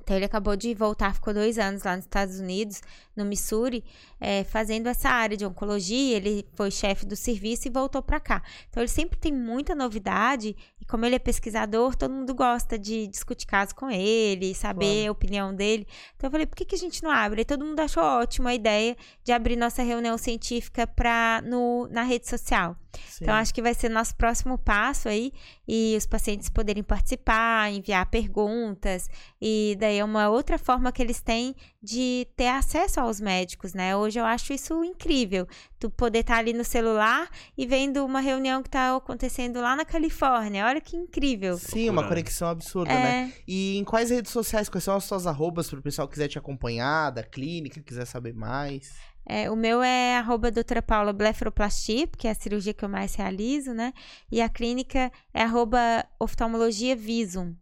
[0.00, 2.80] Então, ele acabou de voltar, ficou dois anos lá nos Estados Unidos,
[3.16, 3.84] no Missouri,
[4.20, 6.16] é, fazendo essa área de oncologia.
[6.16, 8.42] Ele foi chefe do serviço e voltou para cá.
[8.68, 10.56] Então, ele sempre tem muita novidade.
[10.80, 15.12] E como ele é pesquisador, todo mundo gosta de discutir casos com ele, saber a
[15.12, 15.86] opinião dele.
[16.16, 17.42] Então, eu falei, por que, que a gente não abre?
[17.42, 22.02] E todo mundo achou ótima a ideia de abrir nossa reunião científica pra, no, na
[22.02, 22.76] rede social.
[23.08, 23.24] Sim.
[23.24, 25.32] Então, acho que vai ser nosso próximo passo aí.
[25.66, 29.08] E os pacientes poderem participar, enviar perguntas.
[29.40, 33.96] E daí é uma outra forma que eles têm de ter acesso aos médicos, né?
[33.96, 35.46] Hoje eu acho isso incrível.
[35.78, 39.76] Tu poder estar tá ali no celular e vendo uma reunião que está acontecendo lá
[39.76, 40.66] na Califórnia.
[40.66, 41.58] Olha que incrível.
[41.58, 43.02] Sim, uma conexão absurda, é...
[43.02, 43.32] né?
[43.46, 46.28] E em quais redes sociais, quais são as suas arrobas para o pessoal que quiser
[46.28, 48.92] te acompanhar, da clínica, quiser saber mais?
[49.24, 53.14] É, o meu é arroba doutora Paula Blefaroplastia, porque é a cirurgia que eu mais
[53.14, 53.92] realizo, né?
[54.30, 57.54] E a clínica é arroba oftalmologia visum.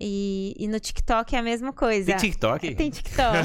[0.00, 2.06] E, e, no TikTok é a mesma coisa.
[2.06, 2.74] Tem TikTok?
[2.74, 3.36] Tem TikTok.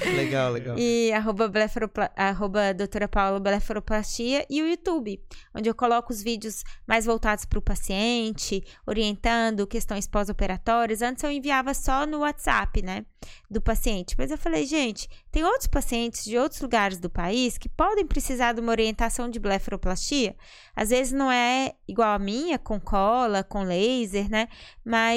[0.16, 0.78] legal, legal.
[0.78, 5.22] E arroba, blefaropla, arroba doutora Paula Blefaroplastia e o YouTube,
[5.54, 11.02] onde eu coloco os vídeos mais voltados para o paciente, orientando questões pós-operatórias.
[11.02, 13.04] Antes eu enviava só no WhatsApp, né,
[13.50, 14.14] do paciente.
[14.16, 18.54] Mas eu falei, gente, tem outros pacientes de outros lugares do país que podem precisar
[18.54, 20.34] de uma orientação de blefaroplastia.
[20.74, 24.48] Às vezes não é igual a minha, com cola, com laser, né?
[24.82, 25.09] Mas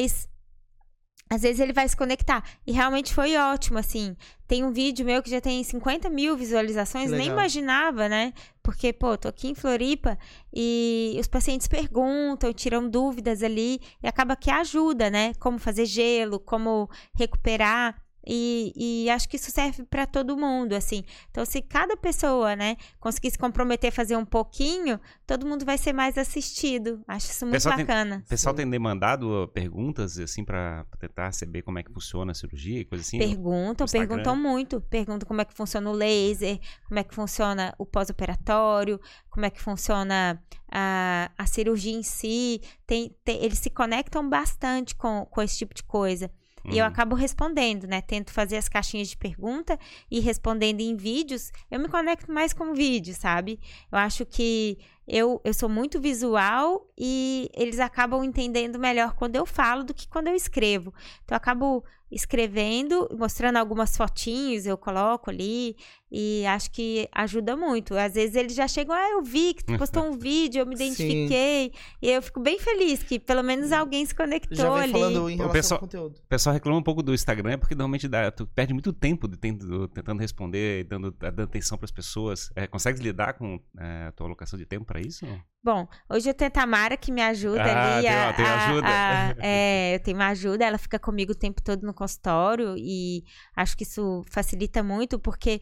[1.30, 2.44] às vezes ele vai se conectar.
[2.66, 4.16] E realmente foi ótimo, assim.
[4.48, 8.34] Tem um vídeo meu que já tem 50 mil visualizações, nem imaginava, né?
[8.62, 10.18] Porque, pô, tô aqui em Floripa
[10.54, 15.34] e os pacientes perguntam, tiram dúvidas ali e acaba que ajuda, né?
[15.40, 18.03] Como fazer gelo, como recuperar.
[18.26, 18.74] E,
[19.06, 21.04] e, acho que isso serve para todo mundo, assim.
[21.30, 25.78] Então, se cada pessoa, né, conseguir se comprometer a fazer um pouquinho, todo mundo vai
[25.78, 27.04] ser mais assistido.
[27.08, 28.24] Acho isso muito pessoal bacana.
[28.26, 32.80] O pessoal tem demandado perguntas, assim, para tentar saber como é que funciona a cirurgia
[32.80, 33.18] e coisa assim?
[33.18, 34.80] Perguntam, perguntam muito.
[34.80, 39.50] Perguntam como é que funciona o laser, como é que funciona o pós-operatório, como é
[39.50, 40.42] que funciona
[40.72, 42.62] a, a cirurgia em si.
[42.88, 46.32] Tem, tem, eles se conectam bastante com, com esse tipo de coisa.
[46.66, 46.92] E eu uhum.
[46.92, 48.02] acabo respondendo, né?
[48.02, 49.78] Tento fazer as caixinhas de pergunta
[50.10, 51.52] e respondendo em vídeos.
[51.70, 53.60] Eu me conecto mais com vídeo, sabe?
[53.92, 54.78] Eu acho que
[55.08, 60.08] eu, eu sou muito visual e eles acabam entendendo melhor quando eu falo do que
[60.08, 60.94] quando eu escrevo.
[61.24, 61.84] Então, eu acabo
[62.14, 65.76] escrevendo, mostrando algumas fotinhos, eu coloco ali
[66.12, 67.96] e acho que ajuda muito.
[67.96, 70.76] Às vezes eles já chegam, ah, eu vi que tu postou um vídeo, eu me
[70.76, 71.72] identifiquei.
[71.74, 71.80] Sim.
[72.02, 74.92] E eu fico bem feliz que pelo menos alguém se conectou já vem ali.
[74.92, 76.18] falando em relação o pessoal, ao conteúdo.
[76.18, 79.38] O pessoal reclama um pouco do Instagram porque normalmente dá, tu perde muito tempo de
[79.38, 82.52] tentando, tentando responder, dando, dando atenção para as pessoas.
[82.56, 85.26] É, consegues lidar com é, a tua alocação de tempo para isso?
[85.64, 88.06] Bom, hoje eu tenho a Tamara que me ajuda ah, ali.
[88.06, 88.88] Tem, a, tem ajuda.
[88.88, 92.76] A, a, é, eu tenho uma ajuda, ela fica comigo o tempo todo no consultório
[92.78, 93.24] e
[93.56, 95.62] acho que isso facilita muito, porque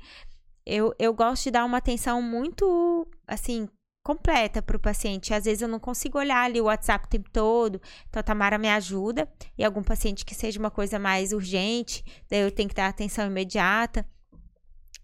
[0.65, 3.69] eu, eu gosto de dar uma atenção muito, assim,
[4.03, 5.36] completa para o paciente.
[5.36, 7.80] Às vezes eu não consigo olhar ali o WhatsApp o tempo todo,
[8.10, 9.32] então a Tamara me ajuda.
[9.56, 13.28] E algum paciente que seja uma coisa mais urgente, daí eu tenho que dar atenção
[13.28, 14.03] imediata.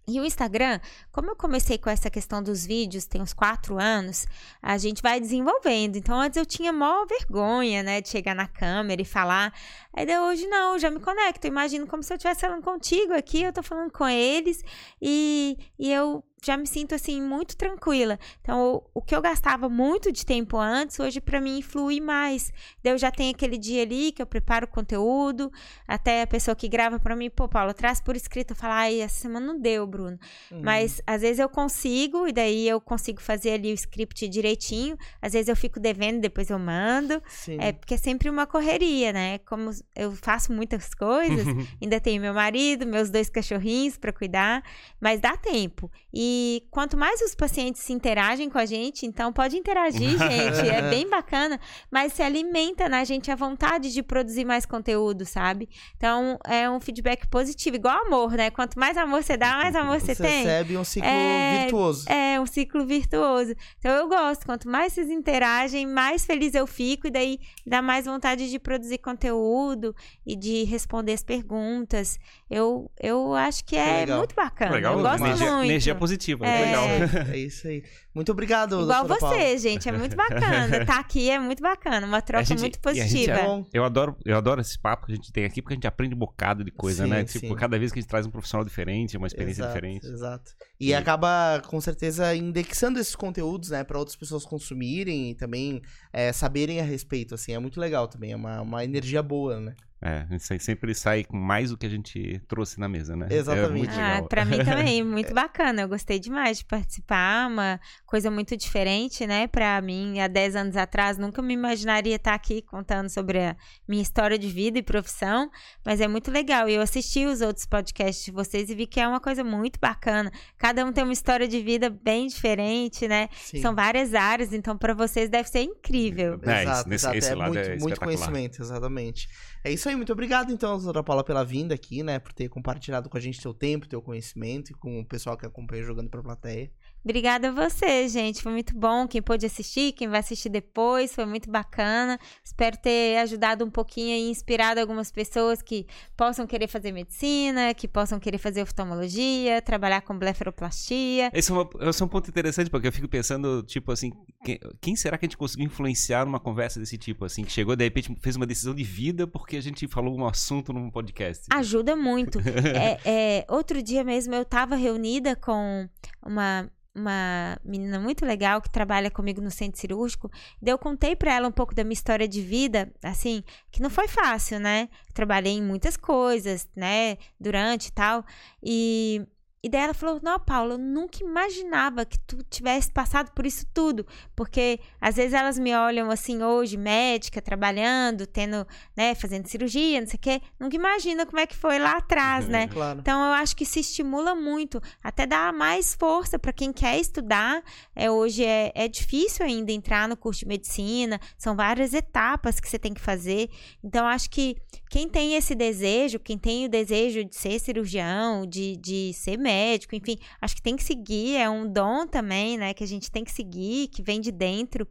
[0.08, 0.80] E o Instagram,
[1.12, 4.26] como eu comecei com essa questão dos vídeos, tem uns quatro anos,
[4.62, 5.96] a gente vai desenvolvendo.
[5.96, 9.52] Então, antes eu tinha maior vergonha, né, de chegar na câmera e falar.
[9.92, 11.46] Aí hoje não, já me conecto.
[11.46, 14.64] Imagino como se eu estivesse falando contigo aqui, eu tô falando com eles
[15.02, 18.18] e, e eu já me sinto assim muito tranquila.
[18.40, 22.52] Então, o, o que eu gastava muito de tempo antes, hoje para mim flui mais.
[22.82, 25.52] Eu já tenho aquele dia ali que eu preparo o conteúdo,
[25.86, 29.20] até a pessoa que grava para mim, pô, Paulo, traz por escrito, falar, ai, essa
[29.20, 30.18] semana não deu, Bruno.
[30.50, 30.62] Uhum.
[30.62, 34.96] Mas às vezes eu consigo e daí eu consigo fazer ali o script direitinho.
[35.20, 37.22] Às vezes eu fico devendo, depois eu mando.
[37.26, 37.58] Sim.
[37.60, 39.38] É porque é sempre uma correria, né?
[39.38, 41.46] Como eu faço muitas coisas,
[41.82, 44.62] ainda tenho meu marido, meus dois cachorrinhos para cuidar,
[45.00, 45.90] mas dá tempo.
[46.12, 50.68] E e quanto mais os pacientes se interagem com a gente, então pode interagir, gente,
[50.68, 51.58] é bem bacana,
[51.90, 55.70] mas se alimenta na gente a vontade de produzir mais conteúdo, sabe?
[55.96, 58.50] Então é um feedback positivo, igual amor, né?
[58.50, 60.42] Quanto mais amor você dá, mais amor você, você tem.
[60.42, 62.10] recebe um ciclo é, virtuoso.
[62.10, 63.54] É, um ciclo virtuoso.
[63.78, 68.04] Então eu gosto, quanto mais vocês interagem, mais feliz eu fico, e daí dá mais
[68.04, 69.94] vontade de produzir conteúdo
[70.26, 72.18] e de responder as perguntas.
[72.50, 74.18] Eu, eu acho que é Legal.
[74.18, 74.72] muito bacana.
[74.72, 75.70] Legal, eu gosto energia, muito.
[75.70, 76.84] Energia positiva, é, legal.
[77.32, 77.82] É isso aí.
[78.14, 79.58] Muito obrigado, Igual você, Paula.
[79.58, 79.88] gente.
[79.88, 80.82] É muito bacana.
[80.84, 82.04] tá aqui é muito bacana.
[82.04, 83.32] Uma troca gente, muito positiva.
[83.32, 85.86] É, eu, adoro, eu adoro esse papo que a gente tem aqui, porque a gente
[85.86, 87.22] aprende um bocado de coisa, sim, né?
[87.22, 87.54] Tipo, sim.
[87.54, 90.06] cada vez que a gente traz um profissional diferente, uma experiência exato, diferente.
[90.06, 90.52] Exato.
[90.80, 93.84] E, e, acaba, com certeza, indexando esses conteúdos, né?
[93.84, 95.80] Para outras pessoas consumirem e também
[96.12, 97.52] é, saberem a respeito, assim.
[97.52, 98.32] É muito legal também.
[98.32, 99.76] É uma, uma energia boa, né?
[100.00, 103.26] É, a gente sempre sai com mais do que a gente trouxe na mesa, né?
[103.30, 103.98] É Exatamente.
[103.98, 105.82] É ah, pra mim também, muito bacana.
[105.82, 109.48] Eu gostei demais de participar, uma coisa muito diferente, né?
[109.48, 113.56] Pra mim, há 10 anos atrás, nunca me imaginaria estar aqui contando sobre a
[113.88, 115.50] minha história de vida e profissão,
[115.84, 116.68] mas é muito legal.
[116.68, 119.80] E eu assisti os outros podcasts de vocês e vi que é uma coisa muito
[119.80, 120.30] bacana.
[120.56, 123.28] Cada um tem uma história de vida bem diferente, né?
[123.32, 123.60] Sim.
[123.60, 126.38] São várias áreas, então para vocês deve ser incrível.
[126.44, 127.16] É, exato, exato.
[127.16, 129.28] Esse, esse é muito, é muito conhecimento, exatamente.
[129.64, 132.18] É isso aí, muito obrigado então, doutora Paula, pela vinda aqui, né?
[132.18, 135.46] Por ter compartilhado com a gente seu tempo, teu conhecimento e com o pessoal que
[135.46, 136.70] acompanha jogando pra plateia.
[137.08, 138.42] Obrigada a você, gente.
[138.42, 139.08] Foi muito bom.
[139.08, 142.20] Quem pôde assistir, quem vai assistir depois, foi muito bacana.
[142.44, 147.88] Espero ter ajudado um pouquinho e inspirado algumas pessoas que possam querer fazer medicina, que
[147.88, 151.30] possam querer fazer oftalmologia, trabalhar com blefaroplastia.
[151.32, 154.12] Esse é, uma, esse é um ponto interessante, porque eu fico pensando, tipo assim,
[154.44, 157.74] quem, quem, será que a gente conseguiu influenciar numa conversa desse tipo, assim, que chegou,
[157.74, 161.46] de repente, fez uma decisão de vida porque a gente falou um assunto num podcast?
[161.54, 162.38] Ajuda muito.
[162.76, 165.88] é, é, outro dia mesmo eu estava reunida com
[166.22, 170.30] uma uma menina muito legal que trabalha comigo no centro cirúrgico.
[170.60, 173.90] Daí eu contei para ela um pouco da minha história de vida, assim, que não
[173.90, 174.88] foi fácil, né?
[175.14, 178.24] Trabalhei em muitas coisas, né, durante e tal.
[178.62, 179.26] E
[179.62, 183.66] e daí ela falou: Não, Paula, eu nunca imaginava que tu tivesse passado por isso
[183.74, 184.06] tudo.
[184.36, 188.66] Porque às vezes elas me olham assim, hoje, médica, trabalhando, tendo,
[188.96, 190.42] né, fazendo cirurgia, não sei o quê.
[190.60, 192.68] Nunca imagina como é que foi lá atrás, uhum, né?
[192.78, 193.00] Claro.
[193.00, 197.62] Então eu acho que se estimula muito, até dá mais força para quem quer estudar.
[197.96, 202.68] É, hoje é, é difícil ainda entrar no curso de medicina, são várias etapas que
[202.68, 203.50] você tem que fazer.
[203.82, 204.56] Então eu acho que
[204.90, 209.94] quem tem esse desejo, quem tem o desejo de ser cirurgião, de, de ser médico,
[209.94, 213.24] enfim, acho que tem que seguir, é um dom também, né, que a gente tem
[213.24, 214.86] que seguir, que vem de dentro.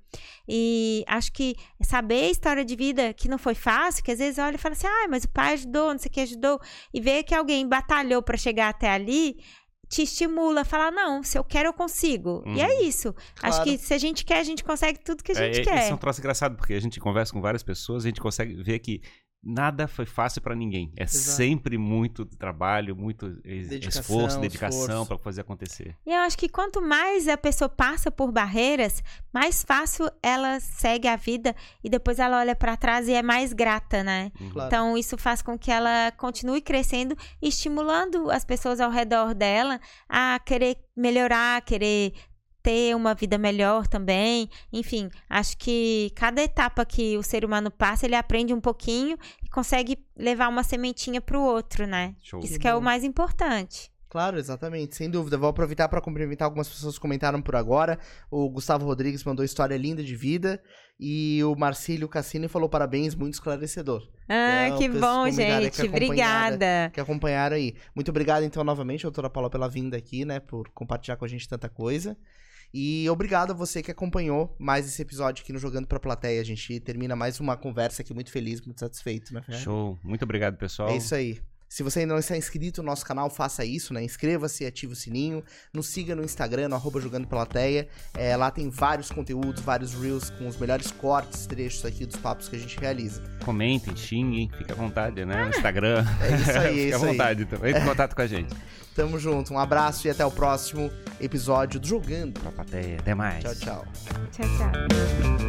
[0.47, 4.37] E acho que saber a história de vida que não foi fácil, que às vezes
[4.37, 6.59] olha e fala assim: "Ah, mas o pai ajudou, não sei o que ajudou",
[6.93, 9.37] e ver que alguém batalhou para chegar até ali,
[9.89, 12.43] te estimula a falar, não, se eu quero, eu consigo.
[12.45, 12.55] Uhum.
[12.55, 12.81] E é uhum.
[12.83, 13.13] isso.
[13.35, 13.55] Claro.
[13.55, 15.83] Acho que se a gente quer, a gente consegue tudo que a gente é, quer.
[15.83, 18.61] Isso é um troço engraçado, porque a gente conversa com várias pessoas, a gente consegue
[18.61, 19.01] ver que
[19.47, 20.91] nada foi fácil para ninguém.
[20.97, 21.37] É Exato.
[21.37, 25.95] sempre muito trabalho, muito dedicação, esforço, dedicação para fazer acontecer.
[26.05, 29.01] E eu acho que quanto mais a pessoa passa por barreiras,
[29.33, 33.53] mais fácil ela segue a vida e depois ela olha para trás e é mais
[33.53, 34.31] grata, né?
[34.39, 34.49] Uhum.
[34.49, 34.67] Claro.
[34.67, 39.79] Então isso faz com que ela continue crescendo, estimulando as pessoas ao redor dela
[40.09, 42.13] a querer melhorar, querer
[42.67, 44.49] ter uma vida melhor também.
[44.73, 49.47] Enfim, acho que cada etapa que o ser humano passa, ele aprende um pouquinho e
[49.47, 52.13] consegue levar uma sementinha para o outro, né?
[52.21, 52.41] Show.
[52.41, 53.89] Isso que, é o mais importante.
[54.09, 55.37] Claro, exatamente, sem dúvida.
[55.37, 57.97] Vou aproveitar para cumprimentar algumas pessoas que comentaram por agora.
[58.29, 60.61] O Gustavo Rodrigues mandou história linda de vida.
[60.99, 64.09] E o Marcílio Cassini falou parabéns, muito esclarecedor.
[64.27, 65.81] Ah, então, que bom, gente.
[65.81, 66.91] Que Obrigada.
[66.93, 67.75] Que acompanharam aí.
[67.95, 70.41] Muito obrigado, então, novamente, doutora Paula, pela vinda aqui, né?
[70.41, 72.17] Por compartilhar com a gente tanta coisa.
[72.73, 76.41] E obrigado a você que acompanhou mais esse episódio aqui no Jogando Pra Plateia.
[76.41, 79.97] A gente termina mais uma conversa aqui muito feliz, muito satisfeito, né, Show.
[80.03, 80.89] Muito obrigado, pessoal.
[80.89, 81.39] É isso aí.
[81.69, 84.03] Se você ainda não está inscrito no nosso canal, faça isso, né?
[84.03, 85.43] Inscreva-se, ative o sininho.
[85.73, 87.87] Nos siga no Instagram, no arroba Jogando Plateia.
[88.13, 92.47] É, lá tem vários conteúdos, vários reels com os melhores cortes, trechos aqui dos papos
[92.47, 93.21] que a gente realiza.
[93.43, 95.43] Comentem, xinguem, fique à vontade, né?
[95.43, 96.05] No Instagram.
[96.21, 97.11] É isso aí, é Fique à isso aí.
[97.11, 97.69] vontade também.
[97.71, 98.55] Entre em contato com a gente.
[98.95, 100.89] Tamo junto, um abraço e até o próximo
[101.19, 102.39] episódio do Jogando.
[102.39, 102.97] Pra plateia.
[102.99, 103.43] Até mais.
[103.43, 103.85] Tchau, tchau.
[104.31, 105.46] Tchau, tchau.